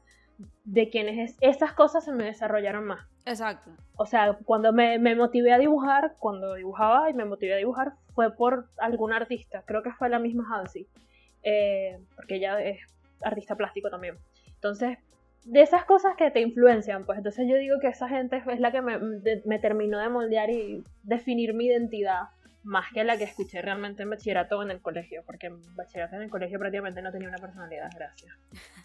de 0.64 0.90
quienes 0.90 1.32
es, 1.32 1.38
esas 1.42 1.74
cosas 1.74 2.06
se 2.06 2.12
me 2.12 2.26
desarrollaron 2.26 2.86
más. 2.86 3.08
Exacto. 3.26 3.72
O 3.98 4.06
sea, 4.06 4.38
cuando 4.46 4.74
me, 4.74 4.98
me, 4.98 5.16
motivé 5.16 5.54
a 5.54 5.60
dibujar, 5.60 6.16
cuando 6.20 6.56
dibujaba 6.56 7.10
y 7.10 7.14
me 7.14 7.26
motivé 7.26 7.54
a 7.54 7.58
dibujar, 7.58 7.94
fue 8.16 8.36
por 8.36 8.68
algún 8.78 9.14
artista. 9.14 9.64
Creo 9.66 9.84
que 9.84 9.92
fue 9.92 10.10
la 10.10 10.20
misma 10.20 10.46
Halsey. 10.52 10.88
Eh, 11.44 12.00
porque 12.16 12.36
ella 12.36 12.62
es 12.62 12.80
artista 13.24 13.56
plástico 13.56 13.90
también. 13.90 14.18
Entonces, 14.48 14.98
de 15.46 15.62
esas 15.62 15.86
cosas 15.86 16.16
que 16.18 16.30
te 16.32 16.42
influencian, 16.42 17.06
pues 17.06 17.18
entonces 17.18 17.48
yo 17.50 17.58
digo 17.58 17.80
que 17.80 17.88
esa 17.88 18.08
gente 18.08 18.44
es 18.52 18.60
la 18.60 18.72
que 18.72 18.82
me, 18.82 19.60
terminó 19.60 20.00
de 20.00 20.10
moldear 20.10 20.50
y 20.50 20.84
definir 21.04 21.54
mi 21.54 21.66
identidad 21.66 22.30
más 22.64 22.92
que 22.94 23.04
la 23.04 23.18
que 23.18 23.24
escuché 23.24 23.60
realmente 23.60 24.04
en 24.04 24.12
bachillerato 24.12 24.62
en 24.62 24.70
el 24.70 24.82
colegio, 24.82 25.24
porque 25.26 25.48
en 25.48 25.76
bachillerato 25.76 26.16
en 26.16 26.22
el 26.22 26.30
colegio 26.30 26.60
prácticamente 26.60 27.02
no 27.02 27.12
tenía 27.12 27.28
una 27.28 27.40
personalidad, 27.40 27.90
gracias. 27.96 28.38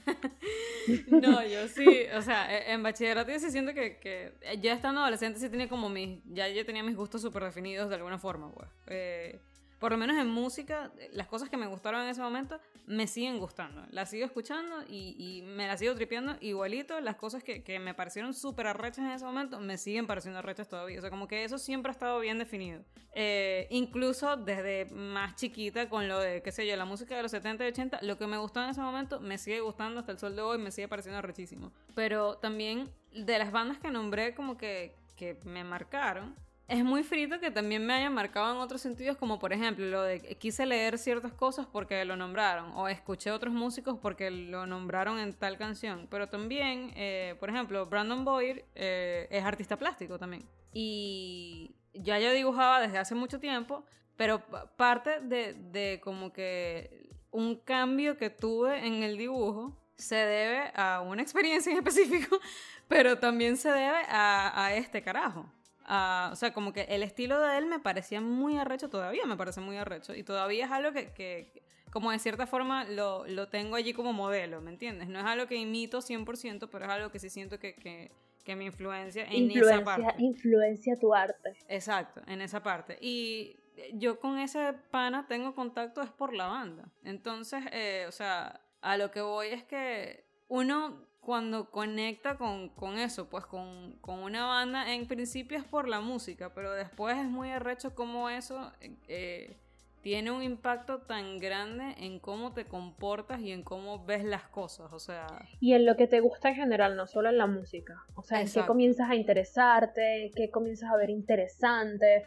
no, 1.10 1.44
yo 1.44 1.68
sí, 1.68 2.06
o 2.16 2.22
sea, 2.22 2.50
e, 2.50 2.72
en 2.72 2.82
bachillerato 2.82 3.30
yo 3.30 3.38
sí 3.38 3.50
siento 3.50 3.74
que, 3.74 3.98
que 3.98 4.32
ya 4.62 4.72
estando 4.72 5.02
adolescente 5.02 5.38
sí 5.38 5.50
tenía 5.50 5.68
como 5.68 5.90
mis, 5.90 6.24
ya 6.24 6.48
yo 6.48 6.64
tenía 6.64 6.82
mis 6.82 6.96
gustos 6.96 7.20
súper 7.20 7.44
definidos 7.44 7.90
de 7.90 7.96
alguna 7.96 8.18
forma, 8.18 8.50
pues. 8.50 8.70
Eh, 8.86 9.38
por 9.78 9.92
lo 9.92 9.98
menos 9.98 10.16
en 10.16 10.28
música, 10.28 10.90
las 11.12 11.26
cosas 11.26 11.48
que 11.48 11.56
me 11.56 11.66
gustaron 11.66 12.02
en 12.02 12.08
ese 12.08 12.22
momento 12.22 12.58
me 12.86 13.06
siguen 13.06 13.38
gustando. 13.38 13.84
Las 13.90 14.10
sigo 14.10 14.24
escuchando 14.24 14.84
y, 14.88 15.42
me 15.46 15.66
las 15.66 15.80
sigo 15.80 15.94
tripeando 15.94 16.36
igualito. 16.40 17.00
Las 17.00 17.16
cosas 17.16 17.44
que, 17.44 17.62
que 17.62 17.78
me 17.78 17.94
parecieron 17.94 18.32
súper 18.32 18.68
arrechas 18.68 18.98
en 18.98 19.10
ese 19.10 19.24
momento 19.24 19.60
me 19.60 19.76
siguen 19.76 20.06
pareciendo 20.06 20.38
arrechas 20.38 20.68
todavía. 20.68 20.98
O 20.98 21.00
sea, 21.00 21.10
como 21.10 21.28
que 21.28 21.44
eso 21.44 21.58
siempre 21.58 21.90
ha 21.90 21.92
estado 21.92 22.20
bien 22.20 22.38
definido. 22.38 22.82
Eh, 23.12 23.66
incluso 23.70 24.36
desde 24.36 24.86
más 24.94 25.36
chiquita 25.36 25.88
con 25.88 26.06
lo 26.06 26.20
de, 26.20 26.42
qué 26.42 26.52
sé 26.52 26.66
yo, 26.66 26.76
la 26.76 26.84
música 26.84 27.16
de 27.16 27.22
los 27.22 27.30
70 27.30 27.64
y 27.64 27.68
80, 27.68 28.00
lo 28.02 28.18
que 28.18 28.26
me 28.26 28.36
gustó 28.36 28.62
en 28.62 28.68
ese 28.68 28.82
momento 28.82 29.20
me 29.20 29.38
sigue 29.38 29.60
gustando 29.60 30.00
hasta 30.00 30.12
el 30.12 30.18
sol 30.18 30.36
de 30.36 30.42
hoy, 30.42 30.58
me 30.58 30.70
sigue 30.70 30.86
pareciendo 30.86 31.18
arrechísimo. 31.18 31.72
Pero 31.94 32.36
también 32.36 32.90
de 33.12 33.38
las 33.38 33.52
bandas 33.52 33.78
que 33.78 33.90
nombré 33.90 34.34
como 34.34 34.56
que, 34.58 34.94
que 35.16 35.38
me 35.44 35.64
marcaron, 35.64 36.34
es 36.68 36.84
muy 36.84 37.04
frito 37.04 37.38
que 37.38 37.52
también 37.52 37.86
me 37.86 37.92
hayan 37.92 38.12
marcado 38.12 38.52
en 38.52 38.60
otros 38.60 38.80
sentidos, 38.80 39.16
como 39.16 39.38
por 39.38 39.52
ejemplo 39.52 39.86
lo 39.86 40.02
de 40.02 40.20
quise 40.36 40.66
leer 40.66 40.98
ciertas 40.98 41.32
cosas 41.32 41.66
porque 41.66 42.04
lo 42.04 42.16
nombraron, 42.16 42.72
o 42.74 42.88
escuché 42.88 43.30
otros 43.30 43.54
músicos 43.54 43.98
porque 44.02 44.30
lo 44.32 44.66
nombraron 44.66 45.20
en 45.20 45.32
tal 45.32 45.58
canción. 45.58 46.08
Pero 46.10 46.28
también, 46.28 46.92
eh, 46.96 47.36
por 47.38 47.50
ejemplo, 47.50 47.86
Brandon 47.86 48.24
Boyd 48.24 48.58
eh, 48.74 49.28
es 49.30 49.44
artista 49.44 49.76
plástico 49.76 50.18
también. 50.18 50.44
Y 50.72 51.76
ya 51.94 52.18
yo 52.18 52.32
dibujaba 52.32 52.80
desde 52.80 52.98
hace 52.98 53.14
mucho 53.14 53.38
tiempo, 53.38 53.84
pero 54.16 54.42
parte 54.76 55.20
de, 55.20 56.00
como 56.02 56.32
que 56.32 57.10
un 57.30 57.56
cambio 57.56 58.16
que 58.16 58.28
tuve 58.28 58.84
en 58.84 59.04
el 59.04 59.16
dibujo 59.16 59.76
se 59.94 60.16
debe 60.16 60.72
a 60.74 61.00
una 61.00 61.22
experiencia 61.26 61.70
en 61.70 61.78
específico, 61.78 62.40
pero 62.88 63.20
también 63.20 63.56
se 63.56 63.68
debe 63.68 64.02
a 64.08 64.72
este 64.74 65.00
carajo. 65.00 65.46
Uh, 65.88 66.32
o 66.32 66.36
sea, 66.36 66.52
como 66.52 66.72
que 66.72 66.82
el 66.82 67.04
estilo 67.04 67.40
de 67.40 67.58
él 67.58 67.66
me 67.66 67.78
parecía 67.78 68.20
muy 68.20 68.58
arrecho, 68.58 68.90
todavía 68.90 69.24
me 69.24 69.36
parece 69.36 69.60
muy 69.60 69.76
arrecho. 69.76 70.14
Y 70.14 70.24
todavía 70.24 70.64
es 70.64 70.72
algo 70.72 70.92
que, 70.92 71.12
que 71.12 71.62
como 71.90 72.10
de 72.10 72.18
cierta 72.18 72.46
forma, 72.46 72.84
lo, 72.84 73.26
lo, 73.26 73.48
tengo 73.48 73.76
allí 73.76 73.92
como 73.92 74.12
modelo, 74.12 74.60
¿me 74.60 74.70
entiendes? 74.70 75.08
No 75.08 75.20
es 75.20 75.24
algo 75.24 75.46
que 75.46 75.54
imito 75.54 75.98
100%, 75.98 76.68
pero 76.70 76.84
es 76.84 76.90
algo 76.90 77.10
que 77.10 77.18
sí 77.18 77.30
siento 77.30 77.58
que, 77.58 77.74
que, 77.74 78.10
que 78.44 78.56
me 78.56 78.64
influencia 78.64 79.24
en 79.24 79.44
influencia, 79.44 79.76
esa 79.76 79.84
parte. 79.84 80.22
Influencia 80.22 80.96
tu 80.96 81.14
arte. 81.14 81.56
Exacto, 81.68 82.20
en 82.26 82.40
esa 82.40 82.62
parte. 82.62 82.98
Y 83.00 83.56
yo 83.94 84.18
con 84.18 84.38
ese 84.38 84.74
pana 84.90 85.26
tengo 85.28 85.54
contacto 85.54 86.02
es 86.02 86.10
por 86.10 86.34
la 86.34 86.46
banda. 86.46 86.88
Entonces, 87.04 87.62
eh, 87.72 88.06
o 88.08 88.12
sea, 88.12 88.60
a 88.80 88.96
lo 88.96 89.10
que 89.10 89.20
voy 89.20 89.48
es 89.48 89.64
que 89.64 90.24
uno 90.48 91.05
cuando 91.26 91.72
conecta 91.72 92.36
con, 92.36 92.68
con 92.68 92.98
eso, 92.98 93.28
pues 93.28 93.44
con, 93.46 93.98
con, 94.00 94.20
una 94.20 94.46
banda, 94.46 94.94
en 94.94 95.08
principio 95.08 95.58
es 95.58 95.64
por 95.64 95.88
la 95.88 96.00
música, 96.00 96.54
pero 96.54 96.72
después 96.72 97.18
es 97.18 97.24
muy 97.24 97.50
arrecho 97.50 97.96
como 97.96 98.30
eso 98.30 98.70
eh, 99.08 99.56
tiene 100.02 100.30
un 100.30 100.44
impacto 100.44 101.00
tan 101.00 101.40
grande 101.40 101.96
en 101.98 102.20
cómo 102.20 102.52
te 102.52 102.64
comportas 102.64 103.40
y 103.40 103.50
en 103.50 103.64
cómo 103.64 104.04
ves 104.04 104.24
las 104.24 104.44
cosas, 104.44 104.92
o 104.92 105.00
sea... 105.00 105.26
Y 105.58 105.72
en 105.72 105.84
lo 105.84 105.96
que 105.96 106.06
te 106.06 106.20
gusta 106.20 106.50
en 106.50 106.54
general, 106.54 106.94
no 106.94 107.08
solo 107.08 107.28
en 107.28 107.38
la 107.38 107.48
música, 107.48 108.04
o 108.14 108.22
sea, 108.22 108.40
Exacto. 108.40 108.60
en 108.60 108.62
qué 108.62 108.68
comienzas 108.68 109.10
a 109.10 109.16
interesarte, 109.16 110.30
qué 110.36 110.48
comienzas 110.50 110.92
a 110.92 110.96
ver 110.96 111.10
interesante, 111.10 112.22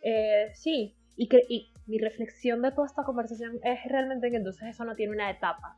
eh, 0.00 0.52
sí, 0.54 0.94
y, 1.16 1.26
que, 1.26 1.42
y 1.48 1.72
mi 1.86 1.98
reflexión 1.98 2.62
de 2.62 2.70
toda 2.70 2.86
esta 2.86 3.02
conversación 3.02 3.58
es 3.64 3.80
realmente 3.86 4.30
que 4.30 4.36
entonces 4.36 4.68
eso 4.68 4.84
no 4.84 4.94
tiene 4.94 5.12
una 5.12 5.28
etapa, 5.28 5.76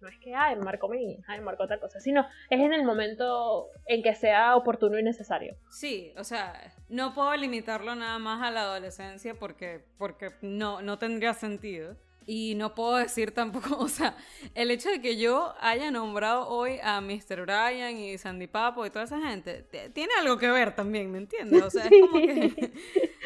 no 0.00 0.08
es 0.08 0.18
que, 0.18 0.34
ay, 0.34 0.56
marcó 0.56 0.88
mi, 0.88 1.18
ay, 1.26 1.40
marcó 1.40 1.64
otra 1.64 1.80
cosa, 1.80 2.00
sino 2.00 2.26
es 2.50 2.60
en 2.60 2.72
el 2.72 2.84
momento 2.84 3.68
en 3.86 4.02
que 4.02 4.14
sea 4.14 4.56
oportuno 4.56 4.98
y 4.98 5.02
necesario. 5.02 5.56
Sí, 5.70 6.12
o 6.16 6.24
sea, 6.24 6.72
no 6.88 7.14
puedo 7.14 7.34
limitarlo 7.36 7.94
nada 7.94 8.18
más 8.18 8.42
a 8.42 8.50
la 8.50 8.62
adolescencia 8.62 9.34
porque, 9.34 9.84
porque 9.98 10.32
no, 10.42 10.82
no 10.82 10.98
tendría 10.98 11.34
sentido. 11.34 11.96
Y 12.30 12.56
no 12.56 12.74
puedo 12.74 12.96
decir 12.96 13.32
tampoco, 13.32 13.78
o 13.78 13.88
sea, 13.88 14.14
el 14.54 14.70
hecho 14.70 14.90
de 14.90 15.00
que 15.00 15.16
yo 15.16 15.54
haya 15.60 15.90
nombrado 15.90 16.46
hoy 16.46 16.78
a 16.82 17.00
Mr. 17.00 17.46
Bryan 17.46 17.96
y 17.96 18.18
Sandy 18.18 18.46
Papo 18.46 18.84
y 18.84 18.90
toda 18.90 19.06
esa 19.06 19.18
gente, 19.18 19.62
tiene 19.94 20.12
algo 20.20 20.36
que 20.36 20.50
ver 20.50 20.74
también, 20.74 21.10
¿me 21.10 21.16
entiendes? 21.16 21.62
O 21.62 21.70
sea, 21.70 21.86
es 21.86 21.90
como 22.02 22.20
que 22.20 22.72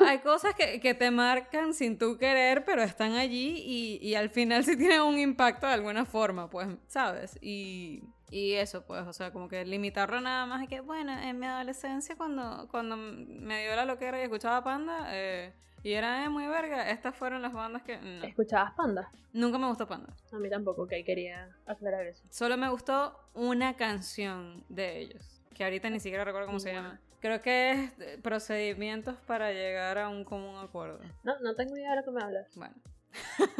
hay 0.00 0.18
cosas 0.18 0.54
que, 0.54 0.80
que, 0.80 0.94
te 0.94 1.10
marcan 1.10 1.74
sin 1.74 1.98
tú 1.98 2.18
querer, 2.18 2.64
pero 2.64 2.82
están 2.82 3.12
allí 3.14 3.62
y, 3.64 3.98
y, 4.00 4.14
al 4.14 4.30
final 4.30 4.64
sí 4.64 4.76
tienen 4.76 5.02
un 5.02 5.18
impacto 5.18 5.66
de 5.66 5.74
alguna 5.74 6.04
forma, 6.04 6.50
pues, 6.50 6.68
¿sabes? 6.86 7.38
Y, 7.40 8.02
y 8.30 8.54
eso, 8.54 8.84
pues, 8.84 9.06
o 9.06 9.12
sea, 9.12 9.32
como 9.32 9.48
que 9.48 9.64
limitarlo 9.64 10.20
nada 10.20 10.46
más 10.46 10.62
y 10.62 10.66
que, 10.66 10.80
bueno, 10.80 11.12
en 11.18 11.38
mi 11.38 11.46
adolescencia 11.46 12.16
cuando, 12.16 12.68
cuando 12.70 12.96
me 12.96 13.62
dio 13.62 13.76
la 13.76 13.84
loquera 13.84 14.18
y 14.20 14.22
escuchaba 14.22 14.64
Panda, 14.64 15.06
eh, 15.10 15.52
y 15.86 15.92
era 15.92 16.24
eh, 16.24 16.28
muy 16.28 16.48
verga. 16.48 16.90
Estas 16.90 17.14
fueron 17.14 17.42
las 17.42 17.52
bandas 17.52 17.82
que. 17.84 17.96
No. 17.98 18.24
¿Escuchabas 18.24 18.72
Panda? 18.72 19.08
Nunca 19.32 19.56
me 19.56 19.68
gustó 19.68 19.86
Panda. 19.86 20.12
A 20.32 20.38
mí 20.38 20.50
tampoco, 20.50 20.82
ok, 20.82 20.92
quería 21.04 21.48
aclarar 21.64 22.04
eso. 22.06 22.24
Solo 22.28 22.56
me 22.56 22.68
gustó 22.68 23.16
una 23.34 23.76
canción 23.76 24.64
de 24.68 24.98
ellos. 24.98 25.40
Que 25.54 25.62
ahorita 25.62 25.88
ni 25.88 26.00
siquiera 26.00 26.24
recuerdo 26.24 26.48
cómo 26.48 26.58
se 26.58 26.72
llama. 26.72 27.00
Creo 27.26 27.42
que 27.42 27.72
es 27.72 27.90
procedimientos 28.22 29.16
para 29.26 29.50
llegar 29.50 29.98
a 29.98 30.08
un 30.08 30.22
común 30.22 30.54
acuerdo. 30.58 31.00
No, 31.24 31.36
no 31.40 31.56
tengo 31.56 31.76
idea 31.76 31.90
de 31.90 31.96
lo 31.96 32.04
que 32.04 32.10
me 32.12 32.22
hablas. 32.22 32.46
Bueno. 32.54 32.76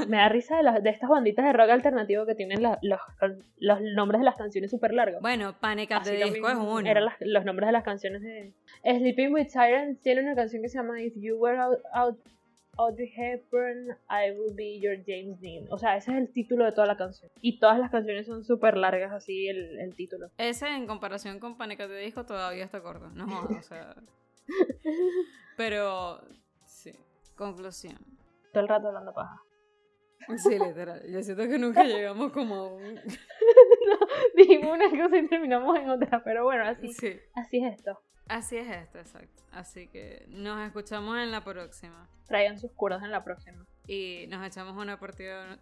Me 0.07 0.19
da 0.19 0.29
risa 0.29 0.57
de, 0.59 0.62
las, 0.62 0.81
de 0.85 0.91
estas 0.91 1.11
banditas 1.11 1.45
de 1.45 1.53
rock 1.53 1.71
alternativo 1.71 2.27
que 2.27 2.37
tienen 2.37 2.62
la, 2.62 2.79
los, 2.83 3.01
los, 3.59 3.81
nombres 3.81 4.21
de 4.21 4.25
las 4.25 4.37
canciones 4.37 4.71
súper 4.71 4.93
largos. 4.93 5.21
Bueno, 5.21 5.57
Panic 5.59 5.91
at 5.91 6.05
the 6.05 6.12
Disco 6.12 6.49
es 6.49 6.55
uno. 6.55 6.89
Eran 6.89 7.07
las, 7.07 7.14
los 7.19 7.45
nombres 7.45 7.67
de 7.67 7.73
las 7.73 7.83
canciones 7.83 8.23
de... 8.23 8.55
Sleeping 8.85 9.33
with 9.33 9.49
Sirens 9.49 10.01
tiene 10.01 10.21
una 10.21 10.37
canción 10.37 10.62
que 10.62 10.69
se 10.69 10.79
llama 10.79 11.03
If 11.03 11.14
You 11.17 11.37
Were 11.37 11.59
out, 11.59 11.79
out, 11.93 12.21
Audrey 12.79 13.12
Hepburn, 13.16 13.97
I 14.11 14.31
Will 14.33 14.55
Be 14.55 14.81
Your 14.81 14.97
James 15.07 15.41
Dean. 15.41 15.66
O 15.70 15.79
sea, 15.79 15.97
ese 15.97 16.12
es 16.12 16.18
el 16.18 16.33
título 16.33 16.64
de 16.64 16.72
toda 16.72 16.87
la 16.87 16.97
canción. 16.97 17.31
Y 17.41 17.59
todas 17.59 17.79
las 17.79 17.91
canciones 17.91 18.27
son 18.27 18.45
súper 18.45 18.77
largas, 18.77 19.12
así 19.12 19.49
el, 19.49 19.79
el, 19.81 19.95
título. 19.95 20.31
Ese 20.39 20.68
en 20.68 20.87
comparación 20.87 21.39
con 21.39 21.57
Panic 21.57 21.81
at 21.81 21.89
the 21.89 21.97
Disco 21.97 22.24
todavía 22.24 22.64
está 22.64 22.83
corto. 22.83 23.09
No, 23.11 23.27
o 23.59 23.62
sea... 23.62 23.95
Pero, 25.57 26.20
sí. 26.66 26.93
Conclusión. 27.37 27.99
Todo 28.53 28.62
el 28.62 28.68
rato 28.68 28.89
hablando 28.89 29.12
paja. 29.12 29.41
Sí, 30.37 30.59
literal. 30.59 31.03
Yo 31.09 31.22
siento 31.22 31.45
que 31.45 31.59
nunca 31.59 31.85
llegamos 31.85 32.33
como 32.33 32.55
a 32.55 32.72
un... 32.74 32.95
no, 32.95 33.99
dijimos 34.35 34.72
una 34.72 34.91
cosa 34.91 35.18
y 35.18 35.29
terminamos 35.29 35.79
en 35.79 35.91
otra, 35.91 36.22
pero 36.24 36.45
bueno, 36.45 36.64
así, 36.64 36.89
Sí. 36.93 37.16
así 37.35 37.62
es 37.64 37.74
esto. 37.77 37.99
Así 38.29 38.57
es 38.57 38.68
esto, 38.68 38.99
exacto. 38.99 39.43
Así 39.53 39.89
que 39.89 40.27
nos 40.29 40.61
escuchamos 40.66 41.16
en 41.18 41.31
la 41.31 41.45
próxima. 41.45 42.09
Traigan 42.27 42.59
sus 42.59 42.72
curas 42.72 43.03
en 43.03 43.12
la 43.12 43.22
próxima. 43.22 43.64
Y 43.87 44.27
nos 44.29 44.47
echamos 44.47 44.77
una 44.77 44.99
partida... 44.99 45.59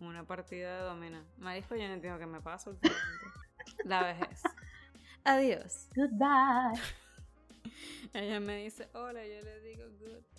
Una 0.00 0.24
partida 0.24 0.78
de 0.78 0.82
domina. 0.82 1.24
Marisco, 1.36 1.76
yo 1.76 1.86
no 1.86 1.94
entiendo 1.94 2.18
qué 2.18 2.26
me 2.26 2.40
pasa 2.40 2.70
últimamente. 2.70 3.04
La 3.84 4.02
vejez. 4.02 4.42
Adiós. 5.24 5.88
Goodbye. 5.94 6.80
Ella 8.12 8.40
me 8.40 8.56
dice 8.64 8.88
hola, 8.94 9.24
yo 9.24 9.40
le 9.42 9.60
digo 9.60 9.84
goodbye. 10.00 10.37